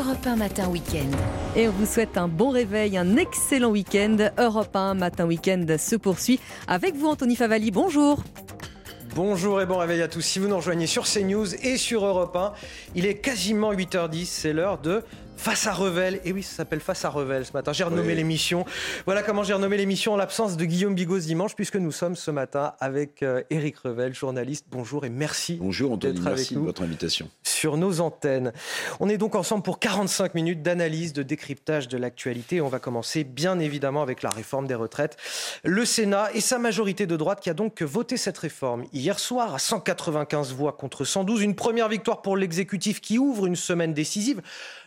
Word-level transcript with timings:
Europe 0.00 0.26
1 0.26 0.36
Matin 0.36 0.68
Week-end. 0.70 1.10
Et 1.54 1.68
on 1.68 1.72
vous 1.72 1.84
souhaite 1.84 2.16
un 2.16 2.26
bon 2.26 2.48
réveil, 2.48 2.96
un 2.96 3.16
excellent 3.16 3.68
week-end. 3.68 4.16
Europe 4.38 4.74
1 4.74 4.94
Matin 4.94 5.26
Week-end 5.26 5.66
se 5.76 5.94
poursuit 5.94 6.40
avec 6.66 6.94
vous, 6.94 7.08
Anthony 7.08 7.36
Favali. 7.36 7.70
Bonjour. 7.70 8.22
Bonjour 9.14 9.60
et 9.60 9.66
bon 9.66 9.76
réveil 9.76 10.00
à 10.00 10.08
tous. 10.08 10.22
Si 10.22 10.38
vous 10.38 10.48
nous 10.48 10.56
rejoignez 10.56 10.86
sur 10.86 11.04
CNews 11.04 11.54
et 11.54 11.76
sur 11.76 12.06
Europe 12.06 12.34
1, 12.34 12.52
il 12.94 13.04
est 13.04 13.16
quasiment 13.16 13.74
8h10, 13.74 14.24
c'est 14.24 14.54
l'heure 14.54 14.78
de 14.78 15.02
Face 15.40 15.66
à 15.66 15.72
Revel. 15.72 16.20
Et 16.26 16.32
oui, 16.32 16.42
ça 16.42 16.56
s'appelle 16.56 16.80
Face 16.80 17.06
à 17.06 17.08
Revel 17.08 17.46
ce 17.46 17.54
matin. 17.54 17.72
J'ai 17.72 17.84
renommé 17.84 18.14
l'émission. 18.14 18.66
Voilà 19.06 19.22
comment 19.22 19.42
j'ai 19.42 19.54
renommé 19.54 19.78
l'émission 19.78 20.12
en 20.12 20.16
l'absence 20.18 20.58
de 20.58 20.66
Guillaume 20.66 20.94
Bigot 20.94 21.18
dimanche, 21.18 21.56
puisque 21.56 21.76
nous 21.76 21.92
sommes 21.92 22.14
ce 22.14 22.30
matin 22.30 22.74
avec 22.78 23.24
Eric 23.48 23.76
euh, 23.76 23.88
Revel, 23.88 24.14
journaliste. 24.14 24.66
Bonjour 24.70 25.06
et 25.06 25.08
merci. 25.08 25.56
Bonjour 25.58 25.92
Anthony, 25.92 26.20
merci 26.20 26.54
de 26.56 26.60
votre 26.60 26.82
invitation. 26.82 27.30
Sur 27.42 27.78
nos 27.78 28.02
antennes. 28.02 28.52
On 29.00 29.08
est 29.08 29.16
donc 29.16 29.34
ensemble 29.34 29.62
pour 29.62 29.78
45 29.78 30.34
minutes 30.34 30.60
d'analyse, 30.62 31.14
de 31.14 31.22
décryptage 31.22 31.88
de 31.88 31.96
l'actualité. 31.96 32.60
On 32.60 32.68
va 32.68 32.78
commencer 32.78 33.24
bien 33.24 33.58
évidemment 33.60 34.02
avec 34.02 34.22
la 34.22 34.28
réforme 34.28 34.66
des 34.66 34.74
retraites. 34.74 35.16
Le 35.64 35.86
Sénat 35.86 36.28
et 36.34 36.42
sa 36.42 36.58
majorité 36.58 37.06
de 37.06 37.16
droite 37.16 37.40
qui 37.40 37.48
a 37.48 37.54
donc 37.54 37.80
voté 37.80 38.18
cette 38.18 38.36
réforme 38.36 38.84
hier 38.92 39.18
soir 39.18 39.54
à 39.54 39.58
195 39.58 40.52
voix 40.52 40.72
contre 40.72 41.06
112. 41.06 41.40
Une 41.40 41.54
première 41.54 41.88
victoire 41.88 42.20
pour 42.20 42.36
l'exécutif 42.36 43.00
qui 43.00 43.16
ouvre 43.16 43.46
une 43.46 43.56
semaine 43.56 43.94
décisive. 43.94 44.42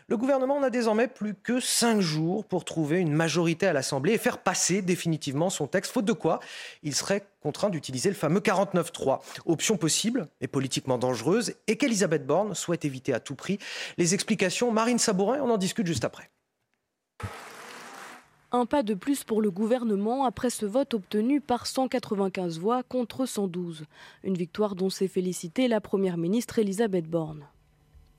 Le 0.08 0.18
gouvernement 0.18 0.60
n'a 0.60 0.70
désormais 0.70 1.08
plus 1.08 1.34
que 1.34 1.60
cinq 1.60 2.02
jours 2.02 2.46
pour 2.46 2.66
trouver 2.66 3.00
une 3.00 3.14
majorité 3.14 3.68
à 3.68 3.74
l'Assemblée 3.74 4.14
et 4.14 4.18
faire 4.18 4.38
passer 4.38 4.82
définitivement 4.82 5.50
son 5.50 5.68
texte, 5.68 5.92
faute 5.92 6.06
de 6.06 6.14
quoi 6.14 6.40
il 6.84 6.94
serait 6.94 7.26
contraint 7.42 7.70
d'utiliser 7.70 8.10
le 8.10 8.16
fameux 8.16 8.40
49-3. 8.40 9.20
Option 9.46 9.78
possible 9.78 10.28
et 10.42 10.48
politiquement 10.48 10.98
dangereuse 10.98 11.54
et 11.68 11.78
qu'Elisabeth 11.78 12.26
Borne 12.26 12.56
souhaite 12.56 12.86
éviter 12.86 13.14
à 13.14 13.20
tout 13.20 13.36
prix. 13.36 13.60
Les 13.98 14.14
explications, 14.14 14.72
Marine 14.72 15.00
Sabourin, 15.00 15.40
on 15.42 15.50
en 15.50 15.58
discute 15.58 15.88
juste 15.88 16.06
après. 16.06 16.30
Un 18.56 18.68
pas 18.68 18.84
de 18.84 18.94
plus 18.94 19.24
pour 19.24 19.42
le 19.42 19.50
gouvernement 19.50 20.26
après 20.26 20.52
ce 20.52 20.68
vote 20.68 20.94
obtenu 20.94 21.42
par 21.42 21.66
195 21.66 22.60
voix 22.60 22.84
contre 22.84 23.26
112. 23.26 23.86
Une 24.24 24.36
victoire 24.36 24.76
dont 24.76 24.92
s'est 24.92 25.08
félicitée 25.08 25.68
la 25.68 25.82
Première 25.82 26.18
ministre 26.18 26.60
Elisabeth 26.60 27.10
Borne. 27.10 27.48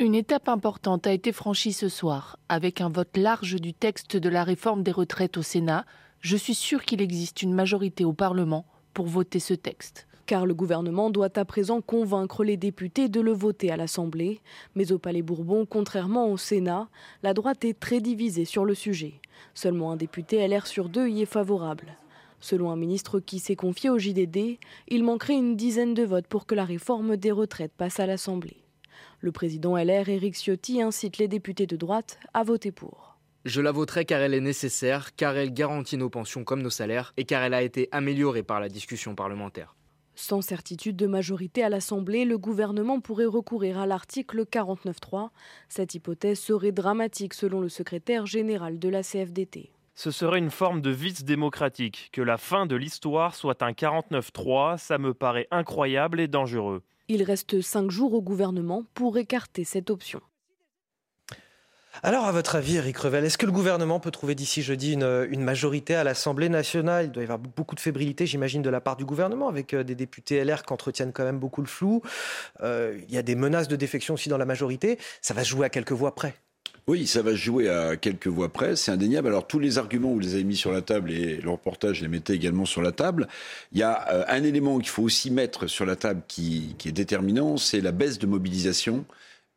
Une 0.01 0.17
étape 0.17 0.49
importante 0.49 1.07
a 1.07 1.13
été 1.13 1.31
franchie 1.31 1.73
ce 1.73 1.89
soir. 1.89 2.37
Avec 2.49 2.81
un 2.81 2.89
vote 2.89 3.17
large 3.17 3.55
du 3.61 3.73
texte 3.73 4.17
de 4.17 4.29
la 4.29 4.43
réforme 4.43 4.83
des 4.83 4.91
retraites 4.91 5.37
au 5.37 5.43
Sénat, 5.43 5.87
je 6.19 6.37
suis 6.37 6.57
sûr 6.57 6.83
qu'il 6.83 7.01
existe 7.01 7.43
une 7.43 7.55
majorité 7.55 8.05
au 8.05 8.13
Parlement 8.13 8.67
pour 8.93 9.07
voter 9.07 9.39
ce 9.39 9.55
texte. 9.55 10.09
Car 10.27 10.47
le 10.47 10.55
gouvernement 10.55 11.11
doit 11.11 11.39
à 11.39 11.45
présent 11.45 11.81
convaincre 11.81 12.43
les 12.43 12.57
députés 12.57 13.09
de 13.09 13.21
le 13.21 13.31
voter 13.31 13.71
à 13.71 13.77
l'Assemblée. 13.77 14.41
Mais 14.75 14.91
au 14.91 14.99
Palais 14.99 15.23
Bourbon, 15.23 15.65
contrairement 15.65 16.27
au 16.27 16.39
Sénat, 16.39 16.89
la 17.23 17.33
droite 17.33 17.65
est 17.65 17.79
très 17.79 18.01
divisée 18.01 18.47
sur 18.47 18.65
le 18.65 18.75
sujet. 18.75 19.21
Seulement 19.55 19.93
un 19.93 19.97
député 19.97 20.45
LR 20.45 20.67
sur 20.67 20.89
deux 20.89 21.07
y 21.07 21.23
est 21.23 21.25
favorable. 21.25 21.97
Selon 22.41 22.73
un 22.73 22.77
ministre 22.77 23.21
qui 23.21 23.39
s'est 23.39 23.55
confié 23.55 23.91
au 23.91 23.99
JDD, 24.01 24.59
il 24.89 25.05
manquerait 25.05 25.35
une 25.35 25.55
dizaine 25.55 25.95
de 25.95 26.03
votes 26.03 26.27
pour 26.27 26.47
que 26.47 26.57
la 26.57 26.65
réforme 26.65 27.17
des 27.17 27.31
retraites 27.31 27.73
passe 27.77 28.01
à 28.01 28.07
l'Assemblée. 28.07 28.64
Le 29.21 29.33
président 29.33 29.77
LR, 29.77 30.09
Éric 30.09 30.35
Ciotti, 30.35 30.83
incite 30.83 31.19
les 31.19 31.29
députés 31.29 31.67
de 31.67 31.77
droite 31.77 32.19
à 32.33 32.43
voter 32.43 32.73
pour. 32.73 33.17
Je 33.45 33.61
la 33.61 33.73
voterai 33.73 34.07
car 34.07 34.21
elle 34.21 34.33
est 34.33 34.41
nécessaire, 34.41 35.15
car 35.17 35.37
elle 35.37 35.53
garantit 35.53 35.99
nos 35.99 36.09
pensions 36.09 36.45
comme 36.45 36.63
nos 36.63 36.71
salaires 36.71 37.13
et 37.17 37.25
car 37.25 37.43
elle 37.43 37.55
a 37.55 37.63
été 37.63 37.89
améliorée 37.93 38.43
par 38.43 38.59
la 38.59 38.71
discussion 38.71 39.15
parlementaire. 39.15 39.77
Sans 40.15 40.43
certitude 40.43 40.97
de 40.97 41.07
majorité 41.07 41.63
à 41.63 41.69
l'Assemblée, 41.69 42.25
le 42.25 42.39
gouvernement 42.39 43.01
pourrait 43.01 43.25
recourir 43.25 43.79
à 43.79 43.87
l'article 43.87 44.45
49.3. 44.45 45.31
Cette 45.69 45.95
hypothèse 45.95 46.39
serait 46.39 46.73
dramatique 46.73 47.35
selon 47.35 47.61
le 47.61 47.69
secrétaire 47.69 48.25
général 48.25 48.79
de 48.79 48.89
la 48.89 49.03
CFDT. 49.03 49.73
Ce 49.97 50.11
serait 50.11 50.39
une 50.39 50.51
forme 50.51 50.81
de 50.81 50.91
vice 50.91 51.25
démocratique. 51.25 52.11
Que 52.13 52.23
la 52.23 52.39
fin 52.39 52.67
de 52.67 52.77
l'histoire 52.77 53.35
soit 53.35 53.63
un 53.63 53.73
49.3, 53.73 54.79
ça 54.79 54.99
me 54.99 55.15
paraît 55.15 55.49
incroyable 55.51 56.21
et 56.21 56.29
dangereux. 56.29 56.83
Il 57.09 57.23
reste 57.23 57.61
cinq 57.61 57.91
jours 57.91 58.15
au 58.15 58.23
gouvernement 58.23 58.85
pour 58.95 59.19
écarter 59.19 59.65
cette 59.65 59.91
option. 59.91 60.21
Alors, 62.03 62.25
à 62.25 62.33
votre 62.33 62.57
avis, 62.57 62.77
Eric 62.77 62.97
Revel, 62.99 63.25
est-ce 63.25 63.39
que 63.39 63.47
le 63.47 63.53
gouvernement 63.53 64.01
peut 64.01 64.11
trouver 64.11 64.35
d'ici 64.35 64.63
jeudi 64.63 64.95
une, 64.95 65.45
majorité 65.45 65.95
à 65.95 66.03
l'Assemblée 66.03 66.49
nationale? 66.49 67.07
Il 67.07 67.13
doit 67.13 67.23
y 67.23 67.27
avoir 67.27 67.39
beaucoup 67.39 67.75
de 67.75 67.81
fébrilité, 67.81 68.27
j'imagine, 68.27 68.63
de 68.63 68.71
la 68.71 68.81
part 68.81 68.97
du 68.97 69.05
gouvernement, 69.05 69.49
avec 69.49 69.75
euh, 69.75 69.85
des 69.85 69.95
députés 69.95 70.43
LR 70.45 70.65
qui 70.65 70.73
entretiennent 70.73 71.13
quand 71.13 71.25
même 71.25 71.39
beaucoup 71.39 71.61
le 71.61 71.69
flou. 71.69 72.03
Euh, 72.63 72.99
il 73.09 73.15
y 73.15 73.19
a 73.19 73.23
des 73.23 73.37
menaces 73.37 73.69
de 73.69 73.77
défection 73.77 74.15
aussi 74.15 74.29
dans 74.29 74.39
la 74.39 74.45
majorité. 74.45 74.99
Ça 75.23 75.35
va 75.35 75.45
se 75.45 75.49
jouer 75.51 75.67
à 75.67 75.71
quelques 75.71 75.93
voix 75.93 76.15
près. 76.15 76.35
Oui, 76.87 77.07
ça 77.07 77.23
va 77.23 77.35
jouer 77.35 77.71
à 77.71 77.97
quelques 77.97 78.27
voix 78.27 78.51
près, 78.53 78.77
c'est 78.77 78.93
indéniable. 78.93 79.29
Alors 79.29 79.47
tous 79.47 79.59
les 79.59 79.79
arguments, 79.79 80.13
vous 80.13 80.19
les 80.19 80.35
avez 80.35 80.45
mis 80.45 80.57
sur 80.57 80.71
la 80.71 80.83
table 80.83 81.13
et 81.13 81.37
le 81.39 81.49
reportage 81.49 82.03
les 82.03 82.09
mettait 82.09 82.35
également 82.35 82.67
sur 82.67 82.83
la 82.83 82.93
table. 82.93 83.27
Il 83.73 83.79
y 83.79 83.83
a 83.83 84.07
euh, 84.13 84.25
un 84.29 84.43
élément 84.43 84.79
qu'il 84.79 84.91
faut 84.91 85.03
aussi 85.03 85.31
mettre 85.31 85.67
sur 85.67 85.87
la 85.87 85.97
table 85.97 86.21
qui, 86.29 86.77
est 86.85 86.93
déterminant, 86.93 87.57
c'est 87.57 87.81
la 87.81 87.91
baisse 87.91 88.19
de 88.19 88.27
mobilisation 88.27 89.07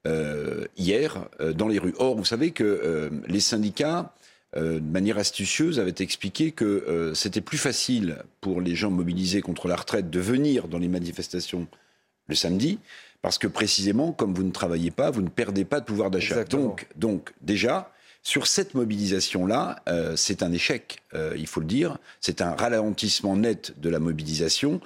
euh, 0.08 0.68
hier 0.78 1.28
euh, 1.42 1.52
dans 1.52 1.68
les 1.68 1.80
rues. 1.80 1.96
Or, 1.98 2.16
vous 2.16 2.24
savez 2.24 2.52
que 2.52 3.12
les 3.28 3.42
syndicats, 3.42 4.14
de 4.56 4.80
manière 4.80 5.18
astucieuse, 5.18 5.82
avaient 5.82 5.96
expliqué 6.00 6.54
que 6.54 7.12
c'était 7.14 7.42
plus 7.42 7.58
facile 7.58 8.20
pour 8.40 8.62
les 8.62 8.74
gens 8.74 8.90
mobilisés 8.90 9.42
contre 9.42 9.68
la 9.68 9.76
retraite 9.76 10.10
de 10.10 10.20
venir 10.22 10.70
dans 10.70 10.80
les 10.80 10.88
manifestations 10.88 11.68
le 12.28 12.36
samedi 12.36 12.80
parce 13.28 13.40
que 13.40 13.48
précisément, 13.48 14.14
comme 14.14 14.34
vous 14.34 14.44
ne 14.44 14.52
travaillez 14.52 14.90
pas, 14.90 15.12
vous 15.12 15.22
ne 15.22 15.28
perdez 15.28 15.66
pas 15.66 15.82
de 15.82 15.86
pouvoir 15.86 16.10
d'achat. 16.10 16.46
Donc, 16.46 16.88
donc, 16.96 17.34
déjà, 17.42 17.92
sur 18.24 18.48
cette 18.48 18.74
mobilisation-là, 18.74 19.84
euh, 19.90 20.16
c'est 20.16 20.44
un 20.44 20.54
échec, 20.54 21.00
euh, 21.14 21.36
il 21.38 21.46
faut 21.46 21.60
le 21.60 21.66
dire. 21.66 21.98
C'est 22.22 22.40
un 22.40 22.56
ralentissement 22.56 23.36
net 23.36 23.78
de 23.82 23.90
la 23.90 24.00
mobilisation, 24.00 24.80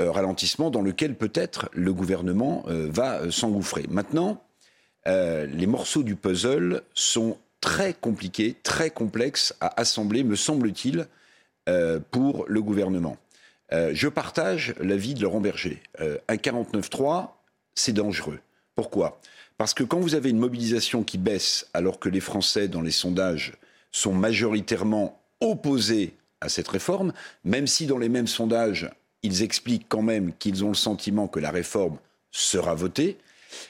euh, 0.00 0.10
ralentissement 0.10 0.70
dans 0.70 0.80
lequel 0.80 1.14
peut-être 1.14 1.68
le 1.74 1.92
gouvernement 1.92 2.64
va 2.66 3.30
s'engouffrer. 3.30 3.84
Maintenant, 3.90 4.42
les 5.04 5.66
morceaux 5.66 6.02
du 6.02 6.16
puzzle 6.16 6.80
sont 6.94 7.36
très 7.60 7.92
compliqués, 7.92 8.56
très 8.62 8.88
complexes 8.88 9.54
à 9.60 9.78
assembler, 9.78 10.24
me 10.24 10.36
semble-t-il, 10.36 11.08
pour 12.10 12.46
le 12.48 12.62
gouvernement. 12.62 13.18
je 13.70 14.08
partage 14.08 14.74
l'avis 14.80 15.12
de 15.12 15.20
Laurent 15.20 15.42
Berger. 15.42 15.82
un 15.98 16.36
49-3, 16.36 17.32
c'est 17.74 17.92
dangereux. 17.92 18.40
Pourquoi? 18.74 19.20
Parce 19.58 19.74
que 19.74 19.84
quand 19.84 20.00
vous 20.00 20.14
avez 20.14 20.30
une 20.30 20.38
mobilisation 20.38 21.04
qui 21.04 21.18
baisse 21.18 21.68
alors 21.74 21.98
que 21.98 22.08
les 22.08 22.20
Français, 22.20 22.68
dans 22.68 22.80
les 22.80 22.90
sondages, 22.90 23.52
sont 23.90 24.14
majoritairement 24.14 25.20
opposés 25.40 26.14
à 26.40 26.48
cette 26.48 26.68
réforme, 26.68 27.12
même 27.44 27.66
si 27.66 27.86
dans 27.86 27.98
les 27.98 28.08
mêmes 28.08 28.26
sondages, 28.26 28.90
ils 29.22 29.42
expliquent 29.42 29.86
quand 29.88 30.02
même 30.02 30.32
qu'ils 30.38 30.64
ont 30.64 30.68
le 30.68 30.74
sentiment 30.74 31.28
que 31.28 31.38
la 31.38 31.50
réforme 31.50 31.98
sera 32.30 32.74
votée, 32.74 33.18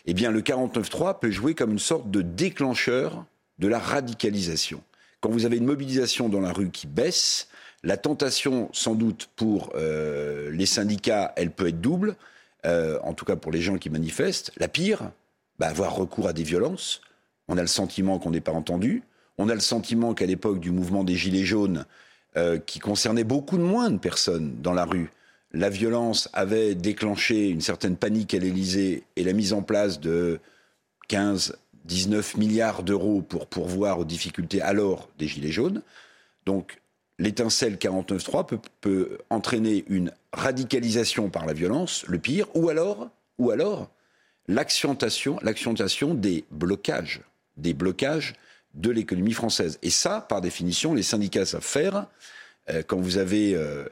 eh 0.07 0.15
bien 0.15 0.31
le 0.31 0.41
49-3 0.41 1.19
peut 1.19 1.31
jouer 1.31 1.55
comme 1.55 1.73
une 1.73 1.79
sorte 1.79 2.11
de 2.11 2.23
déclencheur 2.23 3.27
de 3.59 3.69
la 3.69 3.79
radicalisation. 3.79 4.83
Quand 5.21 5.31
vous 5.31 5.45
avez 5.45 5.57
une 5.57 5.67
mobilisation 5.67 6.29
dans 6.29 6.41
la 6.41 6.53
rue 6.53 6.71
qui 6.71 6.87
baisse, 6.87 7.49
la 7.85 7.97
tentation, 7.97 8.69
sans 8.73 8.95
doute, 8.95 9.29
pour 9.37 9.73
euh, 9.75 10.51
les 10.53 10.67
syndicats, 10.67 11.33
elle 11.37 11.51
peut 11.51 11.69
être 11.69 11.81
double. 11.81 12.17
Euh, 12.65 12.99
en 13.03 13.13
tout 13.13 13.25
cas 13.25 13.37
pour 13.37 13.51
les 13.51 13.61
gens 13.61 13.77
qui 13.77 13.91
manifestent. 13.91 14.53
La 14.57 14.69
pire, 14.69 15.11
bah, 15.59 15.69
avoir 15.69 15.97
recours 15.97 16.29
à 16.29 16.33
des 16.33 16.45
violences. 16.45 17.01
On 17.49 17.59
a 17.59 17.61
le 17.61 17.67
sentiment 17.67 18.19
qu'on 18.19 18.31
n'est 18.31 18.41
pas 18.41 18.53
entendu. 18.53 19.03
On 19.39 19.49
a 19.49 19.55
le 19.55 19.61
sentiment 19.61 20.15
qu'à 20.15 20.27
l'époque 20.27 20.61
du 20.61 20.71
mouvement 20.71 21.03
des 21.03 21.17
Gilets 21.17 21.45
jaunes, 21.45 21.87
euh, 22.37 22.59
qui 22.59 22.79
concernait 22.79 23.25
beaucoup 23.25 23.59
de 23.59 23.63
moins 23.63 23.91
de 23.91 23.99
personnes 23.99 24.61
dans 24.63 24.73
la 24.73 24.85
rue, 24.85 25.11
la 25.53 25.69
violence 25.69 26.31
avait 26.33 26.75
déclenché 26.75 27.49
une 27.49 27.61
certaine 27.61 27.97
panique 27.97 28.33
à 28.33 28.39
l'Élysée 28.39 29.05
et 29.17 29.25
la 29.25 29.33
mise 29.33 29.53
en 29.53 29.63
place 29.63 30.01
de 30.01 30.41
15, 31.09 31.59
19 31.85 32.37
milliards 32.37 32.83
d'euros 32.83 33.23
pour 33.23 33.47
pourvoir 33.47 33.99
aux 33.99 34.05
difficultés 34.05 34.63
alors 34.63 35.11
des 35.19 35.27
Gilets 35.27 35.53
jaunes. 35.53 35.83
Donc 36.47 36.81
l'étincelle 37.23 37.77
49.3 37.77 38.47
peut, 38.47 38.59
peut 38.81 39.19
entraîner 39.31 39.85
une 39.89 40.13
radicalisation 40.33 41.31
par 41.31 41.47
la 41.47 41.53
violence, 41.53 42.05
le 42.09 42.19
pire, 42.19 42.47
ou 42.55 42.69
alors, 42.69 43.11
ou 43.39 43.51
alors 43.51 43.91
des 44.49 46.45
blocages, 46.51 47.21
des 47.57 47.75
blocages 47.75 48.35
de 48.75 48.91
l'économie 48.91 49.33
française. 49.33 49.79
Et 49.83 49.91
ça, 49.91 50.21
par 50.21 50.41
définition, 50.41 50.95
les 50.95 51.03
syndicats 51.03 51.47
savent 51.47 51.63
faire. 51.63 52.07
Euh, 52.71 52.83
quand 52.85 52.99
vous 52.99 53.19
avez 53.19 53.55
euh, 53.55 53.85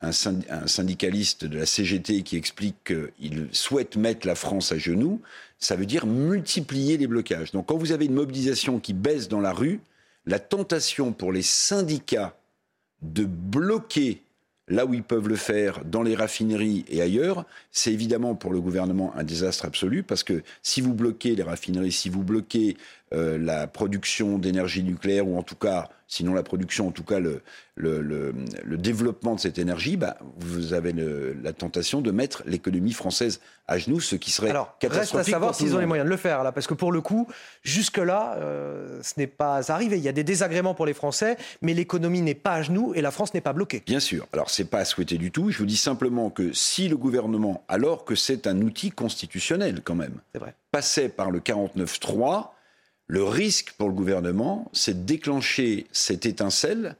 un, 0.00 0.12
syndicaliste 0.12 1.44
de 1.44 1.58
la 1.58 1.66
CGT 1.66 2.22
qui 2.22 2.36
explique 2.36 2.76
qu'il 2.84 3.48
souhaite 3.52 3.96
mettre 3.96 4.26
la 4.26 4.34
France 4.34 4.72
à 4.72 4.78
genoux, 4.78 5.20
ça 5.58 5.76
veut 5.76 5.86
dire 5.86 6.06
multiplier 6.06 6.96
les 6.96 7.06
blocages. 7.06 7.52
Donc 7.52 7.66
quand 7.66 7.76
vous 7.76 7.92
avez 7.92 8.06
une 8.06 8.14
mobilisation 8.14 8.78
qui 8.80 8.94
baisse 8.94 9.28
dans 9.28 9.40
la 9.40 9.52
rue, 9.52 9.80
la 10.24 10.38
tentation 10.38 11.12
pour 11.12 11.32
les 11.32 11.42
syndicats 11.42 12.34
de 13.02 13.24
bloquer 13.24 14.22
là 14.68 14.86
où 14.86 14.94
ils 14.94 15.02
peuvent 15.02 15.28
le 15.28 15.36
faire, 15.36 15.84
dans 15.84 16.02
les 16.02 16.14
raffineries 16.14 16.84
et 16.88 17.00
ailleurs, 17.00 17.44
c'est 17.72 17.92
évidemment 17.92 18.34
pour 18.34 18.52
le 18.52 18.60
gouvernement 18.60 19.14
un 19.16 19.24
désastre 19.24 19.64
absolu, 19.64 20.02
parce 20.02 20.22
que 20.22 20.42
si 20.62 20.80
vous 20.80 20.94
bloquez 20.94 21.34
les 21.34 21.42
raffineries, 21.42 21.92
si 21.92 22.08
vous 22.08 22.22
bloquez 22.22 22.76
euh, 23.14 23.38
la 23.38 23.66
production 23.66 24.38
d'énergie 24.38 24.82
nucléaire, 24.82 25.26
ou 25.26 25.38
en 25.38 25.42
tout 25.42 25.56
cas, 25.56 25.88
sinon 26.06 26.34
la 26.34 26.42
production, 26.42 26.88
en 26.88 26.90
tout 26.90 27.04
cas 27.04 27.20
le, 27.20 27.42
le, 27.74 28.00
le, 28.00 28.34
le 28.64 28.76
développement 28.78 29.34
de 29.34 29.40
cette 29.40 29.58
énergie, 29.58 29.96
bah, 29.96 30.16
vous 30.36 30.72
avez 30.72 30.92
la 30.92 31.52
tentation 31.52 32.00
de 32.00 32.10
mettre 32.10 32.42
l'économie 32.46 32.92
française 32.92 33.40
à 33.66 33.78
genoux, 33.78 34.00
ce 34.00 34.16
qui 34.16 34.30
serait 34.30 34.50
Alors, 34.50 34.76
catastrophique. 34.78 35.14
Reste 35.16 35.28
à 35.28 35.32
savoir 35.32 35.54
s'ils 35.54 35.74
ont 35.74 35.78
les 35.78 35.86
moyens 35.86 36.06
de 36.06 36.10
le 36.10 36.16
faire, 36.16 36.42
là, 36.42 36.52
parce 36.52 36.66
que 36.66 36.74
pour 36.74 36.90
le 36.90 37.00
coup, 37.00 37.28
jusque-là, 37.62 38.36
euh, 38.38 39.00
ce 39.02 39.14
n'est 39.18 39.26
pas 39.26 39.70
arrivé. 39.70 39.98
Il 39.98 40.02
y 40.02 40.08
a 40.08 40.12
des 40.12 40.24
désagréments 40.24 40.74
pour 40.74 40.86
les 40.86 40.94
Français, 40.94 41.36
mais 41.62 41.74
l'économie 41.74 42.22
n'est 42.22 42.34
pas 42.34 42.54
à 42.54 42.62
genoux 42.62 42.92
et 42.94 43.02
la 43.02 43.10
France 43.10 43.34
n'est 43.34 43.40
pas 43.42 43.52
bloquée. 43.52 43.82
Bien 43.86 44.00
sûr. 44.00 44.26
Alors, 44.32 44.50
c'est 44.50 44.64
pas 44.64 44.78
à 44.78 44.84
souhaiter 44.84 45.18
du 45.18 45.30
tout. 45.30 45.50
Je 45.50 45.58
vous 45.58 45.66
dis 45.66 45.76
simplement 45.76 46.30
que 46.30 46.52
si 46.52 46.88
le 46.88 46.96
gouvernement, 46.96 47.64
alors 47.68 48.04
que 48.04 48.14
c'est 48.14 48.46
un 48.46 48.60
outil 48.62 48.90
constitutionnel 48.90 49.82
quand 49.84 49.94
même, 49.94 50.20
vrai. 50.34 50.54
passait 50.72 51.08
par 51.10 51.30
le 51.30 51.40
49.3, 51.40 52.48
le 53.08 53.24
risque 53.24 53.72
pour 53.72 53.88
le 53.88 53.94
gouvernement, 53.94 54.70
c'est 54.74 55.00
de 55.00 55.06
déclencher 55.06 55.86
cette 55.92 56.26
étincelle 56.26 56.94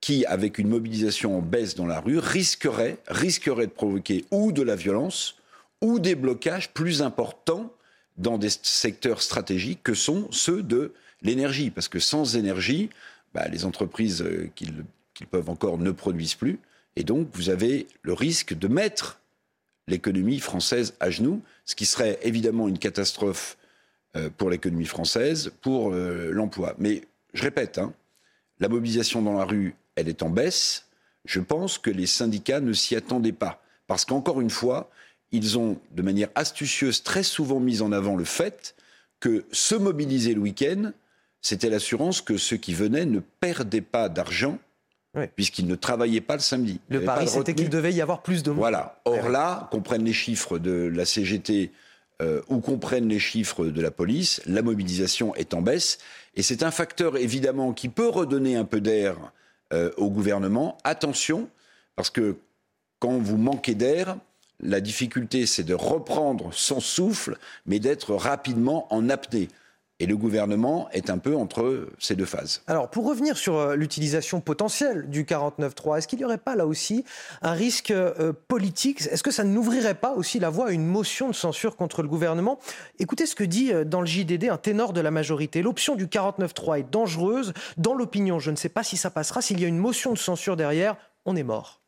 qui, 0.00 0.24
avec 0.24 0.58
une 0.58 0.68
mobilisation 0.68 1.38
en 1.38 1.42
baisse 1.42 1.74
dans 1.74 1.86
la 1.86 2.00
rue, 2.00 2.18
risquerait, 2.18 2.98
de 3.08 3.66
provoquer 3.66 4.24
ou 4.30 4.50
de 4.50 4.62
la 4.62 4.76
violence 4.76 5.36
ou 5.82 5.98
des 5.98 6.14
blocages 6.14 6.72
plus 6.72 7.02
importants 7.02 7.70
dans 8.16 8.38
des 8.38 8.48
secteurs 8.48 9.20
stratégiques 9.20 9.82
que 9.82 9.92
sont 9.94 10.26
ceux 10.30 10.62
de 10.62 10.94
l'énergie. 11.20 11.70
Parce 11.70 11.88
que 11.88 11.98
sans 11.98 12.36
énergie, 12.36 12.88
bah, 13.34 13.46
les 13.48 13.66
entreprises 13.66 14.22
euh, 14.22 14.48
qu'ils 14.54 15.26
peuvent 15.30 15.50
encore 15.50 15.76
ne 15.76 15.90
produisent 15.90 16.34
plus. 16.34 16.58
Et 16.96 17.04
donc, 17.04 17.28
vous 17.34 17.50
avez 17.50 17.88
le 18.00 18.14
risque 18.14 18.54
de 18.54 18.68
mettre 18.68 19.20
l'économie 19.86 20.40
française 20.40 20.94
à 20.98 21.10
genoux, 21.10 21.42
ce 21.66 21.74
qui 21.74 21.84
serait 21.84 22.18
évidemment 22.22 22.68
une 22.68 22.78
catastrophe 22.78 23.58
pour 24.36 24.50
l'économie 24.50 24.86
française, 24.86 25.52
pour 25.60 25.92
euh, 25.92 26.30
l'emploi. 26.32 26.74
Mais 26.78 27.02
je 27.34 27.42
répète, 27.42 27.78
hein, 27.78 27.92
la 28.60 28.68
mobilisation 28.68 29.22
dans 29.22 29.34
la 29.34 29.44
rue, 29.44 29.74
elle 29.96 30.08
est 30.08 30.22
en 30.22 30.30
baisse. 30.30 30.86
Je 31.24 31.40
pense 31.40 31.78
que 31.78 31.90
les 31.90 32.06
syndicats 32.06 32.60
ne 32.60 32.72
s'y 32.72 32.96
attendaient 32.96 33.32
pas. 33.32 33.62
Parce 33.86 34.04
qu'encore 34.04 34.40
une 34.40 34.50
fois, 34.50 34.90
ils 35.32 35.58
ont, 35.58 35.78
de 35.92 36.02
manière 36.02 36.28
astucieuse, 36.34 37.02
très 37.02 37.22
souvent 37.22 37.60
mis 37.60 37.82
en 37.82 37.92
avant 37.92 38.16
le 38.16 38.24
fait 38.24 38.74
que 39.20 39.44
se 39.52 39.74
mobiliser 39.74 40.34
le 40.34 40.40
week-end, 40.40 40.92
c'était 41.40 41.70
l'assurance 41.70 42.20
que 42.20 42.36
ceux 42.36 42.56
qui 42.56 42.74
venaient 42.74 43.06
ne 43.06 43.20
perdaient 43.20 43.80
pas 43.80 44.08
d'argent, 44.08 44.58
Oui. 45.14 45.24
puisqu'ils 45.34 45.66
ne 45.66 45.74
travaillaient 45.74 46.20
pas 46.20 46.34
le 46.34 46.40
samedi. 46.40 46.80
Le 46.88 47.02
pari, 47.02 47.28
c'était 47.28 47.54
qu'il 47.54 47.70
devait 47.70 47.92
y 47.92 48.00
avoir 48.00 48.22
plus 48.22 48.42
de 48.42 48.50
monde. 48.50 48.58
Voilà. 48.58 49.00
Or 49.04 49.28
là, 49.28 49.68
qu'on 49.70 49.80
prenne 49.80 50.04
les 50.04 50.12
chiffres 50.12 50.58
de 50.58 50.90
la 50.92 51.04
CGT 51.04 51.70
euh, 52.22 52.40
ou 52.48 52.60
qu'on 52.60 52.78
prenne 52.78 53.08
les 53.08 53.18
chiffres 53.18 53.66
de 53.66 53.82
la 53.82 53.90
police, 53.90 54.40
la 54.46 54.62
mobilisation 54.62 55.34
est 55.34 55.52
en 55.52 55.60
baisse. 55.60 55.98
Et 56.34 56.42
c'est 56.42 56.62
un 56.62 56.70
facteur, 56.70 57.16
évidemment, 57.16 57.72
qui 57.72 57.88
peut 57.88 58.08
redonner 58.08 58.56
un 58.56 58.64
peu 58.64 58.80
d'air 58.80 59.16
euh, 59.72 59.90
au 59.96 60.10
gouvernement. 60.10 60.78
Attention, 60.84 61.48
parce 61.94 62.10
que 62.10 62.36
quand 63.00 63.18
vous 63.18 63.36
manquez 63.36 63.74
d'air, 63.74 64.16
la 64.60 64.80
difficulté, 64.80 65.44
c'est 65.44 65.64
de 65.64 65.74
reprendre 65.74 66.50
son 66.52 66.80
souffle, 66.80 67.36
mais 67.66 67.78
d'être 67.78 68.14
rapidement 68.14 68.92
en 68.92 69.10
apnée. 69.10 69.48
Et 69.98 70.04
le 70.04 70.16
gouvernement 70.16 70.90
est 70.90 71.08
un 71.08 71.16
peu 71.16 71.34
entre 71.34 71.88
ces 71.98 72.16
deux 72.16 72.26
phases. 72.26 72.62
Alors, 72.66 72.90
pour 72.90 73.06
revenir 73.06 73.38
sur 73.38 73.56
euh, 73.56 73.76
l'utilisation 73.76 74.42
potentielle 74.42 75.08
du 75.08 75.24
49.3, 75.24 75.98
est-ce 75.98 76.08
qu'il 76.08 76.18
n'y 76.18 76.24
aurait 76.26 76.36
pas 76.36 76.54
là 76.54 76.66
aussi 76.66 77.04
un 77.40 77.52
risque 77.52 77.90
euh, 77.90 78.34
politique? 78.48 79.00
Est-ce 79.10 79.22
que 79.22 79.30
ça 79.30 79.42
n'ouvrirait 79.42 79.94
pas 79.94 80.12
aussi 80.12 80.38
la 80.38 80.50
voie 80.50 80.68
à 80.68 80.70
une 80.72 80.84
motion 80.86 81.28
de 81.28 81.34
censure 81.34 81.76
contre 81.76 82.02
le 82.02 82.08
gouvernement? 82.08 82.58
Écoutez 82.98 83.24
ce 83.24 83.34
que 83.34 83.44
dit 83.44 83.72
euh, 83.72 83.84
dans 83.84 84.02
le 84.02 84.06
JDD 84.06 84.50
un 84.50 84.58
ténor 84.58 84.92
de 84.92 85.00
la 85.00 85.10
majorité. 85.10 85.62
L'option 85.62 85.94
du 85.94 86.08
49.3 86.08 86.80
est 86.80 86.90
dangereuse. 86.90 87.54
Dans 87.78 87.94
l'opinion, 87.94 88.38
je 88.38 88.50
ne 88.50 88.56
sais 88.56 88.68
pas 88.68 88.82
si 88.82 88.98
ça 88.98 89.10
passera. 89.10 89.40
S'il 89.40 89.60
y 89.60 89.64
a 89.64 89.68
une 89.68 89.78
motion 89.78 90.12
de 90.12 90.18
censure 90.18 90.56
derrière, 90.56 90.96
on 91.24 91.36
est 91.36 91.42
mort. 91.42 91.80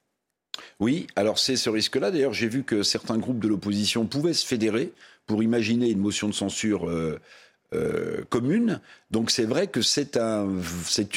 Oui, 0.80 1.06
alors 1.16 1.38
c'est 1.38 1.56
ce 1.56 1.70
risque-là. 1.70 2.10
D'ailleurs, 2.10 2.32
j'ai 2.32 2.48
vu 2.48 2.64
que 2.64 2.82
certains 2.82 3.18
groupes 3.18 3.38
de 3.38 3.48
l'opposition 3.48 4.06
pouvaient 4.06 4.32
se 4.32 4.46
fédérer 4.46 4.92
pour 5.26 5.42
imaginer 5.42 5.90
une 5.90 5.98
motion 5.98 6.28
de 6.28 6.34
censure 6.34 6.88
euh, 6.88 7.20
euh, 7.74 8.24
commune. 8.30 8.80
Donc 9.10 9.30
c'est 9.30 9.44
vrai 9.44 9.66
que 9.66 9.82
c'est 9.82 10.16
un, 10.16 10.48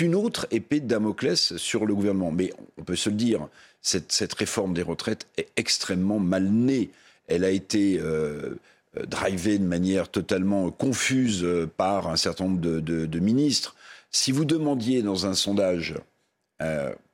une 0.01 0.15
autre 0.15 0.47
épée 0.51 0.81
de 0.81 0.87
Damoclès 0.87 1.55
sur 1.55 1.85
le 1.85 1.95
gouvernement. 1.95 2.31
Mais 2.31 2.51
on 2.77 2.83
peut 2.83 2.97
se 2.97 3.09
le 3.09 3.15
dire, 3.15 3.47
cette, 3.81 4.33
réforme 4.33 4.73
des 4.73 4.81
retraites 4.81 5.27
est 5.37 5.47
extrêmement 5.55 6.19
mal 6.19 6.43
née. 6.43 6.89
Elle 7.27 7.45
a 7.45 7.51
été 7.51 7.99
euh, 7.99 8.55
euh, 8.97 9.05
drivée 9.05 9.59
de 9.59 9.63
manière 9.63 10.09
totalement 10.09 10.71
confuse 10.71 11.47
par 11.77 12.09
un 12.09 12.17
certain 12.17 12.43
nombre 12.43 12.59
de, 12.59 13.19
ministres. 13.19 13.77
Si 14.11 14.33
vous 14.33 14.43
demandiez 14.43 15.03
dans 15.03 15.25
un 15.25 15.33
sondage 15.33 15.95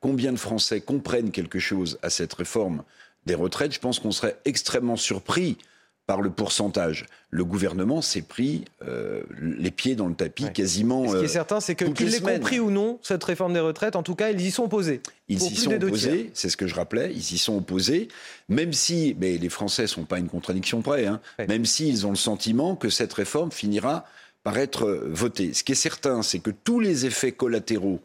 combien 0.00 0.32
de 0.32 0.36
Français 0.36 0.80
comprennent 0.80 1.30
quelque 1.30 1.60
chose 1.60 1.98
à 2.02 2.10
cette 2.10 2.34
réforme 2.34 2.82
des 3.24 3.36
retraites, 3.36 3.72
je 3.72 3.80
pense 3.80 3.98
qu'on 4.00 4.10
serait 4.10 4.36
extrêmement 4.44 4.96
surpris 4.96 5.56
par 6.08 6.22
le 6.22 6.30
pourcentage. 6.30 7.04
Le 7.28 7.44
gouvernement 7.44 8.00
s'est 8.00 8.22
pris 8.22 8.64
euh, 8.82 9.22
les 9.38 9.70
pieds 9.70 9.94
dans 9.94 10.06
le 10.08 10.14
tapis 10.14 10.44
Ouais. 10.44 10.52
quasiment. 10.54 11.04
Et 11.04 11.08
ce 11.08 11.12
qui 11.16 11.18
est 11.20 11.24
euh, 11.24 11.28
certain, 11.28 11.60
c'est 11.60 11.74
que 11.74 11.84
qu'ils 11.84 12.08
l'aient 12.08 12.20
compris 12.22 12.58
ou 12.60 12.70
non, 12.70 12.98
cette 13.02 13.22
réforme 13.22 13.52
des 13.52 13.60
retraites, 13.60 13.94
en 13.94 14.02
tout 14.02 14.14
cas, 14.14 14.30
ils 14.30 14.40
y 14.40 14.50
sont 14.50 14.64
opposés. 14.64 15.02
Ils 15.28 15.36
plus 15.36 15.54
sont 15.54 15.70
opposés, 15.70 16.30
c'est 16.32 16.48
ce 16.48 16.56
que 16.56 16.66
je 16.66 16.74
rappelais, 16.74 17.12
ils 17.14 17.22
s'y 17.22 17.36
sont 17.36 17.58
opposés, 17.58 18.08
même 18.48 18.72
si, 18.72 19.14
mais 19.20 19.36
les 19.36 19.50
Français 19.50 19.86
sont 19.86 20.04
pas 20.04 20.18
une 20.18 20.28
contradiction 20.30 20.80
près, 20.80 21.04
hein, 21.06 21.20
Ouais. 21.38 21.46
même 21.46 21.66
s'ils 21.66 22.06
ont 22.06 22.10
le 22.10 22.16
sentiment 22.16 22.74
que 22.74 22.88
cette 22.88 23.12
réforme 23.12 23.52
finira 23.52 24.06
par 24.44 24.56
être 24.56 24.86
euh, 24.88 25.10
votée. 25.12 25.52
Ce 25.52 25.62
qui 25.62 25.72
est 25.72 25.74
certain, 25.74 26.22
c'est 26.22 26.38
que 26.38 26.50
tous 26.50 26.80
les 26.80 27.04
effets 27.04 27.32
collatéraux 27.32 28.00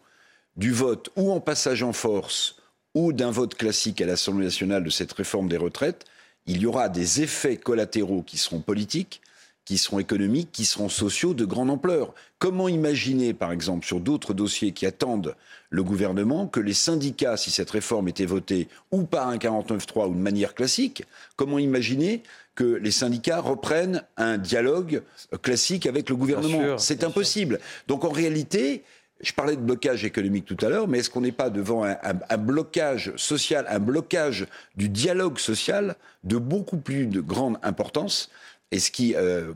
du 0.57 0.73
vote 0.73 1.09
ou 1.15 1.31
en 1.31 1.39
passage 1.39 1.83
en 1.83 1.93
force 1.93 2.57
ou 2.95 3.13
d'un 3.13 3.31
vote 3.31 3.55
classique 3.55 4.01
à 4.01 4.05
l'Assemblée 4.05 4.43
nationale 4.43 4.83
de 4.83 4.89
cette 4.89 5.13
réforme 5.13 5.47
des 5.47 5.55
retraites, 5.57 6.03
il 6.45 6.61
y 6.61 6.65
aura 6.65 6.89
des 6.89 7.21
effets 7.21 7.57
collatéraux 7.57 8.21
qui 8.21 8.37
seront 8.37 8.59
politiques, 8.59 9.21
qui 9.65 9.77
seront 9.77 9.99
économiques, 9.99 10.49
qui 10.51 10.65
seront 10.65 10.89
sociaux 10.89 11.33
de 11.33 11.45
grande 11.45 11.69
ampleur. 11.69 12.13
Comment 12.37 12.67
imaginer, 12.67 13.33
par 13.33 13.51
exemple, 13.51 13.85
sur 13.85 14.01
d'autres 14.01 14.33
dossiers 14.33 14.73
qui 14.73 14.85
attendent 14.85 15.35
le 15.69 15.83
gouvernement, 15.83 16.47
que 16.47 16.59
les 16.59 16.73
syndicats, 16.73 17.37
si 17.37 17.49
cette 17.49 17.71
réforme 17.71 18.07
était 18.07 18.25
votée 18.25 18.67
ou 18.91 19.03
par 19.03 19.29
un 19.29 19.37
49.3 19.37 20.09
ou 20.09 20.13
de 20.13 20.19
manière 20.19 20.53
classique, 20.53 21.03
comment 21.35 21.59
imaginer 21.59 22.21
que 22.55 22.63
les 22.63 22.91
syndicats 22.91 23.39
reprennent 23.39 24.03
un 24.17 24.37
dialogue 24.37 25.01
classique 25.41 25.87
avec 25.87 26.09
le 26.09 26.15
gouvernement? 26.15 26.77
C'est 26.77 26.99
sûr. 26.99 27.09
impossible. 27.09 27.59
Donc 27.87 28.03
en 28.03 28.11
réalité, 28.11 28.83
je 29.21 29.31
parlais 29.33 29.55
de 29.55 29.61
blocage 29.61 30.03
économique 30.05 30.45
tout 30.45 30.57
à 30.65 30.69
l'heure, 30.69 30.87
mais 30.87 30.99
est-ce 30.99 31.09
qu'on 31.09 31.21
n'est 31.21 31.31
pas 31.31 31.49
devant 31.49 31.83
un, 31.83 31.97
un- 32.03 32.19
un 32.29 32.37
blocage 32.37 33.13
social, 33.15 33.65
un 33.69 33.79
blocage 33.79 34.47
du 34.75 34.89
dialogue 34.89 35.37
social 35.39 35.95
de 36.23 36.37
beaucoup 36.37 36.77
plus 36.77 37.07
de 37.07 37.21
grande 37.21 37.57
importance, 37.63 38.29
et 38.71 38.79
ce 38.79 38.91
qui 38.91 39.15
euh, 39.15 39.53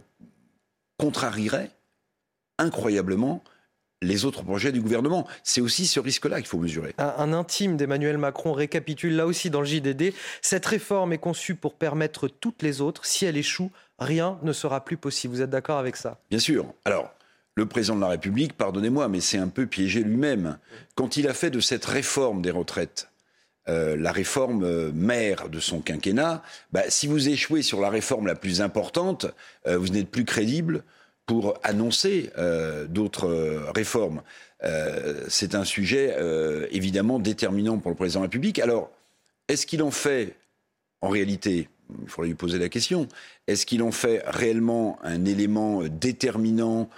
contrarierait 0.98 1.72
incroyablement 2.60 3.44
les 4.04 4.26
autres 4.26 4.44
projets 4.44 4.72
du 4.72 4.80
gouvernement? 4.82 5.28
C'est 5.44 5.62
aussi 5.62 5.88
ce 5.88 6.00
risque-là 6.00 6.38
qu'il 6.38 6.48
faut 6.48 6.60
mesurer. 6.60 6.94
Un, 7.00 7.14
un 7.18 7.34
intime 7.34 7.78
d'Emmanuel 7.78 8.18
Macron 8.18 8.54
récapitule 8.54 9.16
là 9.16 9.26
aussi 9.26 9.50
dans 9.50 9.60
le 9.62 9.66
JDD. 9.66 10.14
Cette 10.42 10.66
réforme 10.66 11.14
est 11.14 11.18
conçue 11.18 11.56
pour 11.56 11.74
permettre 11.74 12.28
toutes 12.28 12.62
les 12.62 12.80
autres. 12.80 13.06
Si 13.06 13.26
elle 13.26 13.38
échoue, 13.38 13.72
rien 14.00 14.38
ne 14.44 14.54
sera 14.54 14.86
plus 14.86 14.98
possible. 14.98 15.34
Vous 15.34 15.42
êtes 15.42 15.50
d'accord 15.50 15.80
avec 15.80 15.96
ça? 15.98 16.20
Bien 16.30 16.40
sûr. 16.40 16.72
Alors, 16.86 17.12
le 17.58 17.66
président 17.66 17.96
de 17.96 18.02
la 18.02 18.10
République, 18.10 18.54
pardonnez-moi, 18.54 19.08
mais 19.08 19.20
c'est 19.20 19.40
un 19.40 19.48
peu 19.48 19.66
piégé 19.66 20.04
lui-même. 20.04 20.60
Quand 20.94 21.18
il 21.18 21.28
a 21.28 21.34
fait 21.34 21.50
de 21.50 21.60
cette 21.60 21.86
réforme 21.86 22.44
des 22.44 22.52
retraites 22.52 23.10
euh, 23.68 23.98
la 23.98 24.12
réforme 24.12 24.64
euh, 24.64 24.92
mère 24.94 25.50
de 25.50 25.60
son 25.60 25.82
quinquennat, 25.82 26.44
bah, 26.72 26.84
si 26.90 27.08
vous 27.08 27.30
échouez 27.30 27.64
sur 27.64 27.82
la 27.82 27.90
réforme 27.90 28.28
la 28.28 28.36
plus 28.36 28.62
importante, 28.62 29.26
euh, 29.66 29.76
vous 29.76 29.90
n'êtes 29.90 30.10
plus 30.10 30.24
crédible 30.24 30.84
pour 31.26 31.56
annoncer 31.64 32.30
d'autres 32.88 33.28
réformes. 33.76 34.22
C'est 35.28 35.56
un 35.56 35.66
sujet 35.66 36.16
évidemment 36.72 37.20
déterminant 37.20 37.80
pour 37.80 37.92
le 37.92 37.98
président 37.98 38.22
de 38.22 38.24
la 38.24 38.28
République. 38.28 38.60
Alors, 38.60 38.90
est-ce 39.50 39.68
qu'il 39.68 39.84
en 39.84 39.92
fait, 39.92 40.38
en 41.02 41.10
réalité, 41.10 41.68
il 42.02 42.08
faudrait 42.08 42.30
lui 42.30 42.36
poser 42.36 42.60
la 42.60 42.70
question, 42.70 43.10
est-ce 43.48 43.66
qu'il 43.66 43.84
en 43.84 43.92
fait 43.92 44.24
réellement 44.26 45.00
un 45.04 45.26
élément 45.26 45.84
déterminant 45.84 46.90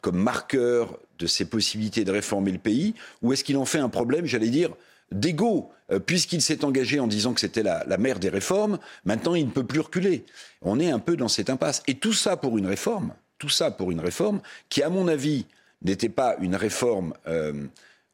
comme 0.00 0.18
marqueur 0.18 0.98
de 1.18 1.26
ses 1.26 1.44
possibilités 1.44 2.04
de 2.04 2.12
réformer 2.12 2.52
le 2.52 2.58
pays, 2.58 2.94
ou 3.22 3.32
est-ce 3.32 3.44
qu'il 3.44 3.56
en 3.56 3.64
fait 3.64 3.78
un 3.78 3.88
problème, 3.88 4.26
j'allais 4.26 4.50
dire, 4.50 4.74
d'ego, 5.10 5.70
euh, 5.90 5.98
puisqu'il 5.98 6.42
s'est 6.42 6.64
engagé 6.64 7.00
en 7.00 7.06
disant 7.06 7.32
que 7.32 7.40
c'était 7.40 7.62
la, 7.62 7.84
la 7.86 7.98
mère 7.98 8.18
des 8.18 8.28
réformes, 8.28 8.78
maintenant 9.04 9.34
il 9.34 9.46
ne 9.46 9.50
peut 9.50 9.64
plus 9.64 9.80
reculer. 9.80 10.24
On 10.62 10.78
est 10.80 10.90
un 10.90 10.98
peu 10.98 11.16
dans 11.16 11.28
cette 11.28 11.50
impasse. 11.50 11.82
Et 11.86 11.94
tout 11.94 12.12
ça 12.12 12.36
pour 12.36 12.58
une 12.58 12.66
réforme, 12.66 13.12
tout 13.38 13.48
ça 13.48 13.70
pour 13.70 13.90
une 13.90 14.00
réforme 14.00 14.40
qui, 14.68 14.82
à 14.82 14.90
mon 14.90 15.08
avis, 15.08 15.46
n'était 15.82 16.08
pas 16.08 16.36
une 16.40 16.56
réforme 16.56 17.14
euh, 17.26 17.66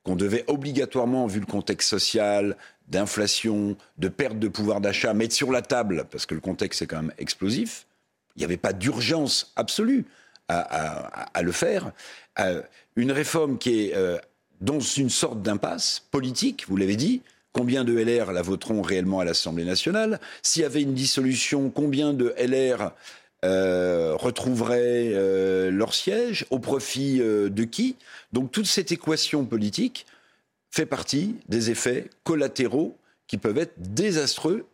qu'on 0.04 0.16
devait 0.16 0.44
obligatoirement, 0.48 1.26
vu 1.26 1.40
le 1.40 1.46
contexte 1.46 1.88
social, 1.88 2.56
d'inflation, 2.88 3.76
de 3.98 4.08
perte 4.08 4.38
de 4.38 4.48
pouvoir 4.48 4.80
d'achat, 4.80 5.14
mettre 5.14 5.34
sur 5.34 5.50
la 5.50 5.62
table, 5.62 6.04
parce 6.10 6.26
que 6.26 6.34
le 6.34 6.40
contexte 6.40 6.82
est 6.82 6.86
quand 6.86 7.02
même 7.02 7.12
explosif. 7.18 7.86
Il 8.36 8.40
n'y 8.40 8.44
avait 8.44 8.56
pas 8.58 8.72
d'urgence 8.72 9.52
absolue 9.56 10.04
à, 10.48 11.42
le 11.42 11.52
faire. 11.52 11.92
une 12.96 13.12
réforme 13.12 13.58
qui 13.58 13.80
est 13.80 13.94
dans 14.60 14.80
une 14.80 15.10
sorte 15.10 15.42
d'impasse 15.42 16.04
politique, 16.10 16.66
vous 16.68 16.76
l'avez 16.76 16.96
dit, 16.96 17.22
Combien 17.54 17.84
de 17.84 17.96
LR 17.96 18.32
la 18.32 18.42
voteront 18.42 18.82
réellement 18.82 19.20
à 19.20 19.24
l'Assemblée 19.24 19.64
nationale? 19.64 20.18
S'il 20.42 20.62
y 20.62 20.64
avait 20.64 20.82
une 20.82 20.92
dissolution, 20.92 21.70
combien 21.70 22.12
de 22.12 22.34
LR 22.36 22.90
euh, 23.44 24.16
retrouveraient 24.16 25.12
euh, 25.14 25.70
leur 25.70 25.94
siège? 25.94 26.46
Au 26.50 26.58
profit 26.58 27.20
euh, 27.20 27.48
de 27.48 27.62
qui? 27.62 27.94
Donc 28.32 28.50
toute 28.50 28.66
cette 28.66 28.90
équation 28.90 29.44
politique 29.44 30.04
fait 30.72 30.84
partie 30.84 31.36
des 31.48 31.70
effets 31.70 32.10
collatéraux 32.24 32.96
qui 33.28 33.38
peuvent 33.38 33.58
être 33.58 33.74
désastreux 33.76 34.66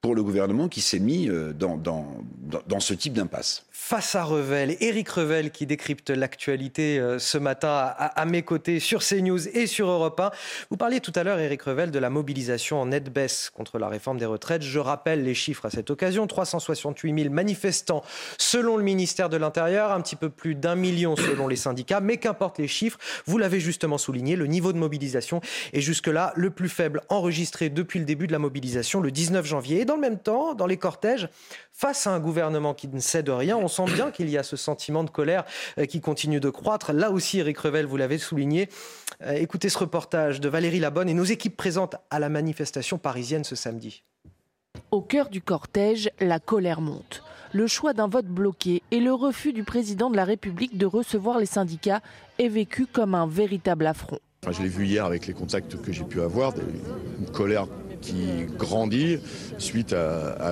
pour 0.00 0.14
le 0.14 0.22
gouvernement 0.22 0.68
qui 0.68 0.80
s'est 0.80 1.00
mis 1.00 1.28
euh, 1.28 1.52
dans, 1.52 2.80
ce 2.80 2.94
type 2.94 3.14
d'impasse. 3.14 3.64
Face 3.80 4.16
à 4.16 4.24
Revel, 4.24 4.76
Éric 4.80 5.08
Revel 5.08 5.50
qui 5.50 5.64
décrypte 5.64 6.10
l'actualité 6.10 6.98
euh, 6.98 7.18
ce 7.18 7.38
matin 7.38 7.94
à, 7.96 8.24
mes 8.26 8.42
côtés 8.42 8.80
sur 8.80 9.02
CNews 9.02 9.48
et 9.56 9.66
sur 9.66 9.88
Europe 9.88 10.18
1. 10.18 10.30
Vous 10.68 10.76
parliez 10.76 11.00
tout 11.00 11.12
à 11.14 11.22
l'heure, 11.22 11.38
Éric 11.38 11.62
Revel, 11.62 11.90
de 11.90 11.98
la 11.98 12.10
mobilisation 12.10 12.82
en 12.82 12.86
nette 12.86 13.10
baisse 13.10 13.50
contre 13.54 13.78
la 13.78 13.88
réforme 13.88 14.18
des 14.18 14.26
retraites. 14.26 14.62
Je 14.62 14.78
rappelle 14.78 15.22
les 15.22 15.32
chiffres 15.32 15.64
à 15.64 15.70
cette 15.70 15.90
occasion. 15.90 16.26
368 16.26 17.22
000 17.22 17.32
manifestants 17.32 18.02
selon 18.36 18.76
le 18.76 18.82
ministère 18.82 19.30
de 19.30 19.38
l'Intérieur, 19.38 19.92
un 19.92 20.02
petit 20.02 20.16
peu 20.16 20.28
plus 20.28 20.56
d'un 20.56 20.74
million 20.74 21.14
selon 21.16 21.46
les 21.46 21.56
syndicats. 21.56 22.00
Mais 22.00 22.18
qu'importe 22.18 22.58
les 22.58 22.68
chiffres, 22.68 22.98
vous 23.26 23.38
l'avez 23.38 23.60
justement 23.60 23.96
souligné, 23.96 24.34
le 24.34 24.48
niveau 24.48 24.74
de 24.74 24.78
mobilisation 24.78 25.40
est 25.72 25.80
jusque-là 25.80 26.32
le 26.34 26.50
plus 26.50 26.68
faible 26.68 27.02
enregistré 27.08 27.70
depuis 27.70 28.00
le 28.00 28.04
début 28.04 28.26
de 28.26 28.32
la 28.32 28.40
mobilisation 28.40 29.00
le 29.00 29.12
19 29.12 29.46
janvier 29.46 29.84
dans 29.84 29.94
le 29.94 30.00
même 30.00 30.18
temps, 30.18 30.54
dans 30.54 30.66
les 30.66 30.78
cortèges, 30.78 31.28
face 31.72 32.08
à 32.08 32.10
un 32.10 32.18
gouvernement 32.18 32.74
qui 32.74 32.88
ne 32.88 32.98
cède 32.98 33.28
rien, 33.28 33.56
sent 33.68 33.84
bien 33.94 34.10
qu'il 34.10 34.28
y 34.28 34.38
a 34.38 34.42
ce 34.42 34.56
sentiment 34.56 35.04
de 35.04 35.10
colère 35.10 35.44
euh, 35.78 35.86
qui 35.86 36.00
continue 36.00 36.40
de 36.40 36.50
croître. 36.50 36.92
Là 36.92 37.10
aussi, 37.10 37.38
Eric 37.38 37.58
Revel, 37.58 37.86
vous 37.86 37.96
l'avez 37.96 38.18
souligné. 38.18 38.68
Euh, 39.22 39.32
écoutez 39.32 39.68
ce 39.68 39.78
reportage 39.78 40.40
de 40.40 40.48
Valérie 40.48 40.80
Labonne 40.80 41.08
et 41.08 41.14
nos 41.14 41.24
équipes 41.24 41.56
présentes 41.56 41.96
à 42.10 42.18
la 42.18 42.28
manifestation 42.28 42.98
parisienne 42.98 43.44
ce 43.44 43.56
samedi. 43.56 44.02
Au 44.90 45.00
cœur 45.00 45.28
du 45.28 45.42
cortège, 45.42 46.10
la 46.20 46.38
colère 46.38 46.80
monte. 46.80 47.22
Le 47.52 47.66
choix 47.66 47.94
d'un 47.94 48.08
vote 48.08 48.26
bloqué 48.26 48.82
et 48.90 49.00
le 49.00 49.12
refus 49.12 49.52
du 49.52 49.64
président 49.64 50.10
de 50.10 50.16
la 50.16 50.24
République 50.24 50.76
de 50.76 50.86
recevoir 50.86 51.38
les 51.38 51.46
syndicats 51.46 52.02
est 52.38 52.48
vécu 52.48 52.86
comme 52.86 53.14
un 53.14 53.26
véritable 53.26 53.86
affront. 53.86 54.18
je 54.50 54.62
l'ai 54.62 54.68
vu 54.68 54.86
hier 54.86 55.04
avec 55.04 55.26
les 55.26 55.32
contacts 55.32 55.80
que 55.80 55.92
j'ai 55.92 56.04
pu 56.04 56.20
avoir, 56.20 56.52
une 57.18 57.30
colère 57.30 57.66
qui 58.00 58.46
grandit 58.58 59.18
suite 59.58 59.94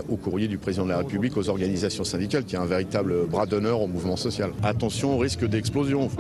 au 0.09 0.17
courrier 0.17 0.49
du 0.49 0.59
président 0.59 0.85
de 0.85 0.91
la 0.91 0.99
République 0.99 1.37
aux 1.37 1.49
organisations 1.49 2.05
syndicales, 2.05 2.45
qui 2.45 2.57
est 2.57 2.59
un 2.59 2.67
véritable 2.67 3.27
bras 3.27 3.47
d'honneur 3.47 3.81
au 3.81 3.87
mouvement 3.87 4.17
social. 4.17 4.53
Attention 4.63 5.15
au 5.15 5.19
risque 5.19 5.45
d'explosion. 5.47 6.11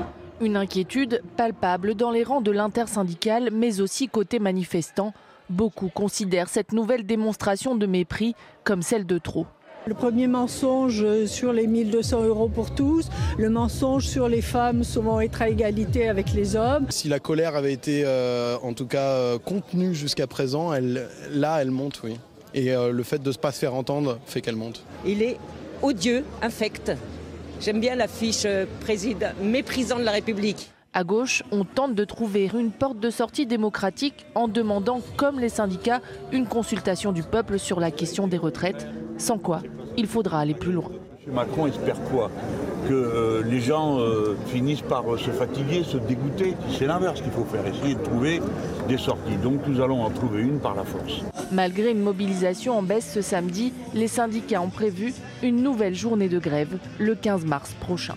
Une 0.41 0.57
inquiétude 0.57 1.23
palpable 1.37 1.95
dans 1.95 2.11
les 2.11 2.23
rangs 2.23 2.43
de 2.43 2.51
l'intersyndicale, 2.51 3.51
mais 3.53 3.81
aussi 3.81 4.09
côté 4.09 4.39
manifestants. 4.39 5.15
Beaucoup 5.49 5.89
considèrent 5.89 6.49
cette 6.49 6.73
nouvelle 6.73 7.07
démonstration 7.07 7.77
de 7.77 7.87
mépris 7.87 8.35
comme 8.65 8.83
celle 8.83 9.07
de 9.07 9.19
trop. 9.19 9.47
Le 9.89 9.95
premier 9.95 10.27
mensonge 10.27 11.27
sur 11.27 11.53
les 11.53 11.69
1200 11.69 12.25
euros 12.25 12.49
pour 12.49 12.75
tous, 12.75 13.09
le 13.39 13.49
mensonge 13.49 14.05
sur 14.05 14.29
les 14.29 14.43
femmes 14.43 14.83
souvent 14.83 15.21
être 15.21 15.43
à 15.43 15.49
égalité 15.49 16.09
avec 16.09 16.33
les 16.33 16.57
hommes. 16.57 16.87
Si 16.91 17.09
la 17.09 17.21
colère 17.21 17.55
avait 17.55 17.73
été 17.73 18.03
euh, 18.05 18.57
en 18.65 18.73
tout 18.73 18.87
cas 18.87 19.11
euh, 19.11 19.39
contenue 19.39 19.95
jusqu'à 19.95 20.27
présent, 20.27 20.73
elle, 20.73 21.09
là 21.31 21.59
elle 21.63 21.71
monte, 21.71 22.01
oui. 22.03 22.17
Et 22.53 22.75
euh, 22.75 22.91
le 22.91 23.03
fait 23.05 23.23
de 23.23 23.31
ne 23.31 23.35
pas 23.37 23.53
se 23.53 23.61
faire 23.61 23.75
entendre 23.75 24.19
fait 24.27 24.41
qu'elle 24.41 24.57
monte. 24.57 24.83
Il 25.07 25.23
est 25.23 25.39
odieux, 25.83 26.25
infect. 26.43 26.91
J'aime 27.61 27.79
bien 27.79 27.95
l'affiche 27.95 28.45
président 28.81 29.29
méprisant 29.41 30.01
de 30.01 30.05
la 30.05 30.11
République. 30.11 30.73
À 30.97 31.05
gauche, 31.05 31.43
on 31.53 31.65
tente 31.65 31.95
de 31.95 32.05
trouver 32.07 32.51
une 32.59 32.71
porte 32.71 32.99
de 32.99 33.11
sortie 33.11 33.45
démocratique 33.45 34.25
en 34.35 34.49
demandant, 34.49 35.03
comme 35.19 35.39
les 35.39 35.51
syndicats, 35.51 36.01
une 36.33 36.47
consultation 36.47 37.13
du 37.13 37.23
peuple 37.23 37.59
sur 37.59 37.81
la 37.81 37.91
question 37.91 38.27
des 38.27 38.39
retraites, 38.39 38.89
sans 39.19 39.37
quoi 39.37 39.61
il 39.99 40.07
faudra 40.07 40.41
aller 40.41 40.55
plus 40.55 40.73
loin. 40.73 40.91
Macron 41.27 41.67
espère 41.67 42.01
quoi? 42.05 42.31
Que 42.89 42.95
euh, 42.95 43.43
les 43.45 43.61
gens 43.61 44.01
euh, 44.01 44.39
finissent 44.47 44.81
par 44.81 45.13
euh, 45.13 45.19
se 45.19 45.31
fatiguer, 45.31 45.85
se 45.85 45.99
dégoûter. 45.99 46.55
C'est 46.79 46.87
l'inverse 46.87 47.21
qu'il 47.21 47.33
faut 47.33 47.45
faire, 47.45 47.67
essayer 47.67 47.95
de 47.95 48.03
trouver 48.03 48.41
des 48.89 48.97
sorties. 48.97 49.37
Donc 49.43 49.67
nous 49.67 49.83
allons 49.83 50.03
en 50.03 50.09
trouver 50.09 50.41
une 50.41 50.61
par 50.61 50.75
la 50.75 50.85
force. 50.85 51.21
Malgré 51.53 51.91
une 51.91 52.01
mobilisation 52.01 52.79
en 52.79 52.83
baisse 52.83 53.13
ce 53.13 53.21
samedi, 53.21 53.75
les 53.93 54.09
syndicats 54.09 54.63
ont 54.63 54.71
prévu 54.71 55.13
une 55.43 55.63
nouvelle 55.63 55.95
journée 55.95 56.31
de 56.31 56.39
grève 56.39 56.79
le 56.99 57.15
15 57.15 57.45
mars 57.45 57.75
prochain. 57.81 58.15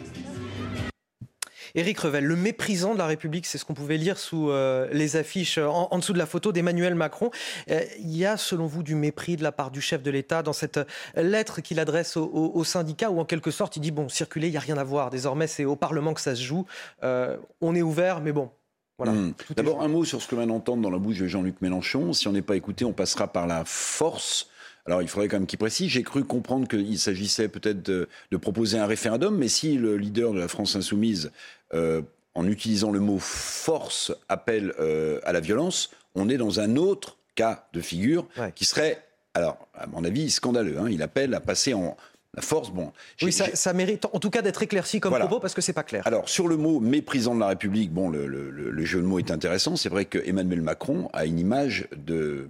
Éric 1.76 2.00
Revel, 2.00 2.26
le 2.26 2.36
méprisant 2.36 2.94
de 2.94 3.00
la 3.00 3.06
République, 3.06 3.46
c'est 3.46 3.58
ce 3.58 3.66
qu'on 3.66 3.74
pouvait 3.74 3.98
lire 3.98 4.18
sous 4.18 4.50
euh, 4.50 4.88
les 4.92 5.16
affiches 5.16 5.58
en, 5.58 5.98
dessous 5.98 6.14
de 6.14 6.18
la 6.18 6.26
photo 6.26 6.52
d'Emmanuel 6.52 6.96
Macron. 6.96 7.32
Euh, 7.70 7.82
il 8.00 8.16
y 8.16 8.26
a, 8.26 8.38
selon 8.38 8.66
vous, 8.66 8.84
du 8.84 8.96
mépris 8.96 9.36
de 9.36 9.44
la 9.44 9.52
part 9.52 9.72
du 9.72 9.82
chef 9.82 10.04
de 10.04 10.12
l'État 10.12 10.44
dans 10.44 10.54
cette 10.54 10.80
lettre 11.16 11.62
qu'il 11.62 11.80
adresse 11.80 12.18
aux 12.18 12.64
syndicats 12.64 13.12
où, 13.12 13.20
en 13.20 13.26
quelque 13.26 13.52
sorte, 13.52 13.76
il 13.76 13.82
dit 13.82 13.92
bon, 13.92 14.10
circuler, 14.10 14.48
il 14.48 14.52
n'y 14.52 14.58
a 14.58 14.62
rien 14.62 14.78
à 14.78 14.84
voir. 14.84 15.10
Désormais, 15.10 15.48
c'est 15.48 15.66
au 15.66 15.76
Parlement 15.76 16.14
que 16.14 16.22
ça 16.22 16.36
se 16.36 16.42
joue. 16.42 16.66
Euh, 17.04 17.38
on 17.62 17.76
est 17.76 17.82
ouvert, 17.82 18.22
mais 18.22 18.32
bon, 18.32 18.50
voilà, 18.98 19.14
hmm. 19.14 19.34
D'abord, 19.56 19.82
un 19.82 19.88
mot 19.88 20.04
sur 20.04 20.22
ce 20.22 20.28
que 20.28 20.36
vient 20.36 20.48
d'entendre 20.48 20.82
dans 20.82 20.90
la 20.90 20.98
bouche 20.98 21.20
de 21.20 21.28
Jean-Luc 21.28 21.62
Mélenchon. 21.62 22.12
Si 22.12 22.28
on 22.28 22.34
n'est 22.34 22.42
pas 22.42 22.56
écouté, 22.56 22.84
on 22.84 22.92
passera 22.92 23.28
par 23.28 23.48
la 23.48 23.64
force 23.66 24.50
alors 24.86 25.04
il 25.04 25.08
faudrait 25.08 25.28
quand 25.28 25.38
même 25.38 25.46
qu'il 25.46 25.60
précise. 25.60 25.90
J'ai 25.90 26.02
cru 26.02 26.24
comprendre 26.24 26.68
qu'il 26.68 26.98
s'agissait 26.98 27.48
peut-être 27.48 27.84
de, 27.84 28.08
proposer 28.42 28.80
un 28.80 28.88
référendum, 28.88 29.38
mais 29.38 29.48
si 29.48 29.76
le 29.76 29.98
leader 29.98 30.34
de 30.34 30.40
la 30.40 30.48
France 30.48 30.76
insoumise, 30.76 31.32
euh, 31.74 32.02
en 32.36 32.48
utilisant 32.48 32.92
le 32.92 33.00
mot 33.00 33.18
force, 33.20 34.14
appelle 34.30 34.74
euh, 34.80 35.20
à 35.24 35.34
la 35.34 35.40
violence, 35.40 35.92
on 36.16 36.30
est 36.30 36.38
dans 36.38 36.60
un 36.60 36.76
autre 36.76 37.18
cas 37.36 37.68
de 37.74 37.82
figure 37.82 38.28
qui 38.56 38.66
serait, 38.66 39.04
alors 39.34 39.68
à 39.74 39.88
mon 39.88 40.04
avis, 40.04 40.30
scandaleux. 40.30 40.78
Hein. 40.80 40.88
Il 40.90 41.02
appelle 41.02 41.34
à 41.34 41.40
passer 41.40 41.74
en, 41.74 41.98
la 42.36 42.42
force, 42.42 42.70
bon. 42.70 42.92
Oui, 43.22 43.32
ça, 43.32 43.74
mérite 43.74 44.06
en 44.06 44.20
tout 44.20 44.30
cas 44.30 44.42
d'être 44.42 44.62
éclairci 44.62 45.00
comme 45.00 45.18
propos 45.18 45.40
parce 45.40 45.56
que 45.56 45.62
c'est 45.62 45.74
pas 45.74 45.84
clair. 45.84 46.04
Alors 46.06 46.30
sur 46.30 46.48
le 46.48 46.58
mot 46.58 46.80
méprisant 46.80 47.34
de 47.34 47.40
la 47.40 47.48
République, 47.48 47.92
bon, 47.92 48.10
le, 48.10 48.86
jeu 48.86 49.02
de 49.02 49.06
mots 49.06 49.20
est 49.20 49.32
intéressant. 49.32 49.76
C'est 49.76 49.90
vrai 49.90 50.06
que 50.06 50.20
Emmanuel 50.20 50.62
Macron 50.62 51.10
a 51.14 51.26
une 51.26 51.40
image 51.40 51.88
de, 51.96 52.48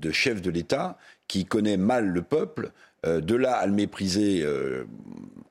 de 0.00 0.10
chef 0.10 0.40
de 0.40 0.50
l'État 0.50 0.96
qui 1.28 1.44
connaît 1.44 1.76
mal 1.76 2.06
le 2.06 2.22
peuple, 2.22 2.72
euh, 3.06 3.20
de 3.20 3.34
là 3.34 3.54
à 3.54 3.66
le 3.66 3.72
mépriser, 3.72 4.42
euh, 4.42 4.84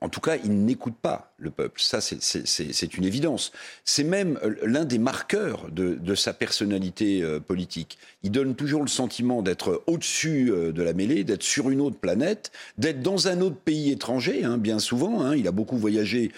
en 0.00 0.08
tout 0.08 0.20
cas, 0.20 0.36
il 0.36 0.64
n'écoute 0.64 0.94
pas 1.00 1.32
le 1.36 1.50
peuple. 1.50 1.80
Ça, 1.80 2.00
c'est 2.00 2.94
une 2.94 3.04
évidence. 3.04 3.50
C'est 3.84 4.04
même 4.04 4.38
euh, 4.44 4.54
l'un 4.62 4.84
des 4.84 4.98
marqueurs 4.98 5.68
de, 5.70 6.14
sa 6.14 6.32
personnalité 6.32 7.24
politique. 7.46 7.98
Il 8.22 8.30
donne 8.30 8.54
toujours 8.54 8.82
le 8.82 8.88
sentiment 8.88 9.42
d'être 9.42 9.82
au-dessus 9.86 10.50
de 10.50 10.82
la 10.82 10.92
mêlée, 10.92 11.24
d'être 11.24 11.42
sur 11.42 11.70
une 11.70 11.80
autre 11.80 11.96
planète, 11.96 12.50
d'être 12.78 13.00
dans 13.00 13.28
un 13.28 13.40
autre 13.40 13.56
pays 13.56 13.90
étranger, 13.90 14.44
hein, 14.44 14.58
bien 14.58 14.78
souvent. 14.78 15.22
Hein. 15.22 15.36
il 15.36 15.46
a 15.48 15.52
beaucoup 15.52 15.76
voyagé 15.76 16.32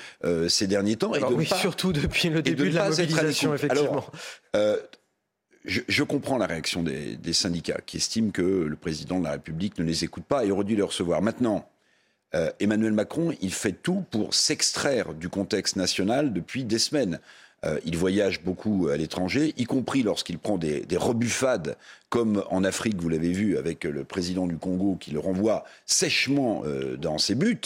ces 0.48 0.66
derniers 0.66 0.96
temps. 0.96 1.14
et 1.14 1.24
oui, 1.24 1.46
surtout 1.46 1.92
depuis 1.92 2.28
le 2.28 2.42
début 2.42 2.70
de, 2.70 2.76
la 2.76 2.90
mobilisation, 2.90 3.54
effectivement 3.54 4.06
je, 5.64 6.02
comprends 6.02 6.38
la 6.38 6.46
réaction 6.46 6.82
des, 6.82 7.32
syndicats 7.32 7.80
qui 7.84 7.98
estiment 7.98 8.30
que 8.30 8.42
le 8.42 8.76
président 8.76 9.18
de 9.18 9.24
la 9.24 9.32
République 9.32 9.78
ne 9.78 9.84
les 9.84 10.04
écoute 10.04 10.24
pas 10.24 10.44
et 10.44 10.50
aurait 10.50 10.64
dû 10.64 10.76
les 10.76 10.82
recevoir. 10.82 11.22
Maintenant, 11.22 11.68
euh, 12.34 12.50
Emmanuel 12.60 12.92
Macron, 12.92 13.32
il 13.40 13.52
fait 13.52 13.72
tout 13.72 14.04
pour 14.10 14.34
s'extraire 14.34 15.14
du 15.14 15.28
contexte 15.28 15.76
national 15.76 16.32
depuis 16.32 16.64
des 16.64 16.78
semaines. 16.78 17.20
Euh, 17.64 17.78
il 17.84 17.96
voyage 17.96 18.42
beaucoup 18.42 18.88
à 18.88 18.96
l'étranger, 18.96 19.54
y 19.56 19.64
compris 19.64 20.02
lorsqu'il 20.02 20.38
prend 20.38 20.58
des, 20.58 20.80
des, 20.80 20.96
rebuffades, 20.96 21.76
comme 22.08 22.42
en 22.50 22.64
Afrique, 22.64 23.00
vous 23.00 23.08
l'avez 23.08 23.30
vu 23.30 23.56
avec 23.56 23.84
le 23.84 24.02
président 24.02 24.48
du 24.48 24.56
Congo 24.56 24.96
qui 24.98 25.12
le 25.12 25.20
renvoie 25.20 25.64
sèchement 25.86 26.62
euh, 26.66 26.96
dans 26.96 27.18
ses 27.18 27.36
buts, 27.36 27.60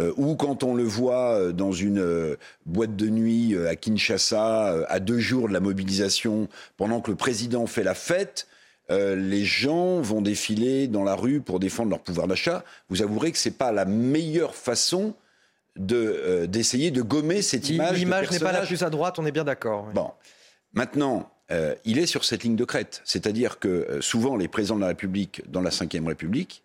euh, 0.00 0.12
ou 0.16 0.34
quand 0.34 0.64
on 0.64 0.74
le 0.74 0.82
voit 0.82 1.52
dans 1.52 1.70
une 1.70 2.36
boîte 2.66 2.96
de 2.96 3.08
nuit 3.08 3.56
à 3.56 3.76
Kinshasa, 3.76 4.84
à 4.88 5.00
deux 5.00 5.20
jours 5.20 5.48
de 5.48 5.52
la 5.52 5.60
mobilisation, 5.60 6.48
pendant 6.76 7.00
que 7.00 7.12
le 7.12 7.16
président 7.16 7.66
fait 7.66 7.84
la 7.84 7.94
fête. 7.94 8.48
les 8.90 9.44
gens 9.44 10.00
vont 10.00 10.22
défiler 10.22 10.88
dans 10.88 11.04
la 11.04 11.14
rue 11.14 11.40
pour 11.40 11.60
défendre 11.60 11.90
leur 11.90 12.00
pouvoir 12.00 12.26
d'achat. 12.26 12.64
Vous 12.90 13.02
avouerez 13.02 13.32
que 13.32 13.38
c'est 13.38 13.56
pas 13.56 13.72
la 13.72 13.84
meilleure 13.84 14.54
façon 14.54 15.14
euh, 15.14 15.14
d'essayer 15.76 16.90
de, 16.90 17.02
gommer 17.02 17.42
cette 17.42 17.68
image. 17.68 17.98
L'image 17.98 18.30
n'est 18.30 18.38
pas 18.38 18.52
la 18.52 18.66
plus 18.66 18.82
à 18.82 18.90
droite, 18.90 19.18
on 19.18 19.26
est 19.26 19.32
bien 19.32 19.44
d'accord. 19.44 19.88
Bon, 19.94 20.10
maintenant, 20.72 21.30
euh, 21.50 21.74
il 21.84 21.98
est 21.98 22.06
sur 22.06 22.24
cette 22.24 22.42
ligne 22.42 22.56
de 22.56 22.64
crête. 22.64 23.02
C'est-à-dire 23.04 23.58
que 23.58 23.68
euh, 23.68 24.00
souvent, 24.00 24.36
les 24.36 24.48
présidents 24.48 24.76
de 24.76 24.80
la 24.80 24.88
République, 24.88 25.42
dans 25.50 25.60
la 25.60 25.70
Ve 25.70 26.06
République, 26.06 26.62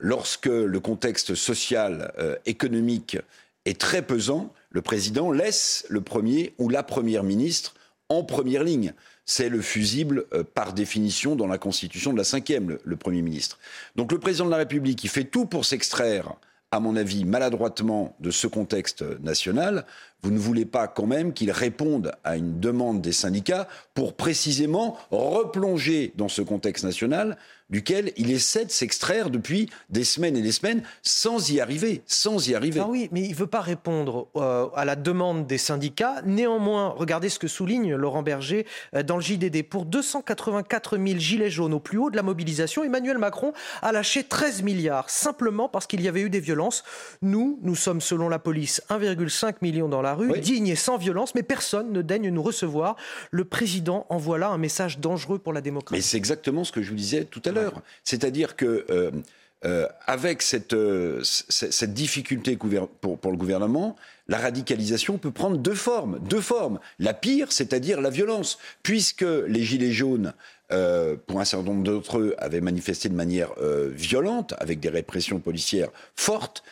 lorsque 0.00 0.46
le 0.46 0.80
contexte 0.80 1.34
social, 1.34 2.12
économique 2.44 3.16
est 3.64 3.80
très 3.80 4.02
pesant, 4.02 4.52
le 4.68 4.82
président 4.82 5.32
laisse 5.32 5.86
le 5.88 6.02
premier 6.02 6.52
ou 6.58 6.68
la 6.68 6.82
première 6.82 7.22
ministre 7.22 7.74
en 8.10 8.22
première 8.22 8.64
ligne. 8.64 8.92
C'est 9.24 9.48
le 9.48 9.62
fusible 9.62 10.26
par 10.52 10.74
définition 10.74 11.36
dans 11.36 11.46
la 11.46 11.56
constitution 11.56 12.12
de 12.12 12.18
la 12.18 12.24
cinquième, 12.24 12.68
le, 12.68 12.80
le 12.84 12.96
Premier 12.96 13.22
ministre. 13.22 13.58
Donc 13.96 14.12
le 14.12 14.18
président 14.18 14.44
de 14.44 14.50
la 14.50 14.58
République, 14.58 15.02
il 15.04 15.08
fait 15.08 15.24
tout 15.24 15.46
pour 15.46 15.64
s'extraire 15.64 16.34
à 16.72 16.78
mon 16.78 16.94
avis, 16.94 17.24
maladroitement 17.24 18.14
de 18.20 18.30
ce 18.30 18.46
contexte 18.46 19.02
national, 19.20 19.86
vous 20.22 20.30
ne 20.30 20.38
voulez 20.38 20.64
pas 20.64 20.86
quand 20.86 21.06
même 21.06 21.32
qu'il 21.32 21.50
réponde 21.50 22.12
à 22.22 22.36
une 22.36 22.60
demande 22.60 23.00
des 23.00 23.10
syndicats 23.10 23.66
pour 23.92 24.14
précisément 24.14 24.96
replonger 25.10 26.12
dans 26.16 26.28
ce 26.28 26.42
contexte 26.42 26.84
national 26.84 27.36
duquel 27.70 28.12
il 28.16 28.30
essaie 28.30 28.64
de 28.64 28.70
s'extraire 28.70 29.30
depuis 29.30 29.70
des 29.88 30.04
semaines 30.04 30.36
et 30.36 30.42
des 30.42 30.52
semaines 30.52 30.82
sans 31.02 31.50
y 31.50 31.60
arriver, 31.60 32.02
sans 32.06 32.48
y 32.48 32.54
arriver. 32.54 32.80
Ah 32.82 32.88
oui, 32.88 33.08
mais 33.12 33.22
il 33.22 33.30
ne 33.30 33.36
veut 33.36 33.46
pas 33.46 33.60
répondre 33.60 34.28
euh, 34.36 34.68
à 34.74 34.84
la 34.84 34.96
demande 34.96 35.46
des 35.46 35.58
syndicats. 35.58 36.22
Néanmoins, 36.24 36.94
regardez 36.96 37.28
ce 37.28 37.38
que 37.38 37.48
souligne 37.48 37.94
Laurent 37.94 38.22
Berger 38.22 38.66
euh, 38.94 39.02
dans 39.02 39.16
le 39.16 39.22
JDD. 39.22 39.62
Pour 39.62 39.86
284 39.86 40.98
000 40.98 41.18
gilets 41.18 41.50
jaunes 41.50 41.74
au 41.74 41.80
plus 41.80 41.98
haut 41.98 42.10
de 42.10 42.16
la 42.16 42.22
mobilisation, 42.22 42.84
Emmanuel 42.84 43.18
Macron 43.18 43.52
a 43.82 43.92
lâché 43.92 44.24
13 44.24 44.62
milliards, 44.62 45.08
simplement 45.08 45.68
parce 45.68 45.86
qu'il 45.86 46.00
y 46.00 46.08
avait 46.08 46.22
eu 46.22 46.30
des 46.30 46.40
violences. 46.40 46.82
Nous, 47.22 47.58
nous 47.62 47.76
sommes, 47.76 48.00
selon 48.00 48.28
la 48.28 48.38
police, 48.38 48.82
1,5 48.90 49.56
million 49.62 49.88
dans 49.88 50.02
la 50.02 50.14
rue, 50.14 50.38
digne 50.40 50.68
et 50.68 50.76
sans 50.76 50.96
violence, 50.96 51.34
mais 51.34 51.42
personne 51.42 51.92
ne 51.92 52.02
daigne 52.02 52.30
nous 52.30 52.42
recevoir. 52.42 52.96
Le 53.30 53.44
président 53.44 54.06
envoie 54.08 54.38
là 54.38 54.48
un 54.48 54.58
message 54.58 54.98
dangereux 54.98 55.38
pour 55.38 55.52
la 55.52 55.60
démocratie. 55.60 55.98
Mais 55.98 56.02
c'est 56.02 56.16
exactement 56.16 56.64
ce 56.64 56.72
que 56.72 56.82
je 56.82 56.90
vous 56.90 56.96
disais 56.96 57.24
tout 57.24 57.42
à 57.44 57.50
l'heure. 57.50 57.59
C'est-à-dire 58.04 58.56
que 58.56 58.86
euh, 58.90 59.10
euh, 59.66 59.86
avec 60.06 60.40
cette, 60.40 60.72
euh, 60.72 61.22
difficulté 61.82 62.56
pour, 62.56 63.18
pour, 63.18 63.30
le 63.30 63.36
gouvernement, 63.36 63.94
la 64.26 64.38
radicalisation 64.38 65.18
peut 65.18 65.30
prendre 65.30 65.58
deux 65.58 65.74
formes. 65.74 66.18
Deux 66.20 66.40
formes. 66.40 66.80
La 66.98 67.12
pire, 67.12 67.52
c'est-à-dire 67.52 68.00
la 68.00 68.10
violence, 68.10 68.58
puisque 68.82 69.22
les 69.22 69.62
gilets 69.62 69.92
jaunes, 69.92 70.32
pour 71.26 71.40
un 71.40 71.44
certain 71.44 71.66
nombre 71.66 71.82
d'entre 71.82 72.18
eux, 72.18 72.34
avaient 72.38 72.60
manifesté 72.60 73.08
de 73.08 73.14
manière 73.14 73.50
violente, 73.90 74.54
avec 74.58 74.78
des 74.78 74.88
répressions 74.88 75.40
policières 75.40 75.90
fortes. 76.14 76.62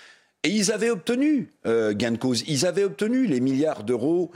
Et 0.45 0.51
ils 0.51 0.71
avaient 0.71 0.91
obtenu 0.91 1.51
gain 1.65 2.13
de 2.13 2.17
cause, 2.17 2.45
ils 2.47 2.65
avaient 2.65 2.85
obtenu 2.85 3.27
les 3.27 3.41
milliards 3.41 3.83
d'euros 3.83 4.31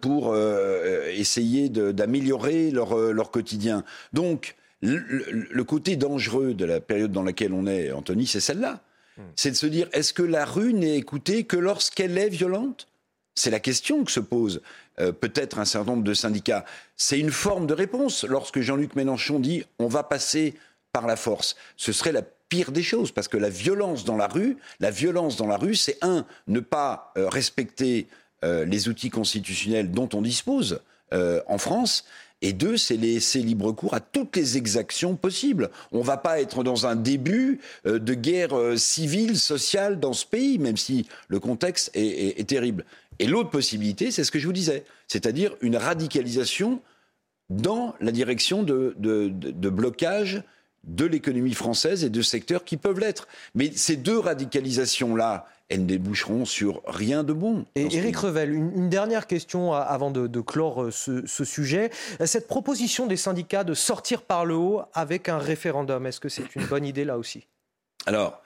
pour 0.00 0.36
essayer 0.36 1.68
d'améliorer 1.68 2.70
leur, 2.70 2.96
leur 2.96 3.32
quotidien. 3.32 3.82
Donc, 4.12 4.54
le, 4.82 5.62
côté 5.64 5.96
dangereux 5.96 6.54
de 6.54 6.64
la 6.64 6.80
période 6.80 7.12
dans 7.12 7.22
laquelle 7.22 7.52
on 7.52 7.66
est, 7.66 7.92
Anthony, 7.92 8.26
c'est 8.26 8.40
celle-là. 8.40 8.80
Hmm. 9.16 9.22
C'est 9.36 9.50
de 9.50 9.56
se 9.56 9.66
dire, 9.66 9.88
est-ce 9.92 10.12
que 10.12 10.22
la 10.22 10.44
rue 10.44 10.72
n'est 10.72 10.96
écoutée 10.96 11.44
que 11.44 11.56
lorsqu'elle 11.56 12.16
est 12.16 12.28
violente? 12.28 12.88
C'est 13.34 13.50
la 13.50 13.60
question 13.60 14.04
que 14.04 14.10
se 14.10 14.20
pose 14.20 14.62
euh, 15.00 15.12
peut-être 15.12 15.58
un 15.58 15.64
certain 15.64 15.92
nombre 15.92 16.04
de 16.04 16.14
syndicats. 16.14 16.64
C'est 16.96 17.20
une 17.20 17.30
forme 17.30 17.66
de 17.66 17.74
réponse 17.74 18.24
lorsque 18.24 18.60
Jean-Luc 18.60 18.96
Mélenchon 18.96 19.38
dit, 19.38 19.64
on 19.78 19.86
va 19.86 20.02
passer 20.02 20.54
par 20.92 21.06
la 21.06 21.14
force. 21.16 21.56
Ce 21.76 21.92
serait 21.92 22.12
la 22.12 22.22
pire 22.22 22.72
des 22.72 22.82
choses, 22.82 23.12
parce 23.12 23.28
que 23.28 23.36
la 23.36 23.50
violence 23.50 24.04
dans 24.04 24.16
la 24.16 24.26
rue, 24.26 24.56
la 24.80 24.90
violence 24.90 25.36
dans 25.36 25.46
la 25.46 25.56
rue, 25.56 25.76
c'est 25.76 25.98
un, 26.02 26.26
ne 26.48 26.60
pas 26.60 27.12
euh, 27.16 27.28
respecter 27.28 28.08
euh, 28.44 28.64
les 28.64 28.88
outils 28.88 29.10
constitutionnels 29.10 29.90
dont 29.90 30.08
on 30.14 30.22
dispose 30.22 30.80
en 31.10 31.56
France, 31.56 32.04
et 32.40 32.52
deux, 32.52 32.76
c'est 32.76 32.96
laisser 32.96 33.40
libre 33.40 33.72
cours 33.72 33.94
à 33.94 34.00
toutes 34.00 34.36
les 34.36 34.56
exactions 34.56 35.16
possibles. 35.16 35.70
On 35.90 35.98
ne 35.98 36.04
va 36.04 36.16
pas 36.16 36.40
être 36.40 36.62
dans 36.62 36.86
un 36.86 36.94
début 36.94 37.60
euh, 37.86 37.98
de 37.98 38.14
guerre 38.14 38.56
euh, 38.56 38.76
civile, 38.76 39.38
sociale 39.38 39.98
dans 39.98 40.12
ce 40.12 40.24
pays, 40.24 40.58
même 40.58 40.76
si 40.76 41.06
le 41.28 41.40
contexte 41.40 41.90
est, 41.94 42.48
terrible. 42.48 42.84
Et 43.18 43.26
l'autre 43.26 43.50
possibilité, 43.50 44.10
c'est 44.10 44.22
ce 44.22 44.30
que 44.30 44.38
je 44.38 44.46
vous 44.46 44.52
disais, 44.52 44.84
c'est-à-dire 45.08 45.56
une 45.60 45.76
radicalisation 45.76 46.80
dans 47.50 47.94
la 48.00 48.12
direction 48.12 48.62
de, 48.62 48.94
de 48.98 49.68
blocage 49.70 50.44
de 50.84 51.04
l'économie 51.04 51.54
française 51.54 52.04
et 52.04 52.10
de 52.10 52.22
secteurs 52.22 52.64
qui 52.64 52.76
peuvent 52.76 53.00
l'être. 53.00 53.26
Mais 53.54 53.70
ces 53.74 53.96
deux 53.96 54.18
radicalisations-là, 54.18 55.46
elles 55.68 55.82
ne 55.82 55.86
déboucheront 55.86 56.44
sur 56.44 56.82
rien 56.86 57.24
de 57.24 57.32
bon. 57.32 57.66
Et 57.74 57.94
Éric 57.94 58.16
Revel, 58.16 58.54
une, 58.54 58.88
dernière 58.88 59.26
question 59.26 59.74
avant 59.74 60.10
de, 60.10 60.40
clore 60.40 60.84
euh, 60.84 60.90
ce, 60.90 61.44
sujet. 61.44 61.90
Cette 62.24 62.48
proposition 62.48 63.06
des 63.06 63.16
syndicats 63.16 63.64
de 63.64 63.74
sortir 63.74 64.22
par 64.22 64.44
le 64.44 64.54
haut 64.54 64.82
avec 64.94 65.28
un 65.28 65.38
référendum, 65.38 66.06
est-ce 66.06 66.20
que 66.20 66.28
c'est 66.28 66.54
une 66.54 66.64
bonne 66.64 66.86
idée 66.86 67.04
là 67.04 67.18
aussi? 67.18 67.46
Alors, 68.06 68.42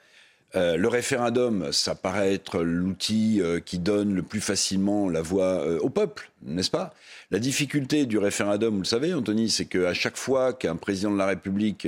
euh, 0.55 0.75
le 0.75 0.87
référendum, 0.87 1.71
ça 1.71 1.95
paraît 1.95 2.33
être 2.33 2.61
l'outil 2.61 3.39
euh, 3.41 3.59
qui 3.59 3.79
donne 3.79 4.13
le 4.13 4.21
plus 4.21 4.41
facilement 4.41 5.09
la 5.09 5.21
voix 5.21 5.65
au 5.81 5.89
peuple, 5.89 6.29
n'est-ce 6.41 6.69
pas? 6.69 6.93
La 7.31 7.39
difficulté 7.39 8.05
du 8.05 8.17
référendum, 8.17 8.73
vous 8.73 8.81
le 8.81 8.85
savez, 8.85 9.13
Anthony, 9.13 9.49
c'est 9.49 9.65
qu'à 9.65 9.93
chaque 9.93 10.17
fois 10.17 10.51
qu'un 10.51 10.75
président 10.75 11.11
de 11.11 11.17
la 11.17 11.25
République 11.25 11.87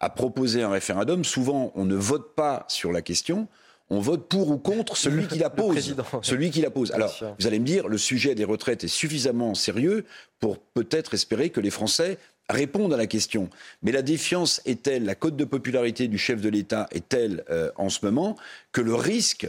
a 0.00 0.10
proposé 0.10 0.62
un 0.62 0.70
référendum, 0.70 1.24
souvent 1.24 1.72
on 1.76 1.84
ne 1.84 1.94
vote 1.94 2.34
pas 2.34 2.64
sur 2.68 2.90
la 2.90 3.00
question, 3.00 3.48
on 3.92 4.00
vote 4.00 4.26
pour 4.26 4.50
ou 4.50 4.56
contre 4.56 4.96
celui 4.96 5.26
qui 5.26 5.38
la 5.38 5.50
pose. 5.50 5.94
Celui 6.22 6.50
qui 6.50 6.62
la 6.62 6.70
pose. 6.70 6.92
Alors, 6.92 7.14
vous 7.38 7.46
allez 7.46 7.58
me 7.58 7.66
dire, 7.66 7.88
le 7.88 7.98
sujet 7.98 8.34
des 8.34 8.44
retraites 8.44 8.84
est 8.84 8.88
suffisamment 8.88 9.54
sérieux 9.54 10.06
pour 10.40 10.58
peut-être 10.58 11.12
espérer 11.12 11.50
que 11.50 11.60
les 11.60 11.70
Français 11.70 12.18
répondent 12.48 12.94
à 12.94 12.96
la 12.96 13.06
question. 13.06 13.50
Mais 13.82 13.92
la 13.92 14.02
défiance 14.02 14.62
est 14.64 14.82
telle, 14.82 15.04
la 15.04 15.14
cote 15.14 15.36
de 15.36 15.44
popularité 15.44 16.08
du 16.08 16.16
chef 16.16 16.40
de 16.40 16.48
l'État 16.48 16.88
est 16.90 17.06
telle 17.06 17.44
euh, 17.50 17.70
en 17.76 17.90
ce 17.90 18.04
moment 18.04 18.36
que 18.72 18.80
le 18.80 18.94
risque, 18.94 19.46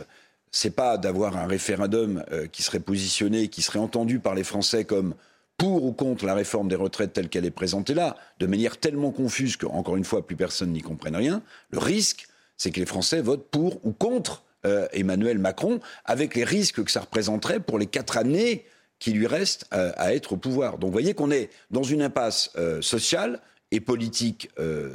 c'est 0.52 0.76
pas 0.76 0.98
d'avoir 0.98 1.38
un 1.38 1.48
référendum 1.48 2.24
euh, 2.32 2.48
qui 2.48 2.64
serait 2.64 2.82
positionné, 2.82 3.48
qui 3.48 3.62
serait 3.62 3.80
entendu 3.80 4.20
par 4.20 4.36
les 4.36 4.44
Français 4.44 4.84
comme 4.84 5.16
pour 5.58 5.86
ou 5.86 5.94
contre 5.94 6.26
la 6.26 6.34
réforme 6.34 6.68
des 6.68 6.76
retraites 6.76 7.14
telle 7.14 7.30
qu'elle 7.30 7.46
est 7.46 7.52
présentée 7.52 7.94
là, 7.94 8.18
de 8.40 8.46
manière 8.46 8.78
tellement 8.78 9.12
confuse 9.12 9.56
que, 9.56 9.66
encore 9.66 9.96
une 9.96 10.04
fois, 10.04 10.26
plus 10.26 10.36
personne 10.36 10.72
n'y 10.72 10.82
comprenne 10.82 11.16
rien. 11.16 11.42
Le 11.72 11.80
risque, 11.80 12.28
c'est 12.58 12.72
que 12.72 12.80
les 12.80 12.86
Français 12.86 13.22
votent 13.22 13.50
pour 13.50 13.86
ou 13.86 13.92
contre 13.92 14.44
euh, 14.66 14.88
Emmanuel 14.94 15.40
Macron, 15.40 15.82
avec 16.06 16.36
les 16.36 16.46
risques 16.46 16.84
que 16.84 16.92
ça 16.92 17.02
représenterait 17.02 17.60
pour 17.60 17.78
les 17.78 17.86
quatre 17.86 18.18
années 18.18 18.66
qui 18.98 19.12
lui 19.12 19.28
restent 19.28 19.66
euh, 19.74 19.92
à 19.98 20.14
être 20.14 20.34
au 20.34 20.38
pouvoir. 20.38 20.78
Donc 20.78 20.90
vous 20.90 20.94
voyez 20.94 21.14
qu'on 21.14 21.32
est 21.32 21.50
dans 21.70 21.84
une 21.84 22.02
impasse 22.02 22.50
euh, 22.56 22.82
sociale 22.82 23.42
et 23.72 23.82
politique 23.82 24.52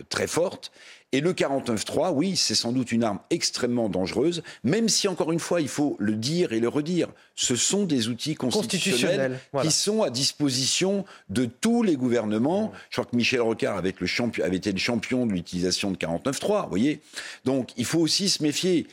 très 0.09 0.29
forte. 0.29 0.71
Et 1.13 1.21
le 1.21 1.33
49-3, 1.33 2.13
oui, 2.13 2.37
c'est 2.37 2.55
sans 2.55 2.71
doute 2.71 2.93
une 2.93 3.03
arme 3.03 3.21
extrêmement 3.31 3.89
dangereuse, 3.89 4.43
même 4.63 4.91
si, 4.91 5.09
encore 5.09 5.33
une 5.33 5.41
fois, 5.41 5.63
il 5.63 5.69
faut 5.69 5.97
le 5.99 6.15
dire 6.15 6.53
et 6.53 6.61
le 6.61 6.69
redire, 6.69 7.09
ce 7.35 7.57
sont 7.57 7.85
des 7.85 8.09
outils 8.09 8.35
constitutionnels 8.35 9.41
qui 9.63 9.71
sont 9.71 10.03
à 10.03 10.11
disposition 10.11 11.07
de 11.31 11.47
tous 11.47 11.83
les 11.83 11.97
gouvernements. 11.97 12.73
Je 12.91 12.97
crois 12.97 13.11
que 13.11 13.17
Michel 13.17 13.41
Rocard 13.41 13.79
avait, 13.79 13.95
le 13.99 14.43
avait 14.43 14.57
été 14.57 14.71
le 14.71 14.79
champion 14.79 15.25
de 15.25 15.33
l'utilisation 15.33 15.91
de 15.91 15.97
49-3, 15.97 16.65
vous 16.65 16.69
voyez. 16.69 17.01
Donc, 17.47 17.71
il 17.79 17.87
faut 17.87 18.01
aussi 18.01 18.29
se 18.29 18.43
méfier. 18.43 18.87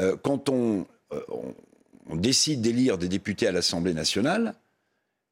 Euh, 0.00 0.16
quand 0.16 0.48
on, 0.48 0.86
euh, 1.12 1.20
on, 2.08 2.16
décide 2.16 2.62
d'élire 2.62 2.96
des 2.96 3.08
députés 3.08 3.46
à 3.46 3.52
l'Assemblée 3.52 3.94
nationale, 3.94 4.54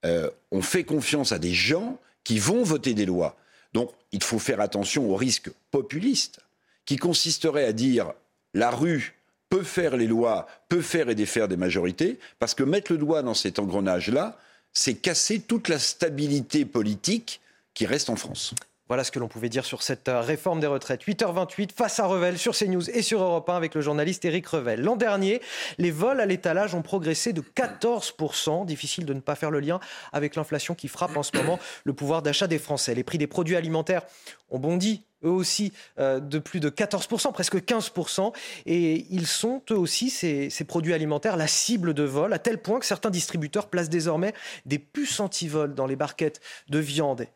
euh, 0.05 0.31
on 0.53 0.61
fait 0.61 0.85
confiance 0.85 1.33
à 1.33 1.39
des 1.39 1.53
gens 1.53 1.99
qui 2.23 2.39
vont 2.39 2.63
voter 2.63 2.93
des 2.93 3.07
lois. 3.07 3.37
Donc 3.73 3.91
il 4.13 4.23
faut 4.23 4.39
faire 4.39 4.61
attention 4.61 5.11
au 5.11 5.17
risque 5.17 5.51
populiste 5.71 6.41
qui 6.85 6.97
consisterait 6.97 7.65
à 7.65 7.73
dire 7.73 8.13
la 8.55 8.71
rue 8.71 9.15
peut 9.49 9.63
faire 9.63 9.97
les 9.97 10.07
lois, 10.07 10.47
peut 10.69 10.83
faire 10.83 11.09
et 11.09 11.15
défaire 11.15 11.49
des 11.49 11.57
majorités, 11.57 12.19
parce 12.39 12.55
que 12.55 12.63
mettre 12.63 12.93
le 12.93 12.99
doigt 12.99 13.23
dans 13.23 13.35
cet 13.35 13.59
engrenage-là, 13.59 14.39
c'est 14.73 14.95
casser 14.95 15.41
toute 15.41 15.69
la 15.69 15.79
stabilité 15.79 16.65
politique 16.65 17.41
qui 17.75 17.87
reste 17.87 18.11
en 18.11 18.17
France. 18.17 18.55
Voilà 18.89 19.05
ce 19.05 19.11
que 19.11 19.19
l'on 19.19 19.29
pouvait 19.29 19.51
dire 19.51 19.67
sur 19.67 19.83
cette 19.83 20.09
euh, 20.09 20.21
réforme 20.21 20.61
des 20.61 20.67
retraites. 20.67 21.05
8h28 21.05 21.73
face 21.77 22.01
à 22.01 22.07
Revel 22.07 22.39
sur 22.39 22.57
CNews 22.57 22.89
et 22.91 23.03
sur 23.03 23.23
Europe 23.23 23.49
1 23.49 23.55
avec 23.55 23.75
le 23.75 23.83
journaliste 23.83 24.25
Éric 24.25 24.47
Revel. 24.47 24.81
L'an 24.81 24.97
dernier, 24.97 25.43
les 25.77 25.91
vols 25.91 26.21
à 26.21 26.27
l'étalage 26.27 26.75
ont 26.75 26.83
progressé 26.83 27.33
de 27.35 27.43
14%. 27.43 28.65
Difficile 28.65 29.05
de 29.05 29.13
ne 29.13 29.21
pas 29.21 29.35
faire 29.35 29.51
le 29.51 29.61
lien 29.61 29.79
avec 30.13 30.37
l'inflation 30.37 30.75
qui 30.75 30.89
frappe 30.89 31.17
en 31.17 31.23
ce 31.23 31.37
moment 31.37 31.59
le 31.85 31.93
pouvoir 31.93 32.23
d'achat 32.23 32.47
des 32.47 32.59
Français. 32.59 32.95
Les 32.95 33.05
prix 33.05 33.19
des 33.19 33.27
produits 33.27 33.57
alimentaires 33.57 34.03
ont 34.51 34.59
bondi 34.59 35.05
eux 35.25 35.31
aussi 35.31 35.73
euh, 35.99 36.21
de 36.21 36.39
plus 36.39 36.61
de 36.61 36.71
14%, 36.71 37.33
presque 37.33 37.57
15%. 37.57 38.33
Et 38.67 39.07
ils 39.11 39.27
sont 39.27 39.63
eux 39.71 39.77
aussi, 39.77 40.11
ces, 40.11 40.51
produits 40.67 40.95
alimentaires, 40.95 41.37
la 41.37 41.47
cible 41.47 41.95
de 41.95 42.05
vol, 42.05 42.33
à 42.33 42.39
tel 42.39 42.59
point 42.59 42.79
que 42.79 42.87
certains 42.87 43.11
distributeurs 43.11 43.69
placent 43.69 43.91
désormais 43.91 44.33
des 44.67 44.79
puces 44.79 45.21
anti-vol 45.21 45.75
dans 45.75 45.87
les 45.87 45.97
barquettes 45.97 46.41
de 46.69 46.79
viande 46.79 47.27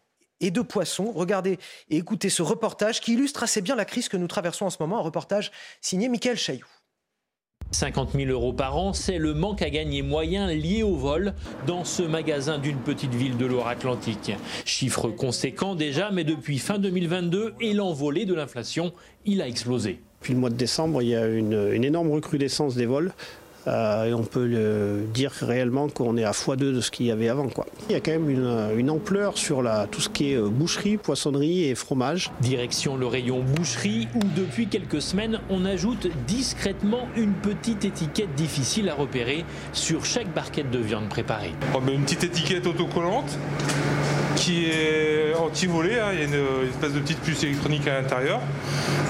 et 0.42 0.50
de 0.50 0.60
poissons. 0.60 1.10
Regardez 1.14 1.58
et 1.88 1.96
écoutez 1.96 2.28
ce 2.28 2.42
reportage 2.42 3.00
qui 3.00 3.14
illustre 3.14 3.42
assez 3.42 3.62
bien 3.62 3.74
la 3.74 3.86
crise 3.86 4.10
que 4.10 4.18
nous 4.18 4.28
traversons 4.28 4.66
en 4.66 4.70
ce 4.70 4.76
moment. 4.80 4.98
Un 4.98 5.02
reportage 5.02 5.50
signé 5.80 6.08
Michael 6.10 6.36
Chailloux. 6.36 6.66
50 7.70 8.12
000 8.12 8.30
euros 8.30 8.52
par 8.52 8.76
an, 8.76 8.92
c'est 8.92 9.16
le 9.16 9.32
manque 9.32 9.62
à 9.62 9.70
gagner 9.70 10.02
moyen 10.02 10.48
lié 10.48 10.82
au 10.82 10.94
vol 10.94 11.32
dans 11.66 11.84
ce 11.84 12.02
magasin 12.02 12.58
d'une 12.58 12.76
petite 12.76 13.14
ville 13.14 13.38
de 13.38 13.46
Loire-Atlantique. 13.46 14.32
Chiffre 14.66 15.08
conséquent 15.08 15.74
déjà, 15.74 16.10
mais 16.10 16.24
depuis 16.24 16.58
fin 16.58 16.78
2022 16.78 17.54
et 17.60 17.72
l'envolée 17.72 18.26
de 18.26 18.34
l'inflation, 18.34 18.92
il 19.24 19.40
a 19.40 19.48
explosé. 19.48 20.00
Depuis 20.20 20.34
le 20.34 20.40
mois 20.40 20.50
de 20.50 20.54
décembre, 20.54 21.02
il 21.02 21.08
y 21.08 21.16
a 21.16 21.26
une, 21.26 21.70
une 21.72 21.84
énorme 21.84 22.10
recrudescence 22.10 22.74
des 22.74 22.86
vols 22.86 23.12
Euh, 23.66 24.06
et 24.06 24.14
on 24.14 24.24
peut 24.24 24.46
le 24.46 25.04
dire 25.12 25.30
réellement 25.30 25.88
qu'on 25.88 26.16
est 26.16 26.24
à 26.24 26.32
x2 26.32 26.56
de 26.56 26.80
ce 26.80 26.90
qu'il 26.90 27.06
y 27.06 27.10
avait 27.10 27.28
avant. 27.28 27.48
Quoi. 27.48 27.66
Il 27.88 27.92
y 27.92 27.96
a 27.96 28.00
quand 28.00 28.10
même 28.10 28.28
une, 28.28 28.90
ampleur 28.90 29.38
sur 29.38 29.62
la, 29.62 29.86
tout 29.86 30.00
ce 30.00 30.08
qui 30.08 30.32
est 30.32 30.36
euh, 30.36 30.48
boucherie, 30.48 30.96
poissonnerie 30.96 31.64
et 31.64 31.74
fromage. 31.74 32.30
Direction 32.40 32.96
le 32.96 33.06
rayon 33.06 33.42
boucherie 33.42 34.08
où 34.14 34.20
depuis 34.36 34.66
quelques 34.66 35.00
semaines 35.00 35.40
on 35.50 35.64
ajoute 35.64 36.08
discrètement 36.26 37.08
une 37.16 37.32
petite 37.32 37.84
étiquette 37.84 38.34
difficile 38.34 38.88
à 38.88 38.94
repérer 38.94 39.44
sur 39.72 40.04
chaque 40.04 40.32
barquette 40.34 40.70
de 40.70 40.78
viande 40.78 41.08
préparée. 41.08 41.52
Oh, 41.74 41.78
une 41.88 42.02
petite 42.02 42.24
étiquette 42.24 42.66
autocollante? 42.66 43.38
Qui 44.36 44.66
est 44.66 45.34
anti-volée. 45.34 45.98
Hein. 45.98 46.10
Il 46.12 46.18
y 46.18 46.22
a 46.22 46.26
une, 46.26 46.68
espèce 46.68 46.92
de 46.92 47.00
petite 47.00 47.20
puce 47.20 47.42
électronique 47.44 47.86
à 47.86 48.00
l'intérieur. 48.00 48.40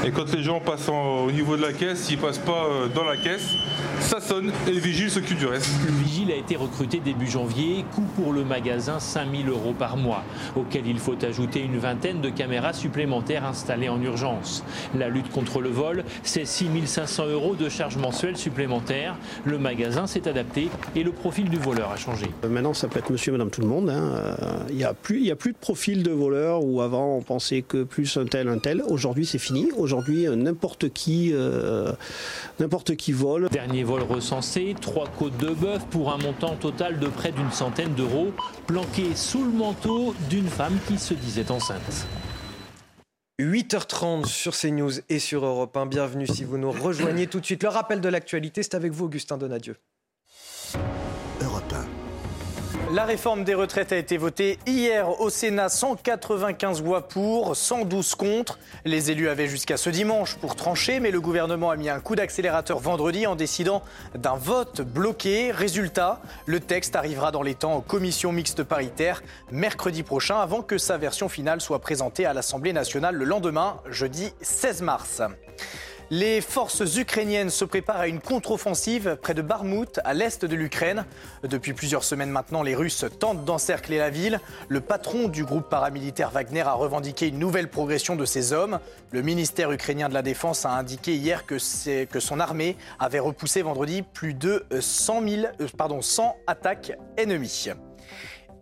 Et 0.04 0.11
quand 0.11 0.32
les 0.32 0.42
gens 0.42 0.61
passent 0.61 0.88
au 0.88 1.30
niveau 1.30 1.56
de 1.56 1.62
la 1.62 1.72
caisse, 1.72 2.00
s'ils 2.00 2.18
passent 2.18 2.38
pas 2.38 2.66
euh, 2.66 2.88
dans 2.88 3.04
la 3.04 3.16
caisse, 3.16 3.54
ça 4.00 4.20
sonne 4.20 4.52
et 4.66 4.72
le 4.72 4.80
vigile 4.80 5.11
s'occupe 5.11 5.38
du 5.38 5.46
reste. 5.46 5.70
Le 5.87 5.92
vigile 5.92 6.32
a 6.32 6.35
été 6.35 6.56
recruté 6.56 6.98
début 6.98 7.28
janvier, 7.28 7.85
coût 7.94 8.06
pour 8.16 8.32
le 8.32 8.44
magasin 8.44 8.98
5000 8.98 9.48
euros 9.48 9.74
par 9.78 9.96
mois, 9.96 10.24
auquel 10.56 10.87
il 10.87 10.98
faut 10.98 11.16
ajouter 11.24 11.61
une 11.61 11.78
vingtaine 11.78 12.20
de 12.20 12.28
caméras 12.28 12.72
supplémentaires 12.72 13.44
installées 13.44 13.88
en 13.88 14.02
urgence. 14.02 14.64
La 14.98 15.08
lutte 15.08 15.30
contre 15.30 15.61
le 15.61 15.68
vol, 15.68 16.04
c'est 16.24 16.44
6500 16.44 17.26
euros 17.26 17.54
de 17.54 17.68
charges 17.68 17.96
mensuelles 17.96 18.37
supplémentaires. 18.37 19.16
Le 19.44 19.58
magasin 19.58 20.06
s'est 20.06 20.28
adapté 20.28 20.68
et 20.96 21.04
le 21.04 21.12
profil 21.12 21.48
du 21.48 21.56
voleur 21.56 21.90
a 21.92 21.96
changé. 21.96 22.26
Euh, 22.44 22.48
maintenant, 22.48 22.74
ça 22.74 22.88
peut 22.88 22.98
être 22.98 23.11
monsieur, 23.11 23.32
madame, 23.32 23.50
tout 23.50 23.61
le 23.61 23.68
monde. 23.68 23.88
Hein. 23.88 24.14
Euh, 24.42 24.56
il 24.68 24.76
n'y 24.76 24.85
a, 24.85 24.94
plus, 24.94 25.12
a 25.31 25.37
plus 25.37 25.53
de 25.53 25.59
profil 25.59 26.03
de 26.03 26.11
voleur 26.11 26.64
où 26.64 26.81
avant 26.81 27.16
on 27.16 27.22
pensait 27.22 27.62
que 27.62 27.83
plus 27.83 28.16
un 28.16 28.27
tel, 28.27 28.48
un 28.48 28.59
tel. 28.59 28.83
Aujourd'hui, 28.88 29.27
c'est 29.27 29.38
fini. 29.38 29.70
Aujourd'hui, 29.77 30.27
euh, 30.27 30.37
n'importe 30.37 30.88
qui, 30.90 31.35
n'importe 32.61 32.96
qui 32.96 33.12
vole. 33.12 33.48
Dernier 33.51 33.85
vol 33.85 34.03
recensé, 34.03 34.75
trois 34.81 35.09
côtes 35.18 35.37
de 35.38 35.51
bœuf 35.51 35.85
pour 35.90 36.12
un 36.12 36.18
montant 36.18 36.57
total 36.57 36.98
de 36.98 37.09
près 37.09 37.33
d'une 37.33 37.51
centaine 37.53 37.94
d'euros, 37.94 38.33
planqués 38.66 39.14
sous 39.14 39.44
le 39.44 39.51
manteau 39.51 40.14
d'une 40.31 40.48
femme 40.48 40.79
qui 40.88 40.98
se 40.98 41.14
disait 41.14 41.51
enceinte. 41.51 42.07
8h30 43.40 44.27
sur 44.27 44.55
CNews 44.55 44.92
et 45.09 45.18
sur 45.18 45.44
Europe 45.44 45.77
1. 45.77 45.87
Bienvenue 45.87 46.27
si 46.27 46.44
vous 46.44 46.59
nous 46.59 46.70
rejoignez 46.70 47.27
tout 47.27 47.40
de 47.40 47.44
suite. 47.44 47.62
Le 47.62 47.70
rappel 47.70 48.01
de 48.01 48.09
l'actualité, 48.09 48.62
c'est 48.62 48.75
avec 48.75 48.92
vous, 48.92 49.07
Augustin 49.07 49.38
Donadieu. 49.38 49.77
La 52.92 53.07
réforme 53.07 53.42
des 53.42 53.55
retraites 53.55 53.90
a 53.92 53.96
été 53.96 54.18
votée 54.18 54.59
hier 54.66 55.18
au 55.22 55.31
Sénat, 55.31 55.70
195 55.70 56.83
voix 56.83 57.09
pour, 57.09 57.57
112 57.57 58.14
contre. 58.16 58.59
Les 58.85 59.11
élus 59.11 59.31
avaient 59.31 59.46
jusqu'à 59.46 59.78
ce 59.78 59.88
dimanche 59.88 60.37
pour 60.37 60.57
trancher, 60.57 61.00
mais 61.00 61.11
le 61.11 61.18
gouvernement 61.18 61.70
a 61.70 61.76
mis 61.76 61.88
un 61.88 62.00
coup 62.00 62.16
d'accélérateur 62.16 62.81
vendredi 62.81 63.26
en 63.26 63.35
décidant 63.35 63.83
d'un 64.14 64.37
vote 64.37 64.83
bloqué. 64.83 65.52
Résultat, 65.52 66.20
le 66.44 66.61
texte 66.61 66.94
arrivera 66.94 67.31
dans 67.33 67.40
les 67.40 67.55
temps 67.55 67.76
en 67.76 67.81
commission 67.81 68.31
mixte 68.31 68.62
paritaire 68.62 69.22
mercredi 69.50 70.02
prochain 70.02 70.38
avant 70.40 70.61
que 70.61 70.76
sa 70.76 70.98
version 70.98 71.31
finale 71.31 71.62
soit 71.62 71.78
présentée 71.78 72.26
à 72.26 72.35
l'Assemblée 72.35 72.74
nationale 72.74 73.14
le 73.14 73.24
lendemain, 73.24 73.78
jeudi 73.88 74.35
16 74.42 74.83
mars. 74.83 75.22
Les 76.14 76.42
forces 76.42 76.83
ukrainiennes 76.98 77.48
se 77.48 77.64
préparent 77.64 78.01
à 78.01 78.07
une 78.07 78.20
contre-offensive 78.20 79.16
près 79.22 79.33
de 79.33 79.40
Barmout, 79.40 79.98
à 80.05 80.12
l'est 80.12 80.44
de 80.44 80.55
l'Ukraine. 80.55 81.07
Depuis 81.42 81.72
plusieurs 81.72 82.05
semaines 82.05 82.29
maintenant, 82.29 82.62
les 82.62 82.75
Russes 82.75 83.07
tentent 83.18 83.46
d'encercler 83.46 83.96
la 83.96 84.11
ville. 84.11 84.38
Le 84.68 84.83
patron 84.83 85.29
du 85.29 85.42
groupe 85.42 85.70
paramilitaire 85.70 86.31
Wagner 86.31 86.61
a 86.61 86.75
revendiqué 86.75 87.29
une 87.29 87.38
nouvelle 87.38 87.70
progression 87.70 88.14
de 88.14 88.27
ses 88.27 88.53
hommes. 88.53 88.79
Le 89.11 89.22
ministère 89.22 89.72
ukrainien 89.72 90.11
de 90.11 90.14
la 90.14 90.20
Défense 90.20 90.66
a 90.66 90.72
indiqué 90.72 91.14
hier 91.14 91.46
que, 91.46 91.57
son 91.59 92.40
armée 92.40 92.77
avait 93.01 93.18
repoussé 93.18 93.62
vendredi 93.62 94.03
plus 94.03 94.35
de 94.35 94.66
100, 94.79 95.27
000, 95.27 95.46
euh, 95.62 95.66
pardon, 95.79 96.03
100 96.03 96.37
attaques 96.46 96.92
ennemies. 97.16 97.70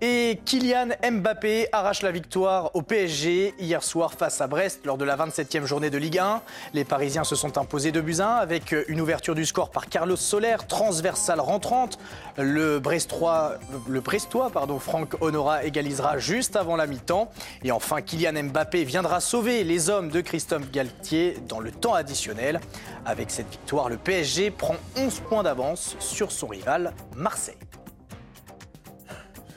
Et 0.03 0.41
Kylian 0.47 0.89
Mbappé 1.13 1.69
arrache 1.73 2.01
la 2.01 2.11
victoire 2.11 2.71
au 2.75 2.81
PSG 2.81 3.53
hier 3.59 3.83
soir 3.83 4.15
face 4.15 4.41
à 4.41 4.47
Brest 4.47 4.87
lors 4.87 4.97
de 4.97 5.05
la 5.05 5.15
27e 5.15 5.67
journée 5.67 5.91
de 5.91 5.99
Ligue 5.99 6.19
1. 6.19 6.41
Les 6.73 6.85
Parisiens 6.85 7.23
se 7.23 7.37
sont 7.37 7.59
imposés 7.59 7.93
de 7.93 8.01
buts 8.01 8.17
1 8.19 8.27
avec 8.27 8.75
une 8.89 9.03
ouverture 9.03 9.35
du 9.35 9.45
score 9.45 9.71
par 9.71 9.91
Carlos 9.91 10.17
Soler, 10.17 10.57
transversale 10.67 11.41
rentrante. 11.41 11.99
Le 12.39 12.79
Brestois, 12.79 13.57
le 13.87 14.01
Brestois 14.01 14.49
pardon, 14.49 14.79
Franck 14.79 15.21
Honora 15.21 15.65
égalisera 15.65 16.17
juste 16.17 16.57
avant 16.57 16.77
la 16.77 16.87
mi-temps. 16.87 17.31
Et 17.63 17.71
enfin, 17.71 18.01
Kylian 18.01 18.45
Mbappé 18.45 18.85
viendra 18.85 19.21
sauver 19.21 19.65
les 19.65 19.91
hommes 19.91 20.09
de 20.09 20.23
Christophe 20.23 20.71
Galtier 20.71 21.37
dans 21.47 21.61
le 21.61 21.73
temps 21.73 21.93
additionnel. 21.93 22.61
Avec 23.05 23.31
cette 23.31 23.51
victoire, 23.51 23.91
le 23.91 23.99
PSG 23.99 24.51
prend 24.51 24.77
11 24.97 25.21
points 25.29 25.43
d'avance 25.43 25.97
sur 25.99 26.33
son 26.33 26.47
rival 26.47 26.95
Marseille. 27.17 27.70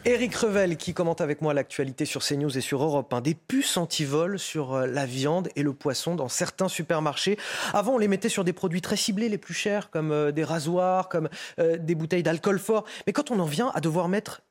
Éric 0.05 0.35
Revel 0.35 0.75
qui 0.75 0.93
commente 0.93 1.21
avec 1.21 1.41
moi 1.41 1.53
l'actualité 1.53 2.03
sur 2.03 2.21
CNews 2.21 2.57
et 2.57 2.61
sur 2.61 2.83
Europe 2.83 3.13
1. 3.13 3.21
Des 3.21 3.35
puces 3.35 3.77
anti-vol 3.77 4.37
sur 4.37 4.73
euh, 4.73 4.85
la 4.85 5.05
viande 5.05 5.47
et 5.55 5.63
le 5.63 5.71
poisson 5.71 6.15
dans 6.15 6.27
certains 6.27 6.67
supermarchés. 6.67 7.37
Avant, 7.71 7.93
on 7.93 7.97
les 7.97 8.09
mettait 8.09 8.27
sur 8.27 8.43
des 8.43 8.51
produits 8.51 8.81
très 8.81 8.97
ciblés, 8.97 9.29
les 9.29 9.37
plus 9.37 9.53
chers, 9.53 9.89
comme 9.89 10.11
euh, 10.11 10.33
des 10.33 10.43
rasoirs, 10.43 11.07
comme 11.07 11.29
euh, 11.57 11.77
des 11.77 11.95
bouteilles 11.95 12.21
d'alcool 12.21 12.59
fort. 12.59 12.83
Mais 13.07 13.13
quand 13.13 13.31
on 13.31 13.39
en 13.39 13.45
vient 13.45 13.71
à 13.73 13.79
devoir 13.79 14.09
mettre 14.09 14.41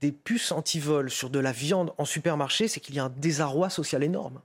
des 0.00 0.12
puces 0.12 0.52
anti-vol 0.52 1.10
sur 1.10 1.30
de 1.30 1.38
la 1.38 1.52
viande 1.52 1.92
en 1.96 2.04
supermarché, 2.04 2.68
c'est 2.68 2.80
qu'il 2.80 2.94
y 2.94 2.98
a 2.98 3.04
un 3.04 3.12
désarroi 3.16 3.70
social 3.70 4.02
énorme. 4.02 4.42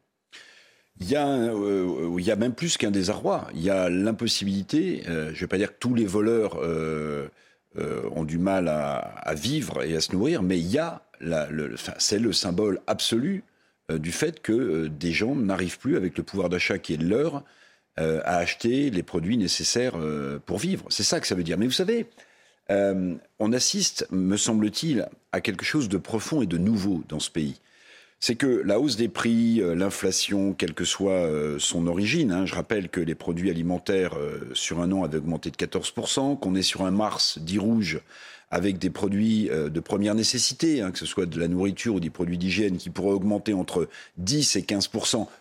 Il 1.01 1.09
y, 1.09 1.15
a, 1.17 2.35
même 2.35 2.53
plus 2.53 2.77
qu'un 2.77 2.91
désarroi. 2.91 3.47
Il 3.53 3.61
y 3.61 3.69
a 3.69 3.89
l'impossibilité, 3.89 5.03
je 5.05 5.11
ne 5.11 5.31
vais 5.31 5.47
pas 5.47 5.57
dire 5.57 5.73
que 5.73 5.79
tous 5.79 5.93
les 5.93 6.05
voleurs 6.05 6.57
ont 7.77 8.25
du 8.25 8.38
mal 8.38 8.67
à, 8.67 9.34
vivre 9.34 9.84
et 9.84 9.95
à 9.95 10.01
se 10.01 10.12
nourrir, 10.12 10.43
mais 10.43 10.60
il 10.60 10.69
y 10.69 10.77
a, 10.77 11.03
c'est 11.97 12.19
le 12.19 12.34
symbole 12.34 12.79
absolu 12.88 13.43
euh, 13.89 13.97
du 13.97 14.12
fait 14.12 14.41
que 14.41 14.51
euh, 14.51 14.89
des 14.89 15.12
gens 15.12 15.36
n'arrivent 15.36 15.79
plus 15.79 15.95
avec 15.95 16.17
le 16.17 16.23
pouvoir 16.23 16.49
d'achat 16.49 16.77
qui 16.77 16.93
est 16.93 16.97
le 16.97 17.07
leur 17.07 17.43
à 17.97 18.38
acheter 18.38 18.89
les 18.89 19.03
produits 19.03 19.38
nécessaires 19.38 19.93
pour 20.47 20.57
vivre. 20.57 20.86
C'est 20.89 21.03
ça 21.03 21.19
que 21.19 21.27
ça 21.27 21.36
veut 21.36 21.43
dire. 21.43 21.60
Mais 21.60 21.67
vous 21.67 21.71
savez, 21.71 22.07
on 22.69 23.53
assiste, 23.53 24.07
me 24.10 24.38
semble-t-il, 24.38 25.07
à 25.31 25.39
quelque 25.39 25.65
chose 25.65 25.88
de 25.88 25.97
profond 25.97 26.41
et 26.41 26.47
de 26.47 26.57
nouveau 26.57 27.03
dans 27.10 27.19
ce 27.19 27.29
pays 27.29 27.62
c'est 28.21 28.36
que 28.36 28.62
la 28.63 28.79
hausse 28.79 28.97
des 28.97 29.10
prix, 29.10 29.62
euh, 29.62 29.73
l'inflation, 29.73 30.53
quelle 30.53 30.75
que 30.75 30.86
soit 30.86 31.12
euh, 31.12 31.57
son 31.57 31.88
origine, 31.88 32.31
hein, 32.31 32.45
je 32.45 32.53
rappelle 32.53 32.88
que 32.88 33.01
les 33.01 33.15
produits 33.15 33.49
alimentaires 33.49 34.15
euh, 34.15 34.51
sur 34.53 34.79
un 34.79 34.91
an 34.91 35.03
avaient 35.03 35.17
augmenté 35.17 35.49
de 35.49 35.55
14%, 35.55 36.39
qu'on 36.39 36.53
est 36.53 36.62
sur 36.62 36.86
un 36.86 36.91
mars 36.91 37.39
dit 37.39 37.57
rouge 37.57 37.99
avec 38.51 38.77
des 38.77 38.89
produits 38.89 39.49
de 39.49 39.79
première 39.79 40.13
nécessité, 40.13 40.81
hein, 40.81 40.91
que 40.91 40.99
ce 40.99 41.05
soit 41.05 41.25
de 41.25 41.39
la 41.39 41.47
nourriture 41.47 41.95
ou 41.95 41.99
des 42.01 42.10
produits 42.10 42.38
d'hygiène, 42.38 42.75
qui 42.75 42.89
pourraient 42.89 43.13
augmenter 43.13 43.53
entre 43.53 43.88
10 44.17 44.57
et 44.57 44.63
15 44.63 44.89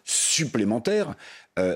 supplémentaires, 0.04 1.16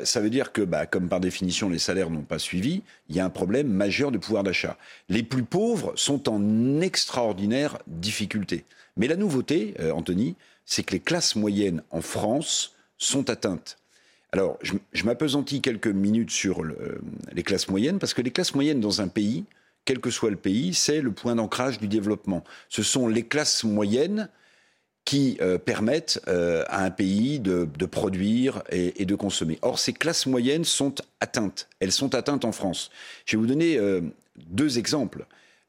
ça 0.05 0.21
veut 0.21 0.31
dire 0.31 0.53
que, 0.53 0.63
bah, 0.63 0.87
comme 0.87 1.09
par 1.09 1.19
définition 1.19 1.69
les 1.69 1.81
salaires 1.81 2.09
n'ont 2.09 2.23
pas 2.23 2.39
suivi, 2.39 2.83
il 3.09 3.17
y 3.17 3.21
a 3.21 3.25
un 3.25 3.31
problème 3.31 3.67
majeur 3.67 4.13
de 4.13 4.19
pouvoir 4.19 4.45
d'achat. 4.45 4.79
Les 5.09 5.25
plus 5.25 5.43
pauvres 5.43 5.93
sont 5.97 6.29
en 6.29 6.81
extraordinaire 6.81 7.79
difficulté. 7.89 8.65
Mais 8.97 9.09
la 9.09 9.17
nouveauté, 9.17 9.75
Anthony, 9.93 10.37
c'est 10.65 10.83
que 10.83 10.93
les 10.93 11.01
classes 11.01 11.37
moyennes 11.37 11.83
en 11.91 12.01
France 12.01 12.75
sont 12.99 13.31
atteintes. 13.31 13.79
Alors, 14.33 14.59
je, 14.63 14.73
je 14.93 15.05
m'apesantis 15.05 15.61
quelques 15.61 15.87
minutes 15.87 16.31
sur 16.31 16.63
les 17.33 17.43
classes 17.43 17.69
moyennes, 17.69 17.99
parce 17.99 18.15
que 18.15 18.23
les 18.23 18.33
classes 18.33 18.55
moyennes 18.55 18.81
dans 18.81 19.01
un 19.01 19.09
pays, 19.09 19.45
quel 19.85 20.01
que 20.01 20.11
soit 20.11 20.31
le 20.31 20.37
pays, 20.37 20.75
c'est 20.75 21.01
le 21.01 21.13
point 21.13 21.35
d'ancrage 21.35 21.79
du 21.79 21.89
développement. 21.89 22.43
Ce 22.69 22.83
sont 22.83 23.07
les 23.07 23.25
classes 23.25 23.65
moyennes 23.65 24.29
qui 25.05 25.37
euh, 25.43 25.59
permettent 25.59 26.21
euh, 26.29 26.65
à 26.69 26.83
un 26.83 26.91
pays 26.91 27.39
de, 27.39 27.67
produire 27.87 28.63
et, 28.71 29.05
de 29.05 29.15
consommer. 29.15 29.59
Or, 29.61 29.79
ces 29.79 29.93
classes 29.93 30.27
moyennes 30.27 30.65
sont 30.65 30.95
atteintes. 31.21 31.69
Elles 31.81 31.93
sont 31.93 32.15
atteintes 32.15 32.45
en 32.45 32.53
France. 32.53 32.91
Je 33.27 33.37
vais 33.37 33.41
vous 33.41 33.47
donner 33.47 33.77
euh, 33.77 34.01
deux 34.47 34.79
exemples. 34.79 35.27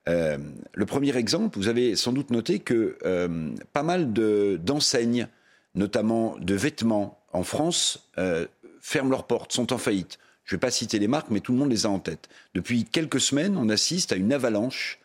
Euh, 0.08 0.38
le 0.74 0.86
premier 0.86 1.16
exemple, 1.18 1.58
vous 1.58 1.68
avez 1.68 1.96
sans 1.96 2.14
doute 2.14 2.30
noté 2.30 2.60
que 2.60 2.98
euh, 3.06 3.50
pas 3.74 3.84
mal 3.84 4.14
d'enseignes, 4.14 5.28
notamment 5.74 6.36
de 6.40 6.56
vêtements 6.56 7.20
en 7.34 7.44
France, 7.44 8.10
euh, 8.18 8.46
ferment 8.82 9.10
leurs 9.10 9.28
portes, 9.28 9.52
sont 9.52 9.74
en 9.74 9.78
faillite. 9.78 10.20
Je 10.44 10.54
ne 10.54 10.58
vais 10.58 10.62
pas 10.62 10.72
citer 10.72 11.00
les 11.00 11.08
marques, 11.08 11.32
mais 11.32 11.40
tout 11.40 11.54
le 11.54 11.58
monde 11.58 11.72
les 11.72 11.86
a 11.86 11.90
en 11.90 12.00
tête. 12.00 12.30
Depuis 12.54 12.86
quelques 12.86 13.20
semaines, 13.20 13.58
on 13.58 13.68
assiste 13.70 14.12
à 14.12 14.16
une 14.16 14.32
avalanche 14.32 15.00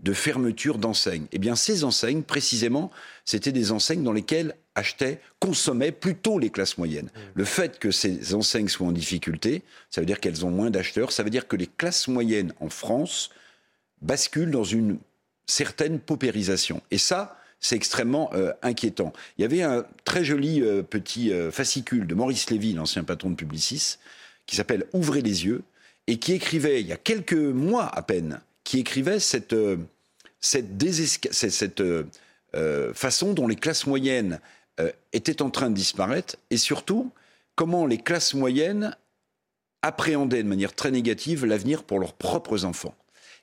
de 0.00 0.12
fermetures 0.12 0.78
d'enseignes. 0.78 1.26
Eh 1.32 1.38
bien, 1.38 1.56
ces 1.56 1.84
enseignes, 1.84 2.22
précisément, 2.22 2.90
c'était 3.24 3.52
des 3.52 3.72
enseignes 3.72 4.02
dans 4.02 4.12
lesquelles 4.12 4.54
achetaient, 4.74 5.20
consommaient 5.38 5.92
plutôt 5.92 6.38
les 6.38 6.50
classes 6.50 6.76
moyennes. 6.76 7.06
Mmh. 7.06 7.20
Le 7.34 7.44
fait 7.44 7.78
que 7.78 7.90
ces 7.90 8.34
enseignes 8.34 8.68
soient 8.68 8.86
en 8.86 8.92
difficulté, 8.92 9.62
ça 9.90 10.00
veut 10.00 10.06
dire 10.06 10.20
qu'elles 10.20 10.44
ont 10.44 10.50
moins 10.50 10.70
d'acheteurs, 10.70 11.12
ça 11.12 11.22
veut 11.22 11.30
dire 11.30 11.48
que 11.48 11.56
les 11.56 11.66
classes 11.66 12.08
moyennes 12.08 12.52
en 12.60 12.68
France 12.68 13.30
bascule 14.02 14.50
dans 14.50 14.64
une 14.64 14.98
certaine 15.46 15.98
paupérisation. 16.00 16.82
Et 16.90 16.98
ça, 16.98 17.38
c'est 17.60 17.76
extrêmement 17.76 18.30
euh, 18.34 18.52
inquiétant. 18.62 19.12
Il 19.38 19.42
y 19.42 19.44
avait 19.44 19.62
un 19.62 19.84
très 20.04 20.24
joli 20.24 20.60
euh, 20.62 20.82
petit 20.82 21.32
euh, 21.32 21.50
fascicule 21.50 22.06
de 22.06 22.14
Maurice 22.14 22.50
Lévy, 22.50 22.74
l'ancien 22.74 23.04
patron 23.04 23.30
de 23.30 23.34
Publicis, 23.34 23.96
qui 24.46 24.56
s'appelle 24.56 24.86
Ouvrez 24.92 25.22
les 25.22 25.46
yeux. 25.46 25.62
et 26.06 26.18
qui 26.18 26.32
écrivait, 26.32 26.80
il 26.80 26.86
y 26.86 26.92
a 26.92 26.96
quelques 26.96 27.32
mois 27.32 27.86
à 27.86 28.02
peine, 28.02 28.40
qui 28.62 28.78
écrivait 28.78 29.18
cette, 29.18 29.56
cette, 30.40 31.82
façon 32.94 33.32
dont 33.32 33.48
les 33.48 33.56
classes 33.56 33.86
moyennes 33.86 34.38
étaient 35.12 35.42
en 35.42 35.50
train 35.50 35.68
de 35.68 35.74
disparaître, 35.74 36.36
et 36.50 36.56
surtout 36.58 37.10
comment 37.56 37.86
les 37.86 37.98
classes 37.98 38.34
moyennes 38.34 38.94
appréhendaient 39.82 40.44
de 40.44 40.48
manière 40.48 40.74
très 40.74 40.92
négative 40.92 41.44
l'avenir 41.44 41.82
pour 41.82 41.98
leurs 41.98 42.12
propres 42.12 42.64
enfants. 42.64 42.94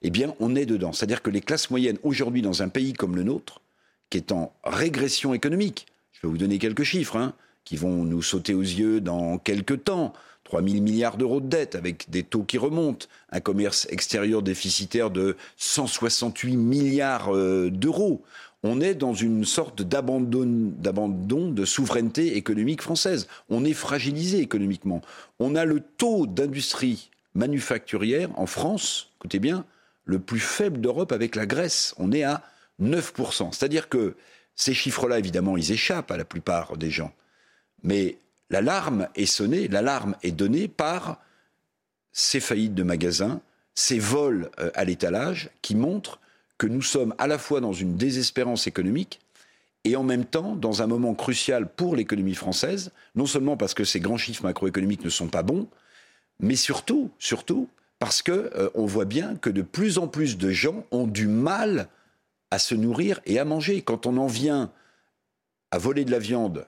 Eh 0.04 0.10
bien, 0.10 0.36
on 0.40 0.56
est 0.56 0.66
dedans. 0.66 0.92
C'est-à-dire 0.92 1.22
que 1.22 1.30
les 1.30 1.42
classes 1.42 1.70
moyennes, 1.70 1.98
aujourd'hui, 2.04 2.42
dans 2.42 2.62
un 2.62 2.70
pays 2.70 2.94
comme 2.94 3.16
le 3.16 3.24
nôtre, 3.24 3.62
qui 4.10 4.18
est 4.18 4.32
en 4.32 4.54
régression 4.64 5.34
économique, 5.34 5.88
je 6.12 6.28
vais 6.28 6.32
vous 6.32 6.38
donner 6.38 6.60
quelques 6.60 6.84
chiffres, 6.84 7.16
hein, 7.16 7.34
qui 7.64 7.78
vont 7.78 8.04
nous 8.04 8.22
sauter 8.22 8.54
aux 8.54 8.62
yeux 8.62 9.02
dans 9.02 9.38
quelques 9.38 9.86
temps. 9.86 10.14
3 10.44 10.62
000 10.62 10.84
milliards 10.84 11.16
d'euros 11.16 11.40
de 11.40 11.48
dette 11.48 11.74
avec 11.74 12.10
des 12.10 12.22
taux 12.22 12.44
qui 12.44 12.58
remontent, 12.58 13.08
un 13.32 13.40
commerce 13.40 13.88
extérieur 13.90 14.42
déficitaire 14.42 15.10
de 15.10 15.38
168 15.56 16.58
milliards 16.58 17.34
euh, 17.34 17.72
d'euros. 17.72 18.22
On 18.62 18.82
est 18.82 18.94
dans 18.94 19.14
une 19.14 19.46
sorte 19.46 19.82
d'abandon 19.82 21.50
de 21.52 21.66
souveraineté 21.66 22.38
économique 22.38 22.82
française. 22.82 23.28
On 23.50 23.66
est 23.66 23.74
fragilisé 23.74 24.40
économiquement. 24.40 25.02
On 25.40 25.56
a 25.56 25.66
le 25.66 25.80
taux 25.80 26.28
d'industrie 26.28 27.10
manufacturière 27.36 28.30
en 28.38 28.46
France, 28.46 29.10
écoutez 29.18 29.40
bien, 29.40 29.66
le 30.06 30.20
plus 30.20 30.40
faible 30.40 30.82
d'Europe 30.82 31.12
avec 31.12 31.36
la 31.36 31.46
Grèce. 31.46 31.94
On 31.98 32.12
est 32.12 32.24
à 32.24 32.44
9%. 32.82 33.52
C'est-à-dire 33.52 33.90
que 33.90 34.16
ces 34.56 34.74
chiffres-là, 34.74 35.20
évidemment, 35.20 35.58
ils 35.58 35.72
échappent 35.72 36.12
à 36.12 36.18
la 36.18 36.26
plupart 36.26 36.78
des 36.78 36.90
gens. 36.90 37.14
Mais 37.84 38.18
l'alarme 38.50 39.08
est 39.16 39.26
sonnée, 39.26 39.68
l'alarme 39.68 40.16
est 40.24 40.32
donnée 40.32 40.68
par 40.68 41.20
ces 42.12 42.40
faillites 42.40 42.76
de 42.76 42.84
magasins, 42.84 43.42
ces 43.76 44.00
vols 44.00 44.52
euh, 44.60 44.70
à 44.76 44.86
l'étalage 44.86 45.50
qui 45.62 45.76
montrent 45.76 46.20
que 46.58 46.68
nous 46.68 46.84
sommes 46.84 47.16
à 47.18 47.28
la 47.28 47.38
fois 47.38 47.60
dans 47.60 47.74
une 47.74 47.98
désespérance 47.98 48.68
économique 48.68 49.20
et 49.84 49.96
en 49.96 50.04
même 50.04 50.26
temps 50.26 50.56
dans 50.56 50.82
un 50.82 50.88
moment 50.88 51.16
crucial 51.16 51.68
pour 51.68 51.96
l'économie 51.96 52.36
française, 52.36 52.92
non 53.16 53.26
seulement 53.26 53.58
parce 53.58 53.74
que 53.74 53.84
ces 53.84 54.00
grands 54.00 54.18
chiffres 54.18 54.44
macroéconomiques 54.44 55.04
ne 55.04 55.10
sont 55.10 55.28
pas 55.28 55.44
bons, 55.44 55.68
mais 56.40 56.56
surtout, 56.56 57.12
surtout 57.20 57.68
parce 58.04 58.22
que 58.22 58.52
euh, 58.58 58.70
on 58.76 58.86
voit 58.86 59.06
bien 59.06 59.38
que 59.38 59.50
de 59.50 59.62
plus 59.62 59.98
en 59.98 60.10
plus 60.10 60.38
de 60.38 60.52
gens 60.52 60.86
ont 60.92 61.08
du 61.08 61.26
mal 61.26 61.88
à 62.52 62.60
se 62.60 62.76
nourrir 62.76 63.22
et 63.26 63.40
à 63.40 63.46
manger. 63.46 63.82
Quand 63.82 64.06
on 64.06 64.18
en 64.18 64.28
vient 64.28 64.74
à 65.72 65.78
voler 65.78 66.04
de 66.04 66.12
la 66.12 66.20
viande 66.20 66.68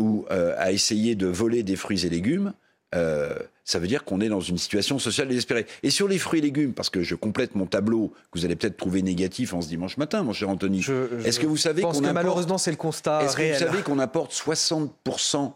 ou 0.00 0.26
euh, 0.32 0.56
à 0.58 0.72
essayer 0.72 1.14
de 1.14 1.28
voler 1.28 1.62
des 1.62 1.76
fruits 1.76 2.04
et 2.04 2.08
légumes, 2.08 2.52
euh, 2.96 3.38
ça 3.62 3.78
veut 3.78 3.86
dire 3.86 4.04
qu'on 4.04 4.20
est 4.20 4.28
dans 4.28 4.40
une 4.40 4.58
situation 4.58 4.98
sociale 4.98 5.28
désespérée. 5.28 5.66
Et 5.84 5.90
sur 5.90 6.08
les 6.08 6.18
fruits 6.18 6.40
et 6.40 6.42
légumes, 6.42 6.72
parce 6.72 6.90
que 6.90 7.04
je 7.04 7.14
complète 7.14 7.54
mon 7.54 7.66
tableau 7.66 8.12
que 8.32 8.40
vous 8.40 8.44
allez 8.44 8.56
peut-être 8.56 8.76
trouver 8.76 9.02
négatif 9.02 9.54
en 9.54 9.62
ce 9.62 9.68
dimanche 9.68 9.98
matin, 9.98 10.24
mon 10.24 10.32
cher 10.32 10.48
Anthony. 10.48 10.84
Est-ce 11.24 11.38
que 11.38 11.46
vous 11.46 11.56
savez 11.56 11.82
qu'on 11.82 11.90
apporte... 11.90 12.12
malheureusement 12.12 12.58
c'est 12.58 12.72
le 12.72 12.76
constat 12.76 13.22
Est-ce 13.22 13.36
que 13.36 13.52
vous 13.52 13.58
savez 13.60 13.82
qu'on 13.82 14.00
apporte 14.00 14.32
60% 14.32 15.52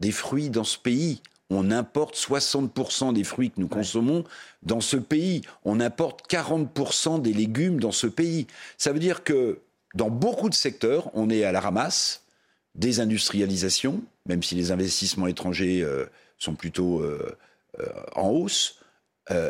des 0.00 0.10
fruits 0.10 0.50
dans 0.50 0.64
ce 0.64 0.76
pays? 0.76 1.22
On 1.50 1.70
importe 1.70 2.16
60% 2.16 3.12
des 3.12 3.24
fruits 3.24 3.50
que 3.50 3.60
nous 3.60 3.68
consommons 3.68 4.24
dans 4.62 4.80
ce 4.80 4.96
pays. 4.96 5.42
On 5.64 5.80
importe 5.80 6.30
40% 6.30 7.20
des 7.20 7.32
légumes 7.32 7.80
dans 7.80 7.92
ce 7.92 8.06
pays. 8.06 8.46
Ça 8.78 8.92
veut 8.92 9.00
dire 9.00 9.24
que 9.24 9.58
dans 9.94 10.10
beaucoup 10.10 10.48
de 10.48 10.54
secteurs, 10.54 11.10
on 11.14 11.28
est 11.28 11.44
à 11.44 11.52
la 11.52 11.60
ramasse 11.60 12.22
désindustrialisation, 12.76 14.02
même 14.26 14.42
si 14.42 14.54
les 14.54 14.70
investissements 14.70 15.26
étrangers 15.26 15.82
euh, 15.82 16.06
sont 16.38 16.54
plutôt 16.54 17.00
euh, 17.00 17.36
euh, 17.80 17.86
en 18.14 18.30
hausse, 18.30 18.76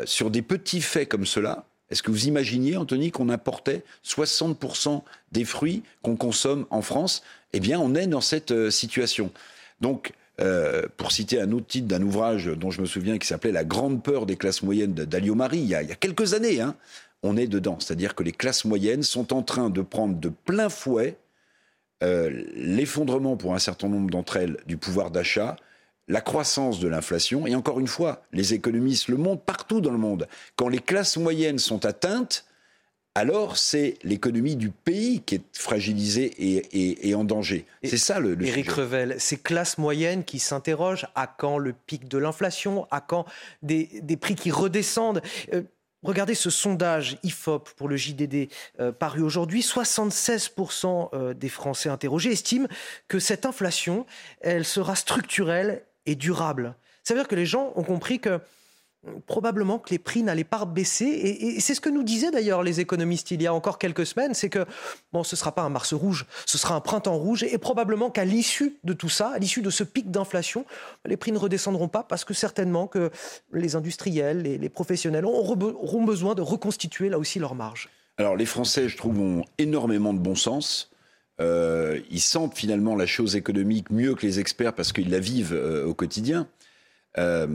sur 0.05 0.29
des 0.29 0.43
petits 0.43 0.79
faits 0.79 1.09
comme 1.09 1.25
cela, 1.25 1.65
est-ce 1.89 2.03
que 2.03 2.11
vous 2.11 2.27
imaginiez, 2.27 2.77
Anthony, 2.77 3.09
qu'on 3.09 3.29
importait 3.29 3.83
60% 4.05 5.01
des 5.31 5.43
fruits 5.43 5.81
qu'on 6.03 6.15
consomme 6.15 6.67
en 6.69 6.83
France? 6.83 7.23
Eh 7.53 7.59
bien, 7.59 7.79
on 7.79 7.95
est 7.95 8.05
dans 8.05 8.21
cette 8.21 8.69
situation. 8.69 9.31
Donc, 9.79 10.13
pour 10.97 11.11
citer 11.11 11.39
un 11.39 11.51
autre 11.51 11.67
titre 11.67 11.87
d'un 11.87 12.01
ouvrage 12.01 12.47
dont 12.47 12.71
je 12.71 12.81
me 12.81 12.85
souviens 12.85 13.17
qui 13.17 13.27
s'appelait 13.27 13.51
La 13.51 13.63
grande 13.63 14.01
peur 14.01 14.25
des 14.25 14.35
classes 14.35 14.63
moyennes 14.63 14.93
d'Alio 14.93 15.35
Marie, 15.35 15.59
il 15.59 15.67
y, 15.67 15.75
a, 15.75 15.83
il 15.83 15.89
y 15.89 15.91
a 15.91 15.95
quelques 15.95 16.33
années, 16.33 16.61
hein, 16.61 16.75
on 17.23 17.37
est 17.37 17.47
dedans. 17.47 17.77
C'est-à-dire 17.79 18.15
que 18.15 18.23
les 18.23 18.31
classes 18.31 18.65
moyennes 18.65 19.03
sont 19.03 19.33
en 19.33 19.43
train 19.43 19.69
de 19.69 19.81
prendre 19.81 20.15
de 20.15 20.29
plein 20.29 20.69
fouet 20.69 21.17
euh, 22.03 22.43
l'effondrement 22.55 23.37
pour 23.37 23.53
un 23.53 23.59
certain 23.59 23.87
nombre 23.87 24.09
d'entre 24.09 24.37
elles 24.37 24.57
du 24.65 24.77
pouvoir 24.77 25.11
d'achat, 25.11 25.55
la 26.07 26.21
croissance 26.21 26.79
de 26.79 26.87
l'inflation, 26.87 27.45
et 27.45 27.53
encore 27.53 27.79
une 27.79 27.87
fois, 27.87 28.23
les 28.33 28.53
économistes 28.55 29.07
le 29.07 29.17
montrent 29.17 29.43
partout 29.43 29.81
dans 29.81 29.91
le 29.91 29.99
monde. 29.99 30.27
Quand 30.55 30.67
les 30.67 30.79
classes 30.79 31.17
moyennes 31.17 31.59
sont 31.59 31.85
atteintes, 31.85 32.45
alors 33.15 33.57
c'est 33.57 33.97
l'économie 34.03 34.55
du 34.55 34.69
pays 34.69 35.21
qui 35.21 35.35
est 35.35 35.43
fragilisée 35.53 36.33
et, 36.39 37.15
en 37.15 37.23
danger. 37.23 37.65
C'est 37.83 37.97
ça 37.97 38.19
le, 38.19 38.35
le 38.35 38.45
Éric 38.45 38.69
Revel, 38.69 39.15
ces 39.19 39.37
classes 39.37 39.77
moyennes 39.77 40.23
qui 40.23 40.39
s'interrogent 40.39 41.07
à 41.15 41.27
quand 41.27 41.57
le 41.57 41.73
pic 41.73 42.07
de 42.07 42.17
l'inflation, 42.17 42.87
à 42.89 43.01
quand 43.01 43.25
des, 43.61 43.87
prix 44.19 44.35
qui 44.35 44.51
redescendent? 44.51 45.21
Euh, 45.53 45.61
Regardez 46.03 46.33
ce 46.33 46.49
sondage 46.49 47.19
IFOP 47.21 47.69
pour 47.77 47.87
le 47.87 47.95
JDD 47.95 48.49
euh, 48.79 48.91
paru 48.91 49.21
aujourd'hui. 49.21 49.61
76% 49.61 51.09
euh, 51.13 51.33
des 51.35 51.49
Français 51.49 51.89
interrogés 51.89 52.31
estiment 52.31 52.67
que 53.07 53.19
cette 53.19 53.45
inflation, 53.45 54.07
elle 54.39 54.65
sera 54.65 54.95
structurelle 54.95 55.83
et 56.07 56.15
durable. 56.15 56.73
Ça 57.03 57.13
veut 57.13 57.19
dire 57.19 57.27
que 57.27 57.35
les 57.35 57.45
gens 57.45 57.71
ont 57.75 57.83
compris 57.83 58.19
que 58.19 58.39
probablement 59.25 59.79
que 59.79 59.89
les 59.89 59.99
prix 59.99 60.23
n'allaient 60.23 60.43
pas 60.43 60.65
baisser. 60.65 61.05
Et, 61.05 61.59
c'est 61.59 61.73
ce 61.73 61.81
que 61.81 61.89
nous 61.89 62.03
disaient 62.03 62.31
d'ailleurs 62.31 62.63
les 62.63 62.79
économistes 62.79 63.31
il 63.31 63.41
y 63.41 63.47
a 63.47 63.53
encore 63.53 63.77
quelques 63.77 64.05
semaines, 64.05 64.33
c'est 64.33 64.49
que 64.49 64.65
bon, 65.11 65.23
ce 65.23 65.35
ne 65.35 65.37
sera 65.37 65.53
pas 65.53 65.63
un 65.63 65.69
mars 65.69 65.93
rouge, 65.93 66.25
ce 66.45 66.57
sera 66.57 66.75
un 66.75 66.81
printemps 66.81 67.17
rouge, 67.17 67.43
et 67.43 67.57
probablement 67.57 68.09
qu'à 68.09 68.25
l'issue 68.25 68.77
de 68.83 68.93
tout 68.93 69.09
ça, 69.09 69.29
à 69.29 69.39
l'issue 69.39 69.61
de 69.61 69.69
ce 69.69 69.83
pic 69.83 70.11
d'inflation, 70.11 70.65
les 71.05 71.17
prix 71.17 71.31
ne 71.31 71.37
redescendront 71.37 71.87
pas 71.87 72.03
parce 72.03 72.25
que 72.25 72.33
certainement 72.33 72.87
que 72.87 73.11
les 73.53 73.75
industriels, 73.75 74.41
les, 74.41 74.69
professionnels 74.69 75.25
auront 75.25 76.05
besoin 76.05 76.35
de 76.35 76.41
reconstituer 76.41 77.09
là 77.09 77.19
aussi 77.19 77.39
leurs 77.39 77.55
marges. 77.55 77.89
Alors 78.17 78.35
les 78.35 78.45
Français, 78.45 78.87
je 78.87 78.97
trouve, 78.97 79.19
ont 79.19 79.43
énormément 79.57 80.13
de 80.13 80.19
bon 80.19 80.35
sens. 80.35 80.91
Euh, 81.39 81.99
ils 82.11 82.21
sentent 82.21 82.55
finalement 82.55 82.95
la 82.95 83.07
chose 83.07 83.35
économique 83.35 83.89
mieux 83.89 84.13
que 84.13 84.25
les 84.25 84.39
experts 84.39 84.73
parce 84.73 84.93
qu'ils 84.93 85.09
la 85.09 85.19
vivent 85.19 85.53
euh, 85.53 85.85
au 85.85 85.93
quotidien. 85.93 86.47
Euh, 87.17 87.47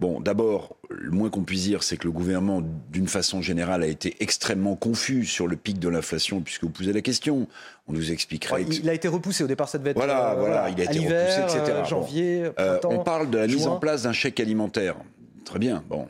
Bon, 0.00 0.18
d'abord, 0.18 0.76
le 0.88 1.10
moins 1.10 1.28
qu'on 1.28 1.42
puisse 1.42 1.64
dire, 1.64 1.82
c'est 1.82 1.98
que 1.98 2.04
le 2.04 2.10
gouvernement, 2.10 2.62
d'une 2.90 3.06
façon 3.06 3.42
générale, 3.42 3.82
a 3.82 3.86
été 3.86 4.16
extrêmement 4.20 4.74
confus 4.74 5.26
sur 5.26 5.46
le 5.46 5.56
pic 5.56 5.78
de 5.78 5.90
l'inflation, 5.90 6.40
puisque 6.40 6.64
vous 6.64 6.70
posez 6.70 6.94
la 6.94 7.02
question. 7.02 7.46
On 7.86 7.92
nous 7.92 8.10
expliquerait. 8.10 8.62
il 8.62 8.88
a 8.88 8.94
été 8.94 9.08
repoussé 9.08 9.44
au 9.44 9.46
départ, 9.46 9.68
cette 9.68 9.86
être. 9.86 9.96
Voilà, 9.96 10.32
euh, 10.32 10.36
voilà, 10.36 10.70
il 10.70 10.80
a 10.80 10.84
été 10.84 11.00
repoussé, 11.00 11.42
etc. 11.42 11.60
Euh, 11.68 11.84
janvier, 11.84 12.50
euh, 12.58 12.80
on 12.84 13.00
parle 13.00 13.28
de 13.28 13.36
la 13.36 13.46
mise 13.46 13.66
en 13.66 13.78
place 13.78 14.04
d'un 14.04 14.14
chèque 14.14 14.40
alimentaire. 14.40 14.96
Très 15.44 15.58
bien, 15.58 15.84
bon, 15.90 16.08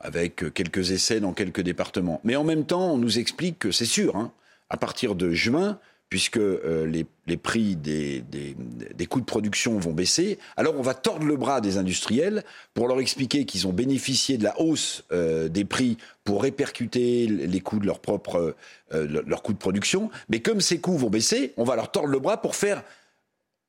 avec 0.00 0.52
quelques 0.52 0.90
essais 0.90 1.20
dans 1.20 1.34
quelques 1.34 1.60
départements. 1.60 2.20
Mais 2.24 2.34
en 2.34 2.44
même 2.44 2.64
temps, 2.64 2.94
on 2.94 2.98
nous 2.98 3.20
explique 3.20 3.60
que 3.60 3.70
c'est 3.70 3.84
sûr, 3.84 4.16
hein, 4.16 4.32
à 4.70 4.76
partir 4.76 5.14
de 5.14 5.30
juin, 5.30 5.78
puisque 6.08 6.38
euh, 6.38 6.86
les, 7.26 7.36
prix 7.36 7.76
des, 7.76 8.24
coûts 9.08 9.20
de 9.20 9.24
production 9.24 9.78
vont 9.78 9.92
baisser. 9.92 10.38
Alors 10.56 10.74
on 10.78 10.82
va 10.82 10.94
tordre 10.94 11.26
le 11.26 11.36
bras 11.36 11.60
des 11.60 11.78
industriels 11.78 12.44
pour 12.72 12.88
leur 12.88 13.00
expliquer 13.00 13.44
qu'ils 13.44 13.66
ont 13.66 13.72
bénéficié 13.72 14.38
de 14.38 14.44
la 14.44 14.60
hausse 14.60 15.04
euh, 15.12 15.48
des 15.48 15.64
prix 15.64 15.96
pour 16.22 16.42
répercuter 16.42 17.26
les 17.26 17.60
coûts 17.60 17.78
de 17.78 17.86
leur 17.86 18.00
propre 18.00 18.54
euh, 18.92 19.06
de 19.06 19.52
production. 19.54 20.10
Mais 20.28 20.40
comme 20.40 20.60
ces 20.60 20.78
coûts 20.78 20.96
vont 20.96 21.10
baisser, 21.10 21.52
on 21.56 21.64
va 21.64 21.76
leur 21.76 21.90
tordre 21.90 22.10
le 22.10 22.18
bras 22.18 22.40
pour 22.40 22.54
faire 22.54 22.82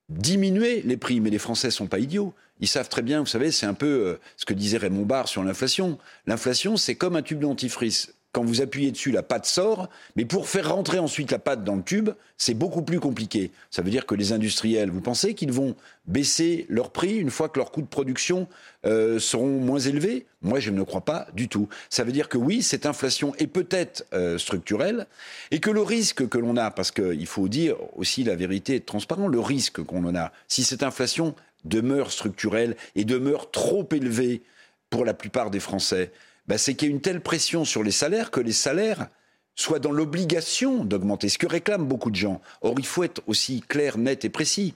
diminuer 0.09 0.81
les 0.83 0.97
prix. 0.97 1.19
Mais 1.19 1.29
les 1.31 1.39
Français 1.39 1.71
sont 1.71 1.87
pas 1.87 1.99
idiots. 1.99 2.33
Ils 2.59 2.67
savent 2.67 2.89
très 2.89 3.01
bien, 3.01 3.19
vous 3.19 3.25
savez, 3.25 3.51
c'est 3.51 3.65
un 3.65 3.73
peu 3.73 4.17
ce 4.37 4.45
que 4.45 4.53
disait 4.53 4.77
Raymond 4.77 5.05
Barre 5.05 5.27
sur 5.27 5.43
l'inflation. 5.43 5.97
L'inflation, 6.25 6.77
c'est 6.77 6.95
comme 6.95 7.17
un 7.17 7.21
tube 7.21 7.39
dentifrice 7.39 8.14
quand 8.35 8.43
vous 8.43 8.59
appuyez 8.59 8.91
dessus, 8.91 9.11
la 9.11 9.23
pâte 9.23 9.45
sort, 9.45 9.87
mais 10.17 10.25
pour 10.25 10.49
faire 10.49 10.75
rentrer 10.75 10.99
ensuite 10.99 11.31
la 11.31 11.39
pâte 11.39 11.63
dans 11.63 11.77
le 11.77 11.81
tube, 11.81 12.09
c'est 12.37 12.53
beaucoup 12.53 12.81
plus 12.81 12.99
compliqué. 12.99 13.51
Ça 13.71 13.81
veut 13.81 13.89
dire 13.89 14.05
que 14.05 14.13
les 14.13 14.33
industriels, 14.33 14.91
vous 14.91 14.99
pensez 14.99 15.35
qu'ils 15.35 15.53
vont 15.53 15.73
baisser 16.05 16.65
leur 16.67 16.91
prix 16.91 17.15
une 17.15 17.29
fois 17.29 17.47
que 17.47 17.59
leurs 17.59 17.71
coûts 17.71 17.81
de 17.81 17.87
production 17.87 18.49
euh, 18.85 19.19
seront 19.19 19.61
moins 19.61 19.79
élevés? 19.79 20.25
Moi, 20.41 20.59
je 20.59 20.69
ne 20.69 20.75
le 20.75 20.83
crois 20.83 21.05
pas 21.05 21.27
du 21.33 21.47
tout. 21.47 21.69
Ça 21.89 22.03
veut 22.03 22.11
dire 22.11 22.27
que 22.27 22.37
oui, 22.37 22.61
cette 22.61 22.85
inflation 22.85 23.33
est 23.37 23.47
peut-être 23.47 24.05
euh, 24.11 24.37
structurelle 24.37 25.07
et 25.51 25.61
que 25.61 25.71
le 25.71 25.81
risque 25.81 26.27
que 26.27 26.37
l'on 26.37 26.57
a, 26.57 26.71
parce 26.71 26.91
qu'il 26.91 27.27
faut 27.27 27.47
dire 27.47 27.77
aussi 27.95 28.25
la 28.25 28.35
vérité 28.35 28.75
être 28.75 28.85
transparent, 28.85 29.29
le 29.29 29.39
risque 29.39 29.81
qu'on 29.81 30.03
en 30.03 30.13
a, 30.13 30.33
si 30.49 30.65
cette 30.65 30.83
inflation 30.83 31.35
demeure 31.63 32.11
structurelle 32.11 32.75
et 32.95 33.05
demeure 33.05 33.49
trop 33.49 33.87
élevée 33.93 34.41
pour 34.89 35.05
la 35.05 35.13
plupart 35.13 35.51
des 35.51 35.61
Français, 35.61 36.11
bah, 36.47 36.57
c'est 36.57 36.75
qu'il 36.75 36.89
y 36.89 36.91
a 36.91 36.93
une 36.93 37.01
telle 37.01 37.21
pression 37.21 37.65
sur 37.65 37.83
les 37.83 37.91
salaires 37.91 38.31
que 38.31 38.39
les 38.39 38.53
salaires 38.53 39.07
soient 39.55 39.79
dans 39.79 39.91
l'obligation 39.91 40.83
d'augmenter, 40.83 41.29
ce 41.29 41.37
que 41.37 41.47
réclament 41.47 41.85
beaucoup 41.85 42.11
de 42.11 42.15
gens. 42.15 42.41
Or, 42.61 42.75
il 42.77 42.85
faut 42.85 43.03
être 43.03 43.21
aussi 43.27 43.61
clair, 43.61 43.97
net 43.97 44.25
et 44.25 44.29
précis. 44.29 44.73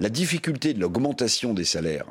La 0.00 0.08
difficulté 0.08 0.74
de 0.74 0.80
l'augmentation 0.80 1.54
des 1.54 1.64
salaires, 1.64 2.06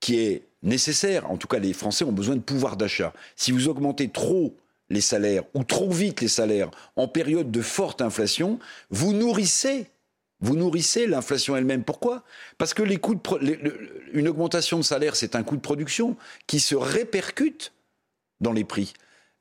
qui 0.00 0.18
est 0.18 0.42
nécessaire. 0.62 1.30
En 1.30 1.36
tout 1.36 1.48
cas, 1.48 1.58
les 1.58 1.72
Français 1.72 2.04
ont 2.04 2.12
besoin 2.12 2.36
de 2.36 2.40
pouvoir 2.40 2.76
d'achat. 2.76 3.12
Si 3.36 3.52
vous 3.52 3.68
augmentez 3.68 4.08
trop 4.08 4.54
les 4.90 5.00
salaires 5.00 5.44
ou 5.54 5.64
trop 5.64 5.90
vite 5.90 6.20
les 6.20 6.28
salaires 6.28 6.70
en 6.96 7.08
période 7.08 7.50
de 7.50 7.62
forte 7.62 8.02
inflation, 8.02 8.58
vous 8.90 9.12
nourrissez 9.12 9.86
vous 10.40 10.54
nourrissez 10.54 11.06
l'inflation 11.06 11.56
elle-même. 11.56 11.82
Pourquoi? 11.82 12.22
Parce 12.58 12.74
que 12.74 12.82
les 12.82 12.98
coûts 12.98 13.18
une 14.12 14.28
augmentation 14.28 14.76
de 14.76 14.82
salaire, 14.82 15.16
c'est 15.16 15.34
un 15.34 15.42
coût 15.42 15.56
de 15.56 15.62
production 15.62 16.16
qui 16.46 16.60
se 16.60 16.74
répercute 16.74 17.72
dans 18.40 18.52
les 18.52 18.64
prix. 18.64 18.94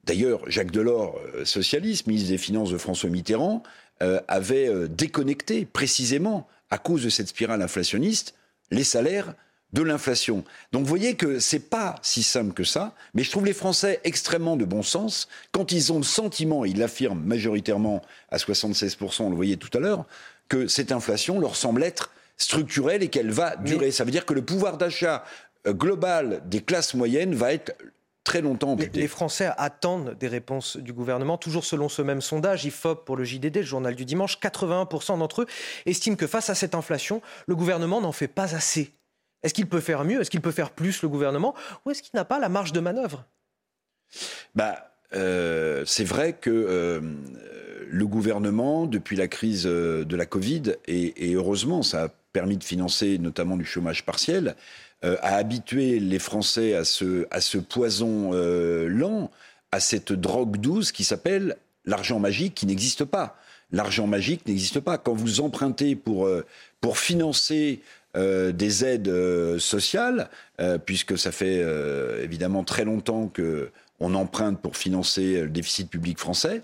D'ailleurs, 0.06 0.42
Jacques 0.48 0.72
Delors, 0.72 1.20
euh, 1.36 1.46
socialiste, 1.46 2.08
ministre 2.08 2.30
des 2.30 2.38
Finances 2.38 2.72
de 2.72 2.78
François 2.78 3.10
Mitterrand, 3.10 3.64
euh, 4.02 4.20
avait 4.28 4.68
euh, 4.68 4.88
déconnecté 4.88 5.66
précisément, 5.66 6.48
à 6.70 6.78
cause 6.78 7.04
de 7.04 7.10
cette 7.10 7.28
spirale 7.28 7.62
inflationniste, 7.62 8.36
les 8.72 8.84
salaires 8.84 9.34
de 9.74 9.82
l'inflation. 9.82 10.44
Donc 10.72 10.84
vous 10.84 10.90
voyez 10.90 11.16
que 11.16 11.40
c'est 11.40 11.70
pas 11.70 11.96
si 12.02 12.24
simple 12.24 12.54
que 12.54 12.64
ça, 12.64 12.94
mais 13.14 13.24
je 13.24 13.32
trouve 13.32 13.46
les 13.46 13.54
Français 13.54 14.00
extrêmement 14.04 14.58
de 14.58 14.66
bon 14.66 14.84
sens 14.84 15.28
quand 15.52 15.72
ils 15.72 15.92
ont 15.92 15.98
le 15.98 16.04
sentiment, 16.04 16.66
ils 16.66 16.78
l'affirment 16.78 17.24
majoritairement 17.24 18.02
à 18.30 18.38
76%, 18.38 19.24
on 19.24 19.30
le 19.30 19.36
voyait 19.36 19.58
tout 19.58 19.76
à 19.78 19.82
l'heure, 19.82 20.06
que 20.50 20.68
cette 20.68 20.92
inflation 20.92 21.40
leur 21.40 21.56
semble 21.56 21.84
être 21.84 22.12
structurelle 22.38 23.04
et 23.04 23.10
qu'elle 23.10 23.32
va 23.32 23.56
durer. 23.58 23.92
Ça 23.92 24.04
veut 24.04 24.12
dire 24.12 24.26
que 24.26 24.34
le 24.34 24.44
pouvoir 24.44 24.78
d'achat 24.78 25.24
global 25.68 26.42
des 26.46 26.62
classes 26.62 26.94
moyennes 26.94 27.34
va 27.34 27.54
être 27.54 27.74
très 28.26 28.42
longtemps 28.42 28.72
amputé. 28.72 29.00
Les 29.00 29.08
Français 29.08 29.50
attendent 29.58 30.18
des 30.20 30.28
réponses 30.28 30.76
du 30.76 30.92
gouvernement. 30.92 31.38
Toujours 31.38 31.64
selon 31.64 31.88
ce 31.88 32.02
même 32.02 32.20
sondage, 32.20 32.66
IFOP 32.66 33.06
pour 33.06 33.16
le 33.16 33.24
JDD, 33.24 33.58
le 33.58 33.62
journal 33.62 33.96
du 33.96 34.04
dimanche, 34.04 34.38
81% 34.42 35.20
d'entre 35.20 35.44
eux 35.44 35.46
estiment 35.86 36.18
que 36.18 36.28
face 36.28 36.50
à 36.50 36.56
cette 36.56 36.76
inflation, 36.76 37.22
le 37.48 37.56
gouvernement 37.56 38.02
n'en 38.02 38.12
fait 38.12 38.28
pas 38.28 38.54
assez. 38.54 38.92
Est-ce 39.44 39.54
qu'il 39.54 39.68
peut 39.68 39.80
faire 39.80 40.04
mieux? 40.04 40.20
Est-ce 40.20 40.32
qu'il 40.32 40.42
peut 40.42 40.52
faire 40.52 40.72
plus, 40.72 41.04
le 41.04 41.08
gouvernement? 41.08 41.54
Ou 41.86 41.92
est-ce 41.92 42.02
qu'il 42.02 42.12
n'a 42.16 42.26
pas 42.26 42.40
la 42.40 42.50
marge 42.50 42.74
de 42.74 42.80
manœuvre? 42.80 43.26
Bah, 44.56 44.92
euh, 45.14 45.84
C'est 45.86 46.04
vrai 46.04 46.34
que 46.34 46.50
euh, 46.50 47.00
le 47.88 48.08
gouvernement, 48.08 48.88
depuis 48.88 49.16
la 49.16 49.28
crise 49.28 49.68
euh, 49.68 50.04
de 50.04 50.16
la 50.16 50.26
Covid, 50.26 50.74
et, 50.88 51.34
heureusement, 51.36 51.84
ça 51.84 52.06
a 52.06 52.10
permis 52.34 52.58
de 52.58 52.64
financer 52.64 53.20
notamment 53.20 53.56
du 53.56 53.66
chômage 53.66 54.04
partiel, 54.04 54.56
a 55.04 55.36
habitué 55.36 56.00
les 56.00 56.20
Français 56.20 56.74
à 56.74 56.84
ce, 56.84 57.28
à 57.30 57.40
poison 57.62 58.32
lent, 58.32 59.30
à 59.72 59.80
cette 59.80 60.12
drogue 60.14 60.58
douce 60.58 60.92
qui 60.92 61.04
s'appelle 61.04 61.58
l'argent 61.86 62.20
magique 62.20 62.56
qui 62.56 62.66
n'existe 62.66 63.06
pas. 63.06 63.38
L'argent 63.72 64.08
magique 64.08 64.48
n'existe 64.48 64.80
pas. 64.80 64.98
Quand 64.98 65.14
vous 65.14 65.42
empruntez 65.42 65.96
pour, 65.96 66.28
pour 66.82 66.98
financer 66.98 67.82
euh, 68.16 68.54
des 68.54 68.86
aides 68.86 69.10
euh, 69.10 69.60
sociales, 69.60 70.30
euh, 70.62 70.78
puisque 70.78 71.18
ça 71.18 71.34
fait 71.34 71.66
évidemment 72.24 72.64
très 72.64 72.86
longtemps 72.86 73.28
que 73.28 73.72
on 74.00 74.14
emprunte 74.14 74.62
pour 74.62 74.78
financer 74.78 75.42
le 75.42 75.50
déficit 75.50 75.90
public 75.90 76.18
français. 76.20 76.62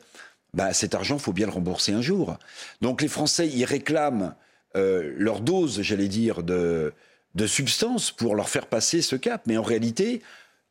Bah, 0.54 0.74
cet 0.74 0.96
argent, 0.96 1.18
faut 1.18 1.34
bien 1.34 1.48
le 1.48 1.52
rembourser 1.52 1.94
un 1.94 2.02
jour. 2.02 2.38
Donc 2.82 3.02
les 3.02 3.08
Français, 3.08 3.48
ils 3.48 3.64
réclament 3.64 4.36
leur 4.76 5.40
dose, 5.40 5.82
j'allais 5.82 6.10
dire, 6.10 6.44
de, 6.44 6.94
de 7.36 7.48
substance 7.48 8.12
pour 8.12 8.36
leur 8.36 8.50
faire 8.50 8.68
passer 8.68 9.02
ce 9.02 9.16
cap. 9.16 9.44
Mais 9.46 9.58
en 9.58 9.64
réalité, 9.64 10.22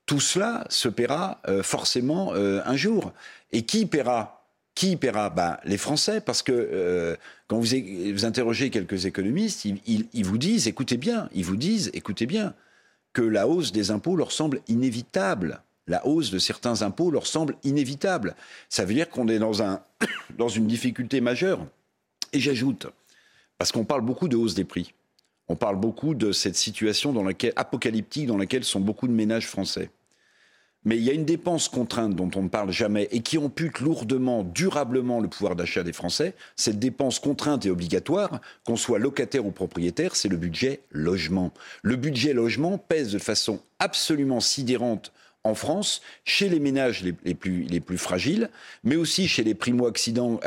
tout 0.06 0.20
cela 0.20 0.64
se 0.68 0.88
paiera 0.88 1.40
forcément 1.62 2.32
un 2.34 2.76
jour. 2.76 3.12
Et 3.52 3.62
qui 3.62 3.86
paiera 3.86 4.40
qui 4.74 4.96
paiera? 4.96 5.30
Ben, 5.30 5.58
Les 5.64 5.76
Français, 5.76 6.20
parce 6.20 6.42
que 6.42 6.52
euh, 6.52 7.16
quand 7.48 7.58
vous, 7.58 8.24
interrogez 8.24 8.70
quelques 8.70 9.04
économistes, 9.04 9.64
ils, 9.64 10.24
vous 10.24 10.38
disent, 10.38 10.68
écoutez 10.68 10.96
bien, 10.96 11.28
ils 11.34 11.44
vous 11.44 11.56
disent, 11.56 11.90
écoutez 11.92 12.24
bien, 12.26 12.54
que 13.12 13.22
la 13.22 13.46
hausse 13.46 13.72
des 13.72 13.90
impôts 13.90 14.16
leur 14.16 14.32
semble 14.32 14.62
inévitable. 14.68 15.60
La 15.86 16.06
hausse 16.06 16.30
de 16.30 16.38
certains 16.38 16.82
impôts 16.82 17.10
leur 17.10 17.26
semble 17.26 17.56
inévitable. 17.64 18.36
Ça 18.68 18.84
veut 18.84 18.94
dire 18.94 19.10
qu'on 19.10 19.28
est 19.28 19.38
dans, 19.38 19.62
un, 19.62 19.82
dans 20.38 20.48
une 20.48 20.66
difficulté 20.66 21.20
majeure. 21.20 21.66
Et 22.32 22.40
j'ajoute, 22.40 22.86
parce 23.58 23.72
qu'on 23.72 23.84
parle 23.84 24.02
beaucoup 24.02 24.28
de 24.28 24.36
hausse 24.36 24.54
des 24.54 24.64
prix, 24.64 24.94
on 25.50 25.56
parle 25.56 25.80
beaucoup 25.80 26.14
de 26.14 26.30
cette 26.30 26.54
situation 26.54 27.12
apocalyptique 27.56 28.26
dans 28.26 28.36
laquelle 28.36 28.62
sont 28.62 28.78
beaucoup 28.78 29.08
de 29.08 29.12
ménages 29.12 29.48
français. 29.48 29.90
Mais 30.84 30.96
il 30.96 31.02
y 31.02 31.10
a 31.10 31.12
une 31.12 31.24
dépense 31.24 31.68
contrainte 31.68 32.14
dont 32.14 32.30
on 32.36 32.42
ne 32.42 32.48
parle 32.48 32.70
jamais 32.70 33.08
et 33.10 33.20
qui 33.20 33.36
ampute 33.36 33.80
lourdement, 33.80 34.44
durablement 34.44 35.18
le 35.18 35.26
pouvoir 35.26 35.56
d'achat 35.56 35.82
des 35.82 35.92
Français. 35.92 36.34
Cette 36.54 36.78
dépense 36.78 37.18
contrainte 37.18 37.66
et 37.66 37.70
obligatoire, 37.70 38.40
qu'on 38.64 38.76
soit 38.76 39.00
locataire 39.00 39.44
ou 39.44 39.50
propriétaire, 39.50 40.14
c'est 40.14 40.28
le 40.28 40.36
budget 40.36 40.82
logement. 40.90 41.52
Le 41.82 41.96
budget 41.96 42.32
logement 42.32 42.78
pèse 42.78 43.12
de 43.12 43.18
façon 43.18 43.60
absolument 43.80 44.40
sidérante 44.40 45.12
en 45.44 45.54
France, 45.54 46.02
chez 46.24 46.48
les 46.50 46.60
ménages 46.60 47.02
les, 47.02 47.34
plus, 47.34 47.62
les 47.62 47.80
plus 47.80 47.96
fragiles, 47.96 48.50
mais 48.84 48.96
aussi 48.96 49.26
chez 49.26 49.42
les 49.42 49.54
primo-accédants 49.54 50.38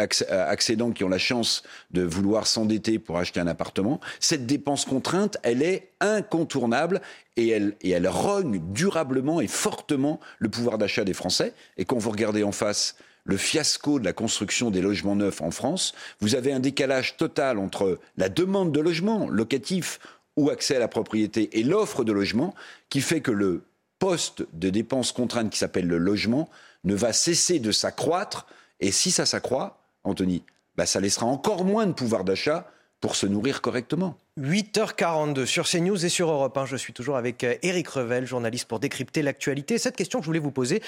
qui 0.92 1.04
ont 1.04 1.10
la 1.10 1.18
chance 1.18 1.64
de 1.92 2.04
vouloir 2.04 2.46
s'endetter 2.46 3.00
pour 3.00 3.18
acheter 3.18 3.40
un 3.40 3.48
appartement, 3.48 4.00
cette 4.20 4.46
dépense 4.46 4.86
contrainte, 4.86 5.38
elle 5.42 5.64
est 5.64 5.90
incontournable 6.00 7.02
et 7.38 7.50
elle, 7.50 7.76
et 7.82 7.90
elle 7.90 8.08
rogne 8.08 8.62
durablement 8.72 9.42
et 9.42 9.48
fortement 9.48 10.20
le 10.38 10.50
pouvoir 10.50 10.78
d'achat 10.78 11.04
des 11.04 11.14
Français. 11.14 11.54
Et 11.78 11.86
quand 11.86 11.98
vous 11.98 12.12
regardez 12.12 12.44
en 12.44 12.52
face 12.52 12.96
le 13.26 13.38
fiasco 13.38 14.00
de 14.00 14.06
la 14.06 14.14
construction 14.14 14.70
des 14.70 14.82
logements 14.82 15.16
neufs 15.16 15.42
en 15.42 15.50
France, 15.50 15.94
vous 16.20 16.36
avez 16.36 16.52
un 16.52 16.60
décalage 16.60 17.18
total 17.18 17.58
entre 17.58 18.00
la 18.18 18.30
demande 18.30 18.72
de 18.72 18.80
logement 18.80 19.28
locatif 19.28 20.00
ou 20.36 20.50
accès 20.50 20.76
à 20.76 20.80
la 20.80 20.88
propriété 20.88 21.58
et 21.58 21.64
l'offre 21.64 22.04
de 22.04 22.12
logement 22.12 22.54
qui 22.90 23.02
fait 23.02 23.22
que 23.22 23.32
le 23.32 23.64
poste 24.04 24.46
de 24.52 24.70
dépenses 24.70 25.14
contraintes 25.14 25.50
qui 25.50 25.58
s'appelle 25.58 25.88
le 25.88 25.98
logement 25.98 26.50
ne 26.84 26.94
va 26.94 27.14
cesser 27.14 27.60
de 27.60 27.72
s'accroître. 27.72 28.48
Et 28.82 28.92
si 28.92 29.12
ça 29.12 29.26
s'accroît, 29.26 29.82
Anthony, 30.04 30.44
bah 30.76 30.86
ça 30.86 31.00
laissera 31.00 31.26
encore 31.26 31.64
moins 31.64 31.86
de 31.86 31.94
pouvoir 31.94 32.26
d'achat 32.26 32.70
pour 33.00 33.16
se 33.16 33.26
nourrir 33.28 33.62
correctement. 33.62 34.18
8h42 34.40 35.46
sur 35.46 35.70
CNews 35.70 36.04
et 36.04 36.10
sur 36.10 36.32
Europe 36.32 36.58
1. 36.58 36.66
Je 36.66 36.76
suis 36.76 36.92
toujours 36.92 37.18
avec 37.18 37.44
euh, 37.44 37.56
Revel, 37.64 38.26
journaliste 38.26 38.68
pour 38.68 38.80
décrypter 38.80 39.22
l'actualité. 39.22 39.78
Cette 39.78 39.96
question 39.96 40.20
que 40.20 40.24
je 40.24 40.30
voulais 40.30 40.40
vous 40.40 40.52
poser, 40.52 40.82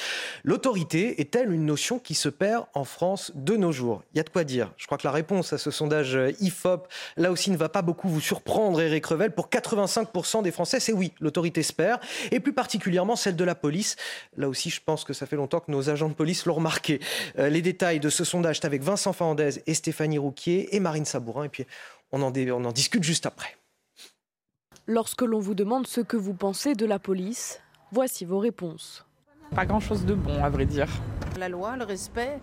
l'autorité 0.43 1.21
est-elle 1.21 1.51
une 1.51 1.63
notion 1.63 1.99
qui 1.99 2.15
se 2.15 2.27
perd 2.27 2.65
en 2.73 2.85
France 2.85 3.31
de 3.35 3.55
nos 3.55 3.71
jours? 3.71 4.03
Il 4.13 4.17
y 4.17 4.19
a 4.19 4.23
de 4.23 4.29
quoi 4.29 4.45
dire. 4.45 4.71
Je 4.77 4.87
crois 4.87 4.97
que 4.97 5.05
la 5.05 5.11
réponse 5.11 5.53
à 5.53 5.59
ce 5.59 5.69
sondage 5.69 6.15
euh, 6.15 6.31
IFOP, 6.39 6.87
là 7.17 7.31
aussi, 7.31 7.51
ne 7.51 7.57
va 7.57 7.69
pas 7.69 7.83
beaucoup 7.83 8.09
vous 8.09 8.19
surprendre, 8.19 8.81
Eric 8.81 9.05
Revel. 9.05 9.31
Pour 9.31 9.49
85% 9.49 10.41
des 10.41 10.51
Français, 10.51 10.79
c'est 10.79 10.93
oui, 10.93 11.11
l'autorité 11.19 11.61
se 11.61 11.73
perd, 11.73 12.01
et 12.31 12.39
plus 12.39 12.53
particulièrement 12.53 13.15
celle 13.15 13.35
de 13.35 13.43
la 13.43 13.53
police. 13.53 13.95
Là 14.37 14.49
aussi, 14.49 14.71
je 14.71 14.81
pense 14.83 15.03
que 15.03 15.13
ça 15.13 15.27
fait 15.27 15.35
longtemps 15.35 15.59
que 15.59 15.71
nos 15.71 15.91
agents 15.91 16.09
de 16.09 16.15
police 16.15 16.47
l'ont 16.47 16.55
remarqué. 16.55 16.99
Euh, 17.37 17.49
les 17.49 17.61
détails 17.61 17.99
de 17.99 18.09
ce 18.09 18.23
sondage, 18.23 18.55
c'est 18.59 18.65
avec 18.65 18.81
Vincent 18.81 19.13
Fernandez 19.13 19.61
et 19.67 19.75
Stéphanie 19.75 20.17
Rouquier 20.17 20.75
et 20.75 20.79
Marine 20.79 21.05
Sabourin. 21.05 21.47
On 22.11 22.21
en, 22.21 22.33
on 22.33 22.65
en 22.65 22.71
discute 22.71 23.03
juste 23.03 23.25
après. 23.25 23.57
Lorsque 24.87 25.21
l'on 25.21 25.39
vous 25.39 25.55
demande 25.55 25.87
ce 25.87 26.01
que 26.01 26.17
vous 26.17 26.33
pensez 26.33 26.75
de 26.75 26.85
la 26.85 26.99
police, 26.99 27.59
voici 27.91 28.25
vos 28.25 28.39
réponses. 28.39 29.05
Pas 29.55 29.65
grand-chose 29.65 30.05
de 30.05 30.13
bon, 30.13 30.43
à 30.43 30.49
vrai 30.49 30.65
dire. 30.65 30.87
La 31.39 31.49
loi, 31.49 31.75
le 31.75 31.85
respect. 31.85 32.39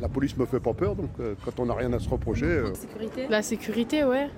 La 0.00 0.08
police 0.08 0.36
me 0.36 0.44
fait 0.44 0.60
pas 0.60 0.74
peur, 0.74 0.94
donc 0.94 1.10
euh, 1.20 1.34
quand 1.44 1.58
on 1.58 1.66
n'a 1.66 1.74
rien 1.74 1.92
à 1.94 1.98
se 1.98 2.08
reprocher. 2.08 2.44
Euh, 2.44 2.68
la 2.68 2.74
sécurité 2.74 3.26
La 3.28 3.42
sécurité, 3.42 4.04
ouais. 4.04 4.30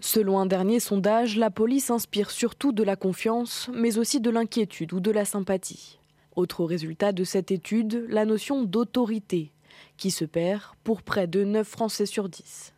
Selon 0.00 0.38
un 0.38 0.46
dernier 0.46 0.80
sondage, 0.80 1.36
la 1.36 1.50
police 1.50 1.90
inspire 1.90 2.30
surtout 2.30 2.72
de 2.72 2.82
la 2.82 2.96
confiance, 2.96 3.70
mais 3.72 3.98
aussi 3.98 4.20
de 4.20 4.30
l'inquiétude 4.30 4.92
ou 4.92 5.00
de 5.00 5.10
la 5.10 5.24
sympathie. 5.24 6.00
Autre 6.34 6.64
résultat 6.64 7.12
de 7.12 7.24
cette 7.24 7.50
étude, 7.50 8.04
la 8.08 8.24
notion 8.24 8.64
d'autorité, 8.64 9.52
qui 9.96 10.10
se 10.10 10.24
perd 10.24 10.62
pour 10.84 11.02
près 11.02 11.26
de 11.26 11.44
9 11.44 11.66
Français 11.66 12.04
sur 12.04 12.28
10 12.28 12.74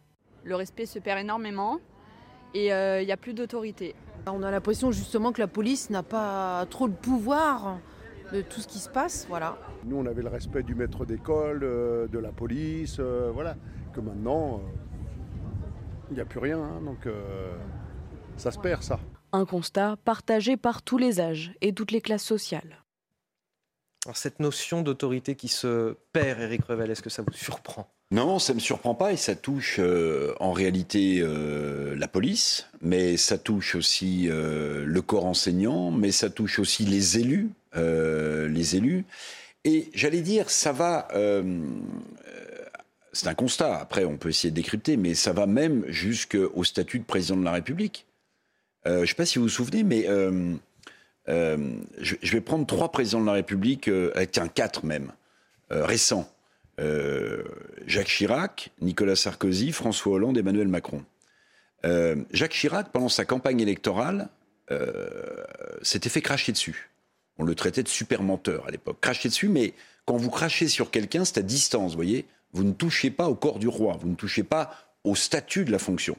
le 0.49 0.57
respect 0.57 0.87
se 0.87 0.99
perd 0.99 1.21
énormément 1.21 1.79
et 2.55 2.67
il 2.67 2.73
euh, 2.73 3.05
n'y 3.05 3.13
a 3.13 3.17
plus 3.17 3.35
d'autorité. 3.35 3.95
On 4.27 4.43
a 4.43 4.51
l'impression 4.51 4.91
justement 4.91 5.33
que 5.33 5.41
la 5.41 5.47
police 5.47 5.91
n'a 5.91 6.03
pas 6.03 6.67
trop 6.71 6.87
le 6.87 6.93
pouvoir 6.93 7.79
de 8.33 8.43
tout 8.43 8.61
ce 8.61 8.69
qui 8.69 8.79
se 8.79 8.89
passe, 8.89 9.27
voilà. 9.29 9.57
Nous, 9.85 9.97
on 9.97 10.07
avait 10.07 10.23
le 10.23 10.29
respect 10.29 10.63
du 10.63 10.75
maître 10.75 11.07
d'école, 11.07 11.61
euh, 11.63 12.09
de 12.09 12.19
la 12.19 12.31
police, 12.31 12.97
euh, 12.99 13.31
voilà. 13.33 13.57
Que 13.95 14.01
maintenant, 14.01 14.61
il 16.11 16.15
n'y 16.15 16.21
a 16.21 16.27
plus 16.27 16.41
rien, 16.41 16.59
hein, 16.59 16.81
donc 16.85 17.09
ça 18.37 18.51
se 18.51 18.59
perd, 18.59 18.83
ça. 18.83 19.01
Un 19.33 19.45
constat 19.45 19.97
partagé 20.05 20.57
par 20.57 20.83
tous 20.83 20.99
les 20.99 21.21
âges 21.21 21.53
et 21.61 21.73
toutes 21.73 21.91
les 21.91 22.01
classes 22.01 22.25
sociales. 22.25 22.85
Alors 24.07 24.17
cette 24.17 24.41
notion 24.41 24.83
d'autorité 24.83 25.35
qui 25.35 25.49
se 25.49 25.97
perd, 26.13 26.41
Éric 26.41 26.65
Revel, 26.65 26.91
est-ce 26.91 27.03
que 27.03 27.11
ça 27.11 27.23
vous 27.23 27.33
surprend? 27.33 27.91
Non, 28.11 28.39
ça 28.39 28.55
ne 28.55 28.57
me 28.57 28.61
surprend 28.61 28.95
pas 28.95 29.13
et 29.13 29.19
ça 29.19 29.35
touche 29.35 29.77
euh, 29.79 30.33
en 30.41 30.53
réalité 30.53 31.19
euh, 31.21 31.95
la 31.95 32.09
police, 32.09 32.67
mais 32.81 33.19
ça 33.19 33.37
touche 33.37 33.75
aussi 33.75 34.29
euh, 34.31 34.87
le 34.87 35.03
corps 35.03 35.27
enseignant, 35.27 35.91
mais 35.91 36.11
ça 36.11 36.31
touche 36.31 36.59
aussi 36.59 36.85
les 36.85 37.19
élus, 37.19 37.51
les 37.75 38.77
élus. 38.77 39.05
Et 39.65 39.91
j'allais 39.93 40.23
dire, 40.23 40.49
ça 40.49 40.73
va. 40.73 41.09
c'est 43.13 43.29
un 43.29 43.35
constat. 43.35 43.79
Après, 43.79 44.05
on 44.05 44.17
peut 44.17 44.31
essayer 44.31 44.51
de 44.51 44.57
décrypter, 44.57 44.97
mais 44.97 45.15
ça 45.15 45.33
va 45.33 45.47
même 45.47 45.85
jusqu'au 45.89 46.65
statut 46.65 46.99
de 46.99 47.05
président 47.05 47.37
de 47.37 47.45
la 47.45 47.53
République. 47.53 48.07
je 48.87 49.01
ne 49.01 49.07
sais 49.07 49.15
pas 49.15 49.27
si 49.27 49.39
vous 49.39 49.45
vous 49.45 49.51
souvenez, 49.51 49.85
mais 49.85 50.07
je, 51.27 52.15
je 52.23 52.33
vais 52.33 52.41
prendre 52.41 52.67
trois 52.67 52.91
présidents 52.91 53.21
de 53.21 53.27
la 53.27 53.33
République, 53.33 53.91
tiens, 54.33 54.49
quatre 54.49 54.85
même, 54.87 55.13
récents. 55.71 56.29
Euh, 56.79 57.43
Jacques 57.87 58.09
Chirac, 58.09 58.71
Nicolas 58.81 59.17
Sarkozy, 59.17 59.73
François 59.73 60.13
Hollande, 60.15 60.39
Emmanuel 60.39 60.69
Macron. 60.69 61.05
Euh, 61.85 62.17
Jacques 62.33 62.53
Chirac, 62.53 62.91
pendant 62.93 63.09
sa 63.09 63.25
campagne 63.25 63.61
électorale, 63.61 64.29
euh, 64.71 65.45
s'était 65.83 66.09
fait 66.09 66.21
cracher 66.21 66.53
dessus. 66.53 66.91
On 67.39 67.45
le 67.45 67.55
traitait 67.55 67.83
de 67.83 67.89
super 67.89 68.23
menteur 68.23 68.67
à 68.67 68.71
l'époque. 68.71 68.99
Cracher 69.01 69.29
dessus, 69.29 69.49
mais 69.49 69.75
quand 70.05 70.17
vous 70.17 70.31
crachez 70.31 70.69
sur 70.69 70.91
quelqu'un, 70.91 71.25
c'est 71.25 71.39
à 71.39 71.43
distance, 71.43 71.93
vous 71.93 71.99
voyez. 71.99 72.27
Vous 72.53 72.65
ne 72.65 72.73
touchez 72.73 73.11
pas 73.11 73.29
au 73.29 73.35
corps 73.35 73.59
du 73.59 73.69
roi, 73.69 73.97
vous 74.01 74.09
ne 74.09 74.15
touchez 74.15 74.43
pas 74.43 74.73
au 75.05 75.15
statut 75.15 75.65
de 75.65 75.73
la 75.73 75.79
fonction. 75.79 76.17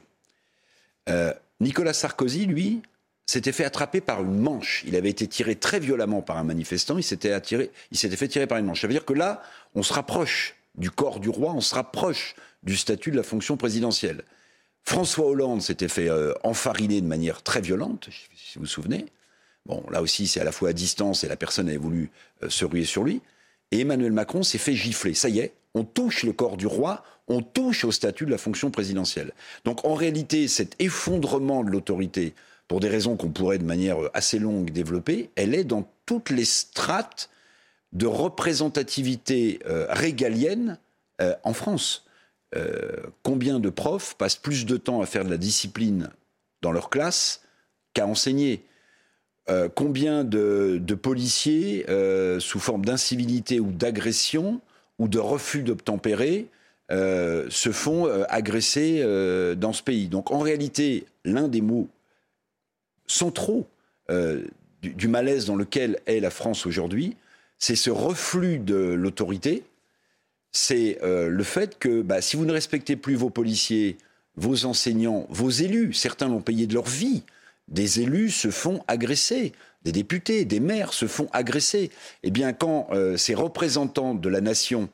Nicolas 1.58 1.92
Sarkozy, 1.92 2.46
lui, 2.46 2.82
s'était 3.30 3.52
fait 3.52 3.64
attraper 3.64 4.00
par 4.00 4.22
une 4.22 4.38
manche. 4.38 4.82
Il 4.86 4.96
avait 4.96 5.08
été 5.08 5.26
tiré 5.28 5.54
très 5.54 5.78
violemment 5.78 6.20
par 6.20 6.36
un 6.36 6.44
manifestant. 6.44 6.98
Il 6.98 7.04
s'était 7.04 7.32
attiré, 7.32 7.70
il 7.92 7.98
s'était 7.98 8.16
fait 8.16 8.26
tirer 8.26 8.48
par 8.48 8.58
une 8.58 8.66
manche. 8.66 8.80
Ça 8.80 8.88
veut 8.88 8.92
dire 8.92 9.04
que 9.04 9.12
là, 9.12 9.42
on 9.74 9.82
se 9.82 9.92
rapproche 9.92 10.56
du 10.76 10.90
corps 10.90 11.20
du 11.20 11.28
roi, 11.28 11.52
on 11.54 11.60
se 11.60 11.74
rapproche 11.74 12.34
du 12.64 12.76
statut 12.76 13.12
de 13.12 13.16
la 13.16 13.22
fonction 13.22 13.56
présidentielle. 13.56 14.24
François 14.82 15.26
Hollande 15.26 15.62
s'était 15.62 15.88
fait 15.88 16.08
euh, 16.08 16.32
enfariner 16.42 17.00
de 17.00 17.06
manière 17.06 17.42
très 17.42 17.60
violente, 17.60 18.08
si 18.34 18.58
vous 18.58 18.62
vous 18.62 18.66
souvenez. 18.66 19.06
Bon, 19.66 19.84
là 19.90 20.02
aussi, 20.02 20.26
c'est 20.26 20.40
à 20.40 20.44
la 20.44 20.52
fois 20.52 20.70
à 20.70 20.72
distance 20.72 21.22
et 21.22 21.28
la 21.28 21.36
personne 21.36 21.68
avait 21.68 21.76
voulu 21.76 22.10
euh, 22.42 22.48
se 22.48 22.64
ruer 22.64 22.84
sur 22.84 23.04
lui. 23.04 23.20
Et 23.70 23.80
Emmanuel 23.80 24.12
Macron 24.12 24.42
s'est 24.42 24.58
fait 24.58 24.74
gifler. 24.74 25.14
Ça 25.14 25.28
y 25.28 25.38
est, 25.38 25.52
on 25.74 25.84
touche 25.84 26.24
le 26.24 26.32
corps 26.32 26.56
du 26.56 26.66
roi, 26.66 27.04
on 27.28 27.42
touche 27.42 27.84
au 27.84 27.92
statut 27.92 28.24
de 28.24 28.30
la 28.30 28.38
fonction 28.38 28.72
présidentielle. 28.72 29.32
Donc 29.64 29.84
en 29.84 29.94
réalité, 29.94 30.48
cet 30.48 30.74
effondrement 30.80 31.62
de 31.62 31.70
l'autorité, 31.70 32.34
pour 32.70 32.78
des 32.78 32.88
raisons 32.88 33.16
qu'on 33.16 33.30
pourrait 33.30 33.58
de 33.58 33.64
manière 33.64 33.96
assez 34.14 34.38
longue 34.38 34.70
développer, 34.70 35.30
elle 35.34 35.56
est 35.56 35.64
dans 35.64 35.90
toutes 36.06 36.30
les 36.30 36.44
strates 36.44 37.28
de 37.92 38.06
représentativité 38.06 39.58
euh, 39.66 39.86
régalienne 39.90 40.78
euh, 41.20 41.34
en 41.42 41.52
France. 41.52 42.04
Euh, 42.54 42.92
combien 43.24 43.58
de 43.58 43.70
profs 43.70 44.14
passent 44.14 44.36
plus 44.36 44.66
de 44.66 44.76
temps 44.76 45.00
à 45.00 45.06
faire 45.06 45.24
de 45.24 45.30
la 45.30 45.36
discipline 45.36 46.10
dans 46.62 46.70
leur 46.70 46.90
classe 46.90 47.42
qu'à 47.92 48.06
enseigner? 48.06 48.64
Combien 49.74 50.22
de, 50.22 50.78
de 50.80 50.94
policiers, 50.94 51.84
sous 52.38 52.60
forme 52.60 52.84
d'incivilité 52.84 53.58
ou 53.58 53.72
d'agression 53.72 54.60
ou 55.00 55.08
de 55.08 55.18
refus 55.18 55.64
d'obtempérer, 55.64 56.46
se 56.88 57.72
font 57.72 58.06
agresser 58.28 59.02
dans 59.56 59.72
ce 59.72 59.82
pays? 59.82 60.06
Donc 60.06 60.30
en 60.30 60.38
réalité, 60.38 61.04
l'un 61.24 61.48
des 61.48 61.62
mots 61.62 61.88
centraux 63.10 63.66
euh, 64.10 64.44
du, 64.82 65.08
malaise 65.08 65.44
dans 65.44 65.56
lequel 65.56 66.00
est 66.06 66.20
la 66.20 66.30
France 66.30 66.64
aujourd'hui, 66.64 67.16
c'est 67.58 67.76
ce 67.76 67.90
reflux 67.90 68.58
de 68.58 68.76
l'autorité, 68.76 69.64
c'est 70.52 70.98
euh, 71.02 71.28
le 71.28 71.44
fait 71.44 71.78
que 71.78 72.00
bah, 72.00 72.22
si 72.22 72.36
vous 72.36 72.46
ne 72.46 72.52
respectez 72.52 72.96
plus 72.96 73.14
vos 73.14 73.28
policiers, 73.28 73.98
vos 74.36 74.64
enseignants, 74.64 75.26
vos 75.28 75.50
élus, 75.50 75.92
certains 75.92 76.28
l'ont 76.28 76.40
payé 76.40 76.66
de 76.66 76.72
leur 76.72 76.86
vie, 76.86 77.24
des 77.68 78.00
élus 78.00 78.30
se 78.30 78.50
font 78.50 78.82
agresser, 78.88 79.52
des 79.82 79.92
députés, 79.92 80.44
des 80.44 80.60
maires 80.60 80.94
se 80.94 81.06
font 81.06 81.28
agresser. 81.32 81.90
Eh 82.22 82.30
bien, 82.30 82.52
quand 82.52 82.88
euh, 82.92 83.16
ces 83.16 83.34
représentants 83.34 84.14
de 84.14 84.28
la 84.28 84.40
nation, 84.40 84.88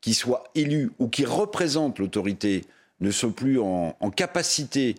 qui 0.00 0.14
soient 0.14 0.44
élus 0.54 0.90
ou 0.98 1.08
qui 1.08 1.24
représentent 1.24 1.98
l'autorité, 1.98 2.64
ne 3.00 3.10
sont 3.10 3.32
plus 3.32 3.58
en 3.58 4.10
capacité 4.14 4.94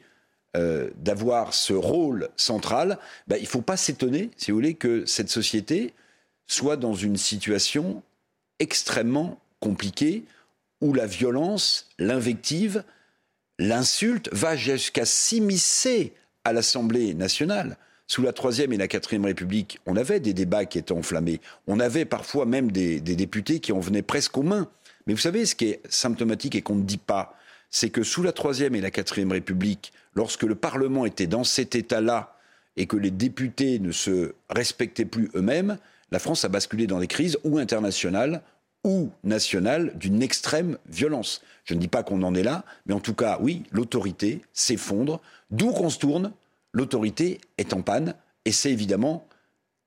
euh, 0.57 0.89
d'avoir 0.95 1.53
ce 1.53 1.73
rôle 1.73 2.29
central, 2.35 2.97
ben, 3.27 3.37
il 3.37 3.43
ne 3.43 3.47
faut 3.47 3.61
pas 3.61 3.77
s'étonner, 3.77 4.31
si 4.37 4.51
vous 4.51 4.57
voulez, 4.57 4.73
que 4.73 5.05
cette 5.05 5.29
société 5.29 5.93
soit 6.47 6.77
dans 6.77 6.93
une 6.93 7.17
situation 7.17 8.01
extrêmement 8.59 9.39
compliquée 9.59 10.23
où 10.81 10.93
la 10.93 11.05
violence, 11.05 11.89
l'invective, 11.99 12.83
l'insulte 13.59 14.29
va 14.31 14.55
jusqu'à 14.55 15.05
s'immiscer 15.05 16.13
à 16.43 16.53
l'Assemblée 16.53 17.13
nationale. 17.13 17.77
Sous 18.07 18.21
la 18.21 18.33
Troisième 18.33 18.73
et 18.73 18.77
la 18.77 18.87
Quatrième 18.87 19.25
République, 19.25 19.79
on 19.85 19.95
avait 19.95 20.19
des 20.19 20.33
débats 20.33 20.65
qui 20.65 20.79
étaient 20.79 20.93
enflammés. 20.93 21.39
On 21.67 21.79
avait 21.79 22.05
parfois 22.05 22.45
même 22.45 22.71
des, 22.71 22.99
des 22.99 23.15
députés 23.15 23.59
qui 23.59 23.73
en 23.73 23.79
venaient 23.79 24.01
presque 24.01 24.37
aux 24.37 24.43
mains. 24.43 24.69
Mais 25.05 25.13
vous 25.13 25.19
savez, 25.19 25.45
ce 25.45 25.55
qui 25.55 25.65
est 25.65 25.81
symptomatique 25.89 26.55
et 26.55 26.61
qu'on 26.61 26.75
ne 26.75 26.83
dit 26.83 26.97
pas, 26.97 27.37
c'est 27.69 27.89
que 27.89 28.03
sous 28.03 28.23
la 28.23 28.31
Troisième 28.31 28.75
et 28.75 28.81
la 28.81 28.91
Quatrième 28.91 29.31
République, 29.31 29.93
lorsque 30.15 30.43
le 30.43 30.55
Parlement 30.55 31.05
était 31.05 31.27
dans 31.27 31.43
cet 31.43 31.75
état-là 31.75 32.35
et 32.75 32.85
que 32.85 32.97
les 32.97 33.11
députés 33.11 33.79
ne 33.79 33.91
se 33.91 34.33
respectaient 34.49 35.05
plus 35.05 35.29
eux-mêmes, 35.35 35.77
la 36.11 36.19
France 36.19 36.45
a 36.45 36.49
basculé 36.49 36.87
dans 36.87 36.99
des 36.99 37.07
crises 37.07 37.37
ou 37.43 37.57
internationales 37.57 38.41
ou 38.83 39.11
nationales 39.23 39.91
d'une 39.97 40.21
extrême 40.21 40.77
violence. 40.87 41.41
Je 41.65 41.73
ne 41.73 41.79
dis 41.79 41.87
pas 41.87 42.03
qu'on 42.03 42.23
en 42.23 42.35
est 42.35 42.43
là, 42.43 42.63
mais 42.85 42.93
en 42.93 42.99
tout 42.99 43.13
cas, 43.13 43.37
oui, 43.41 43.63
l'autorité 43.71 44.41
s'effondre. 44.53 45.21
D'où 45.51 45.71
qu'on 45.71 45.89
se 45.89 45.99
tourne, 45.99 46.31
l'autorité 46.71 47.41
est 47.57 47.73
en 47.73 47.81
panne 47.81 48.13
et 48.45 48.51
c'est 48.51 48.71
évidemment 48.71 49.27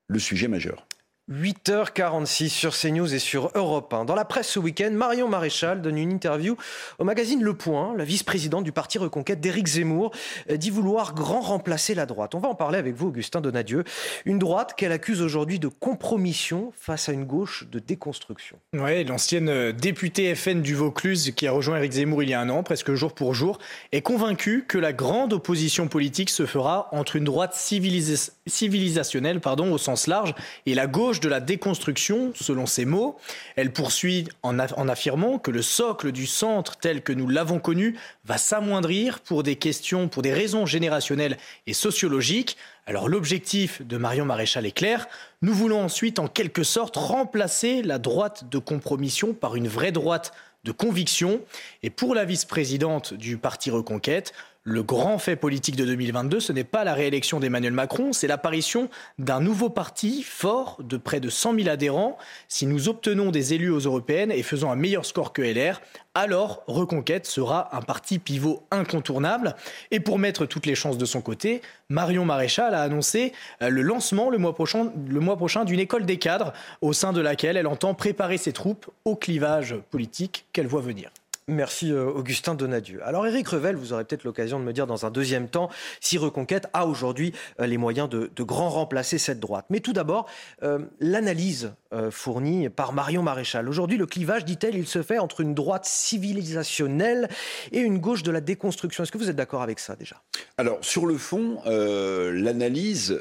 le 0.08 0.18
sujet 0.18 0.48
majeur. 0.48 0.86
8h46 1.30 2.48
sur 2.48 2.76
CNews 2.76 3.14
et 3.14 3.20
sur 3.20 3.52
Europe 3.54 3.94
1. 3.94 4.04
Dans 4.04 4.16
la 4.16 4.24
presse 4.24 4.48
ce 4.48 4.58
week-end, 4.58 4.90
Marion 4.92 5.28
Maréchal 5.28 5.80
donne 5.80 5.96
une 5.96 6.10
interview 6.10 6.56
au 6.98 7.04
magazine 7.04 7.40
Le 7.40 7.54
Point. 7.54 7.94
La 7.96 8.04
vice-présidente 8.04 8.64
du 8.64 8.72
parti 8.72 8.98
Reconquête 8.98 9.40
d'Éric 9.40 9.68
Zemmour 9.68 10.10
euh, 10.50 10.56
dit 10.56 10.70
vouloir 10.70 11.14
grand 11.14 11.40
remplacer 11.40 11.94
la 11.94 12.04
droite. 12.04 12.34
On 12.34 12.40
va 12.40 12.48
en 12.48 12.56
parler 12.56 12.78
avec 12.78 12.96
vous, 12.96 13.08
Augustin 13.08 13.40
Donadieu. 13.40 13.84
Une 14.24 14.40
droite 14.40 14.74
qu'elle 14.76 14.90
accuse 14.90 15.22
aujourd'hui 15.22 15.60
de 15.60 15.68
compromission 15.68 16.72
face 16.76 17.08
à 17.08 17.12
une 17.12 17.24
gauche 17.24 17.66
de 17.70 17.78
déconstruction. 17.78 18.58
Oui, 18.72 19.04
l'ancienne 19.04 19.70
députée 19.70 20.34
FN 20.34 20.62
du 20.62 20.74
Vaucluse 20.74 21.32
qui 21.36 21.46
a 21.46 21.52
rejoint 21.52 21.76
Éric 21.76 21.92
Zemmour 21.92 22.24
il 22.24 22.30
y 22.30 22.34
a 22.34 22.40
un 22.40 22.48
an, 22.48 22.64
presque 22.64 22.92
jour 22.94 23.14
pour 23.14 23.34
jour, 23.34 23.58
est 23.92 24.02
convaincue 24.02 24.64
que 24.66 24.78
la 24.78 24.92
grande 24.92 25.32
opposition 25.32 25.86
politique 25.86 26.30
se 26.30 26.44
fera 26.44 26.88
entre 26.90 27.14
une 27.14 27.24
droite 27.24 27.54
civilis 27.54 28.32
civilisationnelle 28.46 29.40
pardon, 29.40 29.72
au 29.72 29.78
sens 29.78 30.08
large 30.08 30.34
et 30.66 30.74
la 30.74 30.88
gauche 30.88 31.19
de 31.20 31.28
la 31.28 31.40
déconstruction, 31.40 32.32
selon 32.34 32.66
ses 32.66 32.84
mots. 32.84 33.16
Elle 33.56 33.72
poursuit 33.72 34.28
en, 34.42 34.58
affirmant 34.58 35.38
que 35.38 35.50
le 35.50 35.62
socle 35.62 36.12
du 36.12 36.26
centre 36.26 36.76
tel 36.76 37.02
que 37.02 37.12
nous 37.12 37.28
l'avons 37.28 37.58
connu 37.58 37.98
va 38.24 38.38
s'amoindrir 38.38 39.20
pour 39.20 39.42
des 39.42 39.56
questions, 39.56 40.08
pour 40.08 40.22
des 40.22 40.32
raisons 40.32 40.66
générationnelles 40.66 41.36
et 41.66 41.72
sociologiques. 41.72 42.56
Alors 42.86 43.08
l'objectif 43.08 43.82
de 43.82 43.96
Marion 43.96 44.24
Maréchal 44.24 44.66
est 44.66 44.72
clair. 44.72 45.06
Nous 45.42 45.54
voulons 45.54 45.82
ensuite 45.82 46.18
en 46.18 46.28
quelque 46.28 46.64
sorte 46.64 46.96
remplacer 46.96 47.82
la 47.82 47.98
droite 47.98 48.50
de 48.50 48.58
compromission 48.58 49.32
par 49.32 49.56
une 49.56 49.68
vraie 49.68 49.92
droite 49.92 50.32
de 50.64 50.72
conviction. 50.72 51.40
Et 51.82 51.90
pour 51.90 52.14
la 52.14 52.24
vice-présidente 52.24 53.14
du 53.14 53.36
parti 53.38 53.70
Reconquête, 53.70 54.32
le 54.70 54.84
grand 54.84 55.18
fait 55.18 55.34
politique 55.34 55.74
de 55.74 55.84
2022, 55.84 56.38
ce 56.38 56.52
n'est 56.52 56.62
pas 56.62 56.84
la 56.84 56.94
réélection 56.94 57.40
d'Emmanuel 57.40 57.72
Macron, 57.72 58.12
c'est 58.12 58.28
l'apparition 58.28 58.88
d'un 59.18 59.40
nouveau 59.40 59.68
parti 59.68 60.22
fort 60.22 60.78
de 60.80 60.96
près 60.96 61.18
de 61.18 61.28
100 61.28 61.56
000 61.56 61.68
adhérents. 61.68 62.16
Si 62.46 62.66
nous 62.66 62.88
obtenons 62.88 63.32
des 63.32 63.52
élus 63.52 63.70
aux 63.70 63.80
européennes 63.80 64.30
et 64.30 64.44
faisons 64.44 64.70
un 64.70 64.76
meilleur 64.76 65.04
score 65.04 65.32
que 65.32 65.42
LR, 65.42 65.80
alors 66.14 66.62
Reconquête 66.68 67.26
sera 67.26 67.76
un 67.76 67.82
parti 67.82 68.20
pivot 68.20 68.62
incontournable. 68.70 69.56
Et 69.90 69.98
pour 69.98 70.20
mettre 70.20 70.46
toutes 70.46 70.66
les 70.66 70.76
chances 70.76 70.98
de 70.98 71.04
son 71.04 71.20
côté, 71.20 71.62
Marion 71.88 72.24
Maréchal 72.24 72.72
a 72.72 72.82
annoncé 72.82 73.32
le 73.60 73.82
lancement 73.82 74.30
le 74.30 74.38
mois 74.38 74.54
prochain, 74.54 74.92
le 75.08 75.20
mois 75.20 75.36
prochain 75.36 75.64
d'une 75.64 75.80
école 75.80 76.06
des 76.06 76.18
cadres 76.18 76.52
au 76.80 76.92
sein 76.92 77.12
de 77.12 77.20
laquelle 77.20 77.56
elle 77.56 77.66
entend 77.66 77.94
préparer 77.94 78.38
ses 78.38 78.52
troupes 78.52 78.88
au 79.04 79.16
clivage 79.16 79.74
politique 79.90 80.46
qu'elle 80.52 80.68
voit 80.68 80.80
venir. 80.80 81.10
Merci 81.50 81.90
euh, 81.90 82.06
Augustin 82.06 82.54
Donadieu. 82.54 83.00
Alors 83.04 83.26
Éric 83.26 83.48
Revel, 83.48 83.74
vous 83.74 83.92
aurez 83.92 84.04
peut-être 84.04 84.22
l'occasion 84.22 84.60
de 84.60 84.64
me 84.64 84.72
dire 84.72 84.86
dans 84.86 85.04
un 85.04 85.10
deuxième 85.10 85.48
temps 85.48 85.68
si 86.00 86.16
Reconquête 86.16 86.68
a 86.72 86.86
aujourd'hui 86.86 87.32
euh, 87.60 87.66
les 87.66 87.76
moyens 87.76 88.08
de, 88.08 88.30
de, 88.34 88.42
grand 88.44 88.70
remplacer 88.70 89.18
cette 89.18 89.40
droite. 89.40 89.66
Mais 89.68 89.80
tout 89.80 89.92
d'abord, 89.92 90.26
euh, 90.62 90.78
l'analyse 91.00 91.72
euh, 91.92 92.12
fournie 92.12 92.68
par 92.68 92.92
Marion 92.92 93.22
Maréchal. 93.22 93.68
Aujourd'hui, 93.68 93.98
le 93.98 94.06
clivage, 94.06 94.44
dit-elle, 94.44 94.76
il 94.76 94.86
se 94.86 95.02
fait 95.02 95.18
entre 95.18 95.40
une 95.40 95.54
droite 95.54 95.86
civilisationnelle 95.86 97.28
et 97.72 97.80
une 97.80 97.98
gauche 97.98 98.22
de 98.22 98.30
la 98.30 98.40
déconstruction. 98.40 99.02
Est-ce 99.02 99.10
que 99.10 99.18
vous 99.18 99.28
êtes 99.28 99.36
d'accord 99.36 99.62
avec 99.62 99.80
ça 99.80 99.96
déjà? 99.96 100.22
Alors 100.56 100.78
sur 100.82 101.04
le 101.04 101.18
fond, 101.18 101.60
euh, 101.66 102.32
l'analyse 102.32 103.18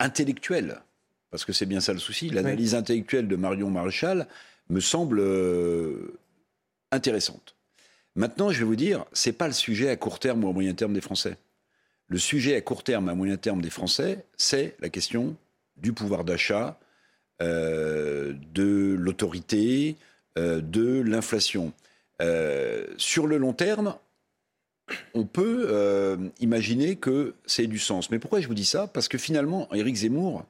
intellectuelle, 0.00 0.80
parce 1.30 1.44
que 1.44 1.52
c'est 1.52 1.66
bien 1.66 1.80
ça 1.80 1.92
le 1.92 2.00
souci, 2.00 2.28
l'analyse 2.28 2.72
oui. 2.72 2.78
intellectuelle 2.78 3.28
de 3.28 3.36
Marion 3.36 3.70
Maréchal 3.70 4.26
me 4.68 4.80
semble 4.80 5.22
intéressante. 6.92 7.56
Maintenant, 8.14 8.50
je 8.50 8.58
vais 8.60 8.64
vous 8.64 8.76
dire, 8.76 9.04
ce 9.12 9.28
n'est 9.28 9.32
pas 9.32 9.48
le 9.48 9.54
sujet 9.54 9.88
à 9.88 9.96
court 9.96 10.20
terme 10.20 10.44
ou 10.44 10.48
à 10.48 10.52
moyen 10.52 10.74
terme 10.74 10.92
des 10.92 11.00
Français. 11.00 11.36
Le 12.08 12.18
sujet 12.18 12.54
à 12.54 12.60
court 12.60 12.84
terme, 12.84 13.08
à 13.08 13.14
moyen 13.14 13.36
terme 13.36 13.62
des 13.62 13.70
Français, 13.70 14.26
c'est 14.36 14.76
la 14.80 14.90
question 14.90 15.34
du 15.78 15.92
pouvoir 15.92 16.24
d'achat, 16.24 16.78
euh, 17.40 18.34
de 18.52 18.94
l'autorité, 18.98 19.96
euh, 20.38 20.60
de 20.60 21.00
l'inflation. 21.00 21.72
Euh, 22.20 22.86
sur 22.98 23.26
le 23.26 23.38
long 23.38 23.54
terme, 23.54 23.96
on 25.14 25.24
peut 25.24 26.18
imaginer 26.40 26.96
que 26.96 27.34
c'est 27.46 27.66
du 27.66 27.78
sens. 27.78 28.10
Mais 28.10 28.18
pourquoi 28.18 28.40
je 28.40 28.48
vous 28.48 28.54
dis 28.54 28.66
ça? 28.66 28.86
Parce 28.86 29.08
que 29.08 29.16
finalement, 29.16 29.72
Éric 29.72 29.96
Zemmour 29.96 30.44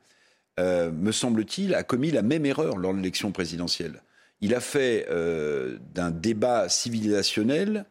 me 0.59 1.12
semble-t-il, 1.12 1.74
a 1.74 1.84
commis 1.84 2.11
la 2.11 2.22
même 2.22 2.45
erreur 2.45 2.76
lors 2.76 2.93
de 2.93 2.99
l'élection 2.99 3.30
présidentielle. 3.30 4.03
Il 4.43 4.55
a 4.55 4.61
fait 4.61 5.07
euh, 5.09 5.78
d'un 5.95 6.11
débat 6.11 6.68
civilisationnel 6.68 7.86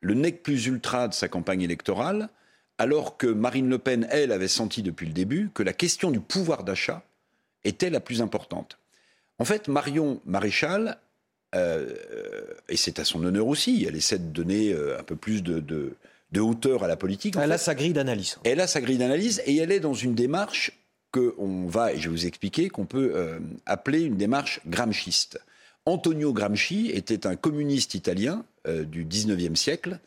le 0.00 0.14
nec 0.14 0.42
plus 0.42 0.66
ultra 0.66 1.08
de 1.08 1.14
sa 1.14 1.28
campagne 1.28 1.60
électorale, 1.60 2.30
alors 2.78 3.16
que 3.18 3.26
Marine 3.26 3.68
Le 3.68 3.78
Pen, 3.78 4.08
elle, 4.10 4.32
avait 4.32 4.48
senti 4.48 4.82
depuis 4.82 5.06
le 5.06 5.12
début 5.12 5.50
que 5.52 5.62
la 5.62 5.74
question 5.74 6.10
du 6.10 6.20
pouvoir 6.20 6.64
d'achat 6.64 7.04
était 7.64 7.90
la 7.90 8.00
plus 8.00 8.22
importante. 8.22 8.78
En 9.38 9.44
fait, 9.44 9.68
Marion 9.68 10.22
Maréchal, 10.24 10.98
euh, 11.54 11.94
et 12.68 12.78
c'est 12.78 12.98
à 12.98 13.04
son 13.04 13.22
honneur 13.22 13.46
aussi, 13.46 13.84
elle 13.86 13.96
essaie 13.96 14.18
de 14.18 14.32
donner 14.32 14.74
un 14.98 15.02
peu 15.02 15.16
plus 15.16 15.42
de, 15.42 15.60
de, 15.60 16.40
hauteur 16.40 16.82
à 16.82 16.88
la 16.88 16.96
politique. 16.96 17.36
elle 17.36 17.52
a 17.52 17.58
sa 17.58 17.74
grille 17.74 17.92
d'analyse. 17.92 18.38
Elle 18.44 18.60
a 18.60 18.66
sa 18.66 18.80
grille 18.80 18.98
d'analyse 18.98 19.42
et 19.44 19.56
elle 19.56 19.70
est 19.70 19.80
dans 19.80 19.94
une 19.94 20.14
démarche 20.14 20.72
qu'on 21.12 21.66
va, 21.66 21.92
et 21.92 21.98
je 21.98 22.08
vais 22.08 22.14
vous 22.14 22.26
expliquer, 22.26 22.68
qu'on 22.68 22.86
peut 22.86 23.12
euh, 23.14 23.38
appeler 23.66 24.02
une 24.02 24.16
démarche 24.16 24.60
gramsciste. 24.66 25.40
Antonio 25.86 26.32
Gramsci 26.32 26.90
était 26.92 27.26
un 27.26 27.36
communiste 27.36 27.94
italien 27.94 28.44
euh, 28.66 28.84
du 28.84 29.04
19e 29.04 29.56
siècle 29.56 29.98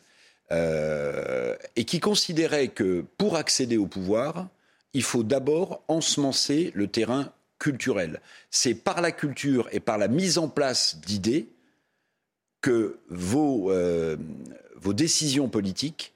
euh, 0.52 1.56
et 1.76 1.84
qui 1.84 2.00
considérait 2.00 2.68
que 2.68 3.04
pour 3.18 3.36
accéder 3.36 3.76
au 3.76 3.86
pouvoir, 3.86 4.48
il 4.92 5.02
faut 5.02 5.22
d'abord 5.22 5.82
ensemencer 5.88 6.70
le 6.74 6.86
terrain 6.86 7.32
culturel. 7.58 8.20
C'est 8.50 8.74
par 8.74 9.00
la 9.00 9.12
culture 9.12 9.68
et 9.72 9.80
par 9.80 9.98
la 9.98 10.08
mise 10.08 10.38
en 10.38 10.48
place 10.48 10.98
d'idées 11.00 11.48
que 12.60 12.98
vos, 13.08 13.72
vos 14.76 14.92
décisions 14.92 15.48
politiques, 15.48 16.14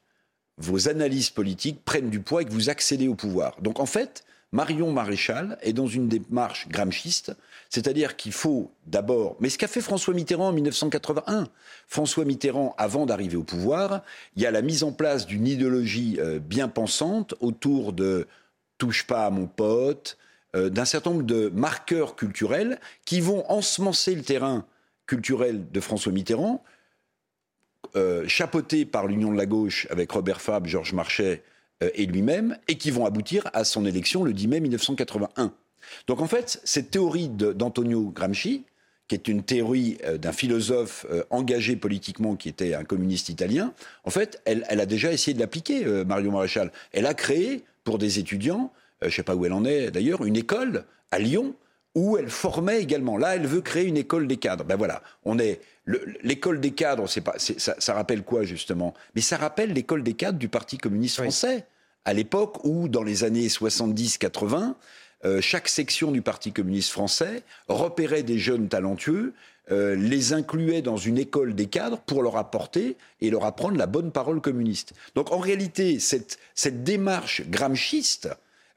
vos 0.58 0.88
analyses 0.88 1.30
politiques 1.30 1.84
prennent 1.84 2.10
du 2.10 2.20
poids 2.20 2.42
et 2.42 2.44
que 2.44 2.52
vous 2.52 2.70
accédez 2.70 3.08
au 3.08 3.14
pouvoir. 3.14 3.60
Donc 3.60 3.80
en 3.80 3.86
fait, 3.86 4.24
Marion 4.52 4.92
Maréchal 4.92 5.58
est 5.60 5.74
dans 5.74 5.86
une 5.86 6.08
démarche 6.08 6.68
gramschiste, 6.68 7.36
c'est-à-dire 7.68 8.16
qu'il 8.16 8.32
faut 8.32 8.72
d'abord, 8.86 9.36
mais 9.40 9.50
ce 9.50 9.58
qu'a 9.58 9.68
fait 9.68 9.82
François 9.82 10.14
Mitterrand 10.14 10.48
en 10.48 10.52
1981, 10.52 11.48
François 11.86 12.24
Mitterrand, 12.24 12.74
avant 12.78 13.04
d'arriver 13.04 13.36
au 13.36 13.42
pouvoir, 13.42 14.02
il 14.36 14.42
y 14.42 14.46
a 14.46 14.50
la 14.50 14.62
mise 14.62 14.84
en 14.84 14.92
place 14.92 15.26
d'une 15.26 15.46
idéologie 15.46 16.16
euh, 16.18 16.38
bien 16.38 16.68
pensante 16.68 17.34
autour 17.40 17.92
de 17.92 18.26
touche 18.78 19.06
pas 19.06 19.26
à 19.26 19.30
mon 19.30 19.46
pote, 19.46 20.16
euh, 20.56 20.70
d'un 20.70 20.86
certain 20.86 21.10
nombre 21.10 21.26
de 21.26 21.50
marqueurs 21.54 22.16
culturels 22.16 22.80
qui 23.04 23.20
vont 23.20 23.44
ensemencer 23.50 24.14
le 24.14 24.22
terrain 24.22 24.64
culturel 25.06 25.70
de 25.70 25.80
François 25.80 26.12
Mitterrand, 26.12 26.64
euh, 27.96 28.26
chapeauté 28.26 28.86
par 28.86 29.06
l'Union 29.06 29.30
de 29.30 29.36
la 29.36 29.46
gauche 29.46 29.86
avec 29.90 30.10
Robert 30.10 30.40
Fabre, 30.40 30.66
Georges 30.66 30.94
Marchais, 30.94 31.42
et 31.80 32.06
lui-même, 32.06 32.56
et 32.66 32.76
qui 32.76 32.90
vont 32.90 33.06
aboutir 33.06 33.48
à 33.52 33.64
son 33.64 33.86
élection 33.86 34.24
le 34.24 34.32
10 34.32 34.48
mai 34.48 34.60
1981. 34.60 35.52
Donc 36.06 36.20
en 36.20 36.26
fait, 36.26 36.60
cette 36.64 36.90
théorie 36.90 37.28
d'Antonio 37.28 38.10
Gramsci, 38.10 38.64
qui 39.06 39.14
est 39.14 39.28
une 39.28 39.42
théorie 39.42 39.96
euh, 40.04 40.18
d'un 40.18 40.32
philosophe 40.32 41.06
euh, 41.10 41.22
engagé 41.30 41.76
politiquement 41.76 42.36
qui 42.36 42.48
était 42.48 42.74
un 42.74 42.84
communiste 42.84 43.28
italien, 43.28 43.72
en 44.04 44.10
fait, 44.10 44.42
elle, 44.44 44.64
a 44.68 44.86
déjà 44.86 45.12
essayé 45.12 45.34
de 45.34 45.40
l'appliquer, 45.40 45.84
Mario 46.04 46.30
Maréchal. 46.30 46.72
Elle 46.92 47.06
a 47.06 47.14
créé, 47.14 47.64
pour 47.84 47.98
des 47.98 48.18
étudiants, 48.18 48.72
je 49.00 49.06
ne 49.06 49.12
sais 49.12 49.22
pas 49.22 49.34
où 49.34 49.46
elle 49.46 49.52
en 49.52 49.64
est 49.64 49.90
d'ailleurs, 49.90 50.24
une 50.24 50.36
école 50.36 50.84
à 51.10 51.18
Lyon 51.18 51.54
où 51.98 52.16
elle 52.16 52.30
formait 52.30 52.80
également. 52.80 53.16
Là, 53.16 53.34
elle 53.34 53.46
veut 53.46 53.60
créer 53.60 53.84
une 53.84 53.96
école 53.96 54.26
des 54.28 54.36
cadres. 54.36 54.64
Ben 54.64 54.76
voilà, 54.76 55.02
on 55.24 55.38
est 55.38 55.60
l'école 56.22 56.60
des 56.60 56.70
cadres. 56.70 57.08
C'est 57.08 57.20
pas, 57.20 57.34
ça, 57.38 57.74
ça, 57.78 57.94
rappelle 57.94 58.22
quoi 58.22 58.44
justement? 58.44 58.94
Mais 59.14 59.20
ça 59.20 59.36
rappelle 59.36 59.72
l'école 59.72 60.02
des 60.02 60.14
cadres 60.14 60.38
du 60.38 60.48
Parti 60.48 60.78
communiste 60.78 61.16
français 61.16 61.66
à 62.04 62.12
l'époque 62.12 62.64
où, 62.64 62.88
dans 62.88 63.02
les 63.02 63.24
années 63.24 63.48
70-80, 63.48 64.74
euh, 65.24 65.40
chaque 65.40 65.68
section 65.68 66.12
du 66.12 66.22
Parti 66.22 66.52
communiste 66.52 66.90
français 66.90 67.42
repérait 67.66 68.22
des 68.22 68.38
jeunes 68.38 68.68
talentueux, 68.68 69.34
euh, 69.70 69.96
les 69.96 70.32
incluait 70.32 70.80
dans 70.80 70.96
une 70.96 71.18
école 71.18 71.54
des 71.54 71.66
cadres 71.66 71.98
pour 71.98 72.22
leur 72.22 72.36
apporter 72.36 72.96
et 73.20 73.30
leur 73.30 73.44
apprendre 73.44 73.76
la 73.76 73.86
bonne 73.86 74.12
parole 74.12 74.40
communiste. 74.40 74.94
Donc 75.16 75.32
en 75.32 75.38
réalité, 75.38 75.98
cette, 75.98 76.38
cette 76.54 76.84
démarche 76.84 77.42
gramschiste, 77.48 78.28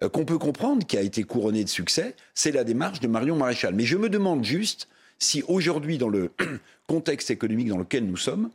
qu'on 0.10 0.26
peut 0.26 0.38
comprendre, 0.38 0.86
qui 0.86 0.97
a 0.97 1.02
été 1.02 1.24
couronnée 1.24 1.64
de 1.64 1.70
succès, 1.70 2.16
c'est 2.34 2.52
la 2.52 2.64
démarche 2.64 2.99
de 2.99 3.08
Marion 3.08 3.36
Maréchal. 3.36 3.76
Mais 3.76 3.86
je 3.86 3.97
me 3.97 4.10
demande 4.10 4.43
juste 4.43 4.88
si 5.20 5.43
aujourd'hui, 5.47 5.97
dans 5.97 6.10
le 6.10 6.32
contexte 6.88 7.30
économique 7.30 7.68
dans 7.68 7.78
lequel 7.78 8.06
nous 8.06 8.18
sommes, 8.18 8.49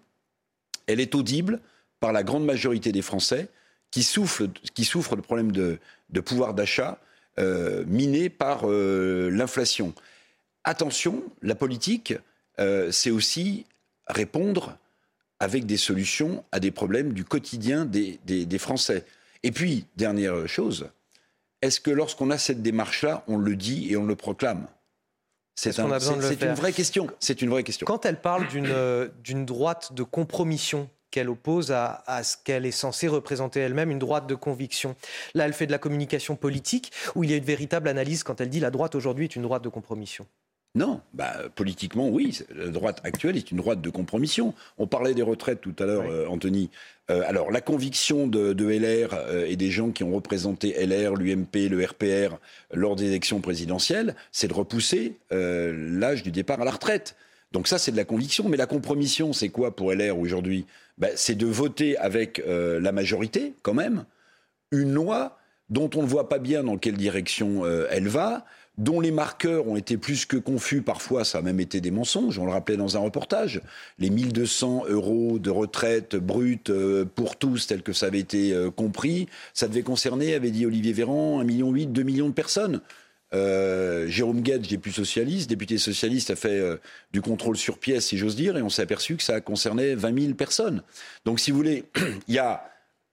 elle 0.86 1.01
est 1.01 1.14
audible 1.14 1.61
par 2.01 2.12
la 2.12 2.22
grande 2.22 2.44
majorité 2.44 2.90
des 2.92 3.03
Français 3.03 3.49
qui 3.90 4.03
souffrent, 4.03 4.49
qui 4.74 4.84
souffrent 4.84 5.16
de 5.16 5.20
problèmes 5.20 5.53
de, 5.53 5.78
pouvoir 6.24 6.55
d'achat 6.55 6.99
euh, 7.38 7.84
minés 7.86 8.28
par 8.28 8.62
euh, 8.64 9.30
l'inflation. 9.30 9.94
Attention, 10.64 11.22
la 11.42 11.55
politique, 11.55 12.14
c'est 12.90 13.11
aussi 13.11 13.66
répondre 14.09 14.78
avec 15.38 15.66
des 15.66 15.76
solutions 15.76 16.42
à 16.51 16.59
des 16.59 16.70
problèmes 16.70 17.12
du 17.12 17.22
quotidien 17.22 17.84
des 17.84 18.59
Français. 18.59 19.05
Et 19.42 19.53
puis, 19.53 19.84
dernière 19.97 20.49
chose, 20.49 20.88
est-ce 21.66 21.80
que 21.80 21.90
lorsqu'on 21.90 22.30
a 22.30 22.38
cette 22.38 22.62
démarche-là, 22.62 23.24
on 23.28 23.36
le 23.36 23.56
dit 23.56 23.90
et 23.90 23.96
on 23.96 24.04
le 24.04 24.16
proclame? 24.16 24.66
C'est 25.54 25.78
un, 25.78 25.86
une 25.86 26.54
vraie 26.54 26.72
question. 26.72 27.08
C'est 27.18 27.40
une 27.40 27.48
vraie 27.48 27.62
question. 27.62 27.86
Quand 27.86 28.04
elle 28.04 28.20
parle 28.20 28.46
d'une 28.48 28.66
euh, 28.66 29.08
droite 29.46 29.94
de 29.94 30.02
compromission 30.02 30.90
qu'elle 31.10 31.30
oppose 31.30 31.72
à, 31.72 32.02
à 32.06 32.22
ce 32.24 32.36
qu'elle 32.36 32.66
est 32.66 32.72
censée 32.72 33.08
représenter 33.08 33.60
elle-même, 33.60 33.90
une 33.90 33.98
droite 33.98 34.26
de 34.26 34.34
conviction. 34.34 34.96
Là, 35.34 35.46
elle 35.46 35.54
fait 35.54 35.66
de 35.66 35.72
la 35.72 35.78
communication 35.78 36.36
politique, 36.36 36.92
où 37.14 37.24
il 37.24 37.30
y 37.30 37.32
a 37.32 37.36
une 37.36 37.44
véritable 37.44 37.88
analyse 37.88 38.22
quand 38.22 38.40
elle 38.40 38.50
dit 38.50 38.60
la 38.60 38.70
droite 38.70 38.94
aujourd'hui 38.94 39.24
est 39.24 39.36
une 39.36 39.42
droite 39.42 39.62
de 39.62 39.70
compromission? 39.70 40.26
Non, 40.76 41.00
bah, 41.14 41.32
politiquement, 41.54 42.10
oui. 42.10 42.38
La 42.54 42.68
droite 42.68 43.00
actuelle 43.02 43.38
est 43.38 43.50
une 43.50 43.56
droite 43.56 43.80
de 43.80 43.88
compromission. 43.88 44.52
On 44.76 44.86
parlait 44.86 45.14
des 45.14 45.22
retraites 45.22 45.62
tout 45.62 45.74
à 45.78 45.86
l'heure, 45.86 46.04
euh, 46.06 46.26
Anthony. 46.26 46.68
Euh, 47.10 47.22
alors, 47.26 47.50
la 47.50 47.62
conviction 47.62 48.26
de, 48.26 48.52
LR 48.52 49.14
euh, 49.14 49.46
et 49.46 49.56
des 49.56 49.70
gens 49.70 49.90
qui 49.90 50.04
ont 50.04 50.14
représenté 50.14 50.74
LR, 50.86 51.14
l'UMP, 51.14 51.70
le 51.70 51.82
RPR 51.82 52.36
lors 52.74 52.94
des 52.94 53.06
élections 53.06 53.40
présidentielles, 53.40 54.14
c'est 54.32 54.48
de 54.48 54.52
repousser 54.52 55.16
l'âge 55.30 56.22
du 56.22 56.30
départ 56.30 56.60
à 56.60 56.66
la 56.66 56.72
retraite. 56.72 57.16
Donc 57.52 57.68
ça, 57.68 57.78
c'est 57.78 57.92
de 57.92 57.96
la 57.96 58.04
conviction. 58.04 58.46
Mais 58.46 58.58
la 58.58 58.66
compromission, 58.66 59.32
c'est 59.32 59.48
quoi 59.48 59.74
pour 59.74 59.94
LR 59.94 60.18
aujourd'hui? 60.18 60.66
Bah, 60.98 61.08
C'est 61.14 61.36
de 61.36 61.46
voter 61.46 61.96
avec 61.96 62.42
la 62.46 62.92
majorité, 62.92 63.54
quand 63.62 63.74
même, 63.74 64.04
une 64.72 64.92
loi 64.92 65.38
dont 65.70 65.88
on 65.94 66.02
ne 66.02 66.06
voit 66.06 66.28
pas 66.28 66.38
bien 66.38 66.64
dans 66.64 66.76
quelle 66.76 66.96
direction 66.96 67.64
elle 67.90 68.08
va, 68.08 68.44
dont 68.78 69.00
les 69.00 69.10
marqueurs 69.10 69.66
ont 69.66 69.76
été 69.76 69.96
plus 69.96 70.26
que 70.26 70.36
confus, 70.36 70.82
parfois 70.82 71.24
ça 71.24 71.38
a 71.38 71.42
même 71.42 71.60
été 71.60 71.80
des 71.80 71.90
mensonges, 71.90 72.38
on 72.38 72.44
le 72.44 72.52
rappelait 72.52 72.76
dans 72.76 72.96
un 72.96 73.00
reportage, 73.00 73.62
les 73.98 74.10
1200 74.10 74.84
euros 74.88 75.38
de 75.38 75.50
retraite 75.50 76.16
brute 76.16 76.70
euh, 76.70 77.04
pour 77.04 77.36
tous, 77.36 77.66
tel 77.66 77.82
que 77.82 77.92
ça 77.92 78.06
avait 78.06 78.18
été 78.18 78.52
euh, 78.52 78.70
compris, 78.70 79.28
ça 79.54 79.68
devait 79.68 79.82
concerner, 79.82 80.34
avait 80.34 80.50
dit 80.50 80.66
Olivier 80.66 80.92
Véran, 80.92 81.42
1,8 81.42 81.44
million, 81.44 81.72
2 81.72 82.02
millions 82.02 82.28
de 82.28 82.34
personnes. 82.34 82.80
Euh, 83.34 84.06
Jérôme 84.08 84.40
Guedj, 84.40 84.68
député 84.68 84.94
socialiste, 84.96 85.48
député 85.48 85.78
socialiste, 85.78 86.30
a 86.30 86.36
fait 86.36 86.62
du 87.12 87.20
contrôle 87.20 87.56
sur 87.56 87.78
pièce, 87.78 88.06
si 88.06 88.18
j'ose 88.18 88.36
dire, 88.36 88.56
et 88.56 88.62
on 88.62 88.68
s'est 88.68 88.82
aperçu 88.82 89.16
que 89.16 89.22
ça 89.22 89.40
concernait 89.40 89.94
20 89.94 90.20
000 90.20 90.34
personnes. 90.34 90.82
Donc, 91.24 91.40
si 91.40 91.50
vous 91.50 91.56
voulez, 91.56 91.84
il 92.28 92.34
y 92.34 92.38
a 92.38 92.62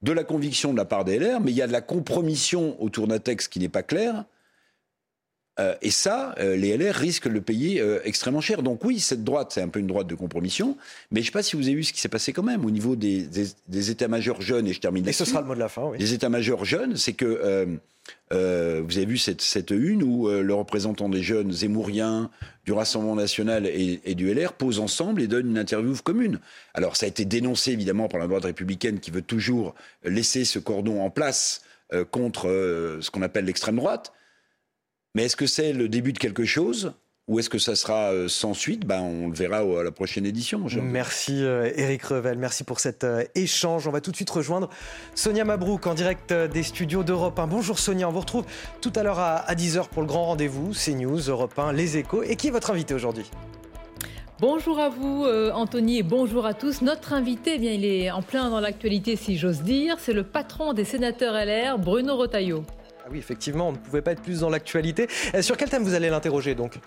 de 0.03 0.11
la 0.11 0.23
conviction 0.23 0.71
de 0.73 0.77
la 0.77 0.85
part 0.85 1.05
des 1.05 1.17
LR, 1.17 1.39
mais 1.39 1.51
il 1.51 1.57
y 1.57 1.61
a 1.61 1.67
de 1.67 1.71
la 1.71 1.81
compromission 1.81 2.81
autour 2.83 3.07
d'un 3.07 3.19
texte 3.19 3.51
qui 3.51 3.59
n'est 3.59 3.69
pas 3.69 3.83
clair, 3.83 4.25
euh, 5.59 5.75
et 5.83 5.91
ça, 5.91 6.33
euh, 6.39 6.55
les 6.55 6.75
LR 6.75 6.95
risquent 6.95 7.27
de 7.27 7.33
le 7.33 7.41
payer 7.41 7.79
euh, 7.79 7.99
extrêmement 8.05 8.41
cher. 8.41 8.63
Donc 8.63 8.83
oui, 8.83 8.99
cette 8.99 9.23
droite, 9.23 9.51
c'est 9.53 9.61
un 9.61 9.67
peu 9.67 9.79
une 9.79 9.87
droite 9.87 10.07
de 10.07 10.15
compromission. 10.15 10.77
Mais 11.11 11.21
je 11.21 11.25
ne 11.25 11.25
sais 11.27 11.31
pas 11.31 11.43
si 11.43 11.55
vous 11.55 11.67
avez 11.67 11.75
vu 11.75 11.83
ce 11.83 11.93
qui 11.93 12.01
s'est 12.01 12.09
passé 12.09 12.33
quand 12.33 12.43
même 12.43 12.65
au 12.65 12.71
niveau 12.71 12.95
des, 12.95 13.27
des, 13.67 13.91
états-majors 13.91 14.41
jeunes. 14.41 14.67
Et 14.67 14.73
je 14.73 14.79
termine 14.79 15.07
Et 15.07 15.13
ce 15.13 15.25
sera 15.25 15.41
le 15.41 15.47
mot 15.47 15.53
de 15.53 15.59
la 15.59 15.69
fin. 15.69 15.83
Oui. 15.83 15.97
Les 15.99 16.13
états-majors 16.13 16.65
jeunes, 16.65 16.97
c'est 16.97 17.13
que 17.13 17.67
vous 18.31 18.97
avez 18.97 19.05
vu 19.05 19.19
cette, 19.19 19.41
cette 19.41 19.69
une 19.69 20.01
où 20.01 20.27
le 20.27 20.53
représentant 20.55 21.07
des 21.07 21.21
jeunes 21.21 21.51
zémouriens 21.51 22.31
du 22.65 22.71
Rassemblement 22.71 23.15
national 23.15 23.67
et, 23.67 24.01
et, 24.05 24.15
du 24.15 24.33
LR 24.33 24.53
posent 24.53 24.79
ensemble 24.79 25.21
et 25.21 25.27
donnent 25.27 25.51
une 25.51 25.57
interview 25.57 25.93
commune. 26.03 26.39
Alors 26.73 26.95
ça 26.95 27.05
a 27.05 27.09
été 27.09 27.25
dénoncé 27.25 27.73
évidemment 27.73 28.07
par 28.07 28.19
la 28.19 28.27
droite 28.27 28.45
républicaine 28.45 28.99
qui 28.99 29.11
veut 29.11 29.21
toujours 29.21 29.75
laisser 30.03 30.45
ce 30.45 30.57
cordon 30.57 31.01
en 31.01 31.11
place 31.11 31.61
contre 32.09 32.47
ce 32.99 33.11
qu'on 33.11 33.21
appelle 33.21 33.45
l'extrême 33.45 33.75
droite. 33.75 34.13
Mais 35.15 35.25
est-ce 35.25 35.35
que 35.35 35.45
c'est 35.45 35.73
le 35.73 35.89
début 35.89 36.11
de 36.11 36.17
quelque 36.17 36.43
chose 36.43 36.93
ou 37.27 37.39
est-ce 37.39 37.49
que 37.49 37.59
ça 37.59 37.75
sera 37.75 38.11
euh, 38.11 38.27
sans 38.27 38.55
suite? 38.55 38.85
Ben, 38.85 38.99
On 38.99 39.27
le 39.27 39.33
verra 39.33 39.59
à 39.59 39.83
la 39.83 39.91
prochaine 39.91 40.25
édition. 40.25 40.65
Merci 40.81 41.41
Eric 41.41 42.03
euh, 42.05 42.15
Revel, 42.15 42.39
merci 42.39 42.63
pour 42.63 42.79
cet 42.79 43.03
euh, 43.03 43.23
échange. 43.35 43.87
On 43.87 43.91
va 43.91 44.01
tout 44.01 44.09
de 44.09 44.15
suite 44.15 44.31
rejoindre 44.31 44.69
Sonia 45.13 45.45
Mabrouk 45.45 45.85
en 45.85 45.93
direct 45.93 46.33
des 46.33 46.63
studios 46.63 47.03
d'Europe 47.03 47.37
1. 47.37 47.45
Bonjour 47.45 47.77
Sonia, 47.77 48.09
on 48.09 48.11
vous 48.11 48.21
retrouve 48.21 48.45
tout 48.81 48.91
à 48.95 49.03
l'heure 49.03 49.19
à 49.19 49.53
10h 49.53 49.87
pour 49.89 50.01
le 50.01 50.07
grand 50.07 50.25
rendez-vous, 50.25 50.71
CNews, 50.73 51.19
Europe 51.29 51.57
1, 51.59 51.73
Les 51.73 51.95
Échos. 51.97 52.23
Et 52.23 52.35
qui 52.35 52.47
est 52.47 52.51
votre 52.51 52.71
invité 52.71 52.95
aujourd'hui? 52.95 53.29
Bonjour 54.39 54.79
à 54.79 54.89
vous 54.89 55.25
Anthony 55.53 55.99
et 55.99 56.03
bonjour 56.03 56.47
à 56.47 56.55
tous. 56.55 56.81
Notre 56.81 57.13
invité, 57.13 57.53
eh 57.55 57.59
bien, 57.59 57.71
il 57.71 57.85
est 57.85 58.09
en 58.09 58.23
plein 58.23 58.49
dans 58.49 58.59
l'actualité 58.59 59.15
si 59.15 59.37
j'ose 59.37 59.61
dire. 59.61 59.97
C'est 59.99 60.11
le 60.11 60.23
patron 60.23 60.73
des 60.73 60.83
sénateurs 60.83 61.35
LR, 61.35 61.77
Bruno 61.77 62.17
Rotaillot. 62.17 62.65
Ah 63.05 63.09
oui, 63.11 63.17
effectivement, 63.17 63.67
on 63.67 63.71
ne 63.73 63.77
pouvait 63.77 64.01
pas 64.01 64.13
être 64.13 64.21
plus 64.21 64.39
dans 64.39 64.49
l'actualité. 64.49 65.07
Sur 65.41 65.57
quel 65.57 65.69
thème 65.69 65.83
vous 65.83 65.93
allez 65.93 66.09
l'interroger 66.09 66.55
donc? 66.55 66.79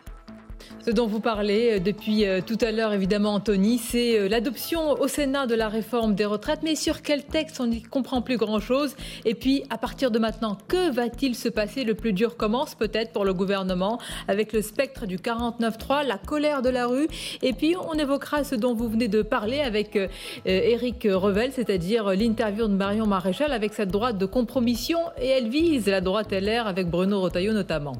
Ce 0.86 0.92
dont 0.92 1.08
vous 1.08 1.18
parlez 1.18 1.72
euh, 1.72 1.80
depuis 1.80 2.24
euh, 2.26 2.40
tout 2.40 2.58
à 2.60 2.70
l'heure, 2.70 2.92
évidemment, 2.92 3.34
Anthony, 3.34 3.78
c'est 3.78 4.20
euh, 4.20 4.28
l'adoption 4.28 4.92
au 4.92 5.08
Sénat 5.08 5.46
de 5.46 5.56
la 5.56 5.68
réforme 5.68 6.14
des 6.14 6.24
retraites. 6.24 6.60
Mais 6.62 6.76
sur 6.76 7.02
quel 7.02 7.24
texte 7.24 7.60
On 7.60 7.66
n'y 7.66 7.82
comprend 7.82 8.22
plus 8.22 8.36
grand-chose? 8.36 8.94
Et 9.24 9.34
puis, 9.34 9.64
à 9.70 9.78
partir 9.78 10.12
de 10.12 10.20
maintenant, 10.20 10.56
que 10.68 10.92
va-t-il 10.92 11.34
se 11.34 11.48
passer? 11.48 11.82
Le 11.82 11.94
plus 11.94 12.12
dur 12.12 12.36
commence 12.36 12.76
peut-être 12.76 13.12
pour 13.12 13.24
le 13.24 13.34
gouvernement 13.34 13.98
avec 14.28 14.52
le 14.52 14.62
spectre 14.62 15.06
du 15.06 15.16
49-3, 15.16 16.06
la 16.06 16.18
colère 16.18 16.62
de 16.62 16.70
la 16.70 16.86
rue. 16.86 17.08
Et 17.42 17.52
puis, 17.52 17.74
on 17.76 17.94
évoquera 17.94 18.44
ce 18.44 18.54
dont 18.54 18.74
vous 18.74 18.88
venez 18.88 19.08
de 19.08 19.22
parler 19.22 19.58
avec 19.60 19.98
Éric 20.44 21.08
Revel, 21.10 21.50
c'est-à-dire 21.52 22.10
l'interview 22.14 22.68
de 22.68 22.74
Marion 22.74 23.06
Maréchal 23.06 23.52
avec 23.52 23.74
cette 23.74 23.90
droite 23.90 24.18
de 24.18 24.26
compromission. 24.26 25.00
Et 25.20 25.26
elle 25.26 25.48
vise 25.48 25.86
la 25.86 26.00
droite 26.00 26.32
LR 26.32 26.68
avec 26.68 26.88
Bruno 26.88 27.20
Rotaillot 27.20 27.52
notamment. 27.52 27.96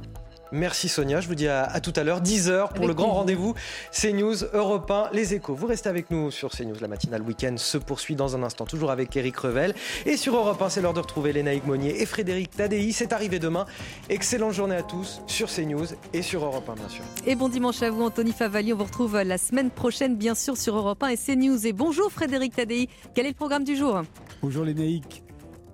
Merci 0.53 0.89
Sonia, 0.89 1.21
je 1.21 1.27
vous 1.27 1.35
dis 1.35 1.49
à, 1.49 1.81
tout 1.81 1.93
à 1.97 2.05
l'heure, 2.05 2.23
10h 2.23 2.73
pour 2.73 2.87
le 2.87 2.95
grand 2.95 3.13
rendez-vous 3.13 3.55
CNews 3.91 4.37
Europe 4.53 4.91
1, 4.91 5.11
les 5.13 5.35
échos. 5.35 5.55
Vous 5.55 5.67
restez 5.67 5.89
avec 5.89 6.11
nous 6.11 6.31
sur 6.31 6.51
CNews, 6.51 6.77
la 6.81 6.89
matinale 6.89 7.23
week-end 7.23 7.57
se 7.57 7.79
poursuit 7.79 8.15
dans 8.15 8.37
un 8.37 8.43
instant, 8.43 8.65
toujours 8.65 8.91
avec 8.91 9.17
Eric 9.17 9.37
Revel. 9.39 9.75
Et 10.05 10.17
sur 10.17 10.37
Europe 10.37 10.63
1, 10.63 10.69
c'est 10.69 10.81
l'heure 10.81 10.95
de 10.95 11.01
retrouver 11.01 11.33
Lénaïque 11.33 11.67
Monnier 11.67 12.01
et 12.01 12.07
Frédéric 12.07 12.51
Tadei. 12.51 12.93
C'est 12.93 13.13
arrivé 13.13 13.39
demain. 13.39 13.67
Excellente 14.09 14.53
journée 14.53 14.77
à 14.77 14.83
tous 14.83 15.21
sur 15.27 15.49
CNews 15.49 15.87
et 16.13 16.23
sur 16.23 16.45
Europe 16.45 16.69
1, 16.69 16.75
bien 16.75 16.89
sûr. 16.89 17.05
Et 17.27 17.35
bon 17.35 17.49
dimanche 17.49 17.83
à 17.83 17.91
vous, 17.91 18.03
Anthony 18.03 18.33
Favali. 18.33 18.73
On 18.73 18.77
vous 18.77 18.85
retrouve 18.85 19.21
la 19.21 19.39
semaine 19.39 19.71
prochaine, 19.71 20.17
bien 20.17 20.37
sûr, 20.37 20.57
sur 20.57 20.77
Europe 20.77 21.03
1 21.03 21.09
et 21.09 21.17
CNews. 21.17 21.67
Et 21.67 21.73
bonjour 21.73 22.13
Frédéric 22.13 22.55
Tadei. 22.55 22.89
Quel 23.15 23.27
est 23.27 23.31
le 23.31 23.35
programme 23.35 23.65
du 23.65 23.77
jour? 23.77 24.03
Bonjour 24.43 24.65
Lénaïque. 24.65 25.26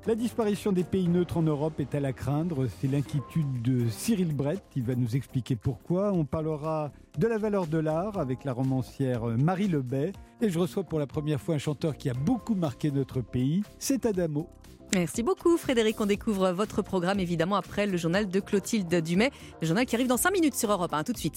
La 0.04 0.16
disparition 0.16 0.72
des 0.72 0.82
pays 0.82 1.06
neutres 1.06 1.36
en 1.36 1.42
Europe 1.42 1.78
est 1.78 1.94
à 1.94 2.00
la 2.00 2.12
craindre. 2.12 2.66
C'est 2.80 2.88
l'inquiétude 2.88 3.62
de 3.62 3.88
Cyril 3.88 4.34
Brett 4.34 4.60
qui 4.72 4.80
va 4.80 4.96
nous 4.96 5.14
expliquer 5.14 5.54
pourquoi. 5.54 6.12
On 6.12 6.24
parlera 6.24 6.90
de 7.18 7.28
la 7.28 7.38
valeur 7.38 7.68
de 7.68 7.78
l'art 7.78 8.18
avec 8.18 8.42
la 8.42 8.52
romancière 8.52 9.24
Marie 9.26 9.68
Lebet. 9.68 10.12
Et 10.40 10.50
je 10.50 10.58
reçois 10.58 10.82
pour 10.82 10.98
la 10.98 11.06
première 11.06 11.40
fois 11.40 11.54
un 11.54 11.58
chanteur 11.58 11.96
qui 11.96 12.10
a 12.10 12.14
beaucoup 12.14 12.56
marqué 12.56 12.90
notre 12.90 13.20
pays, 13.20 13.62
c'est 13.78 14.04
Adamo. 14.04 14.48
Merci 14.94 15.22
beaucoup 15.22 15.56
Frédéric. 15.56 15.98
On 16.00 16.06
découvre 16.06 16.50
votre 16.50 16.82
programme 16.82 17.18
évidemment 17.18 17.56
après 17.56 17.86
le 17.86 17.96
journal 17.96 18.28
de 18.28 18.40
Clotilde 18.40 18.94
Dumais, 19.02 19.30
le 19.62 19.66
journal 19.66 19.86
qui 19.86 19.94
arrive 19.94 20.08
dans 20.08 20.18
5 20.18 20.32
minutes 20.32 20.54
sur 20.54 20.70
Europe 20.70 20.92
1. 20.92 21.04
Tout 21.04 21.12
de 21.12 21.18
suite. 21.18 21.36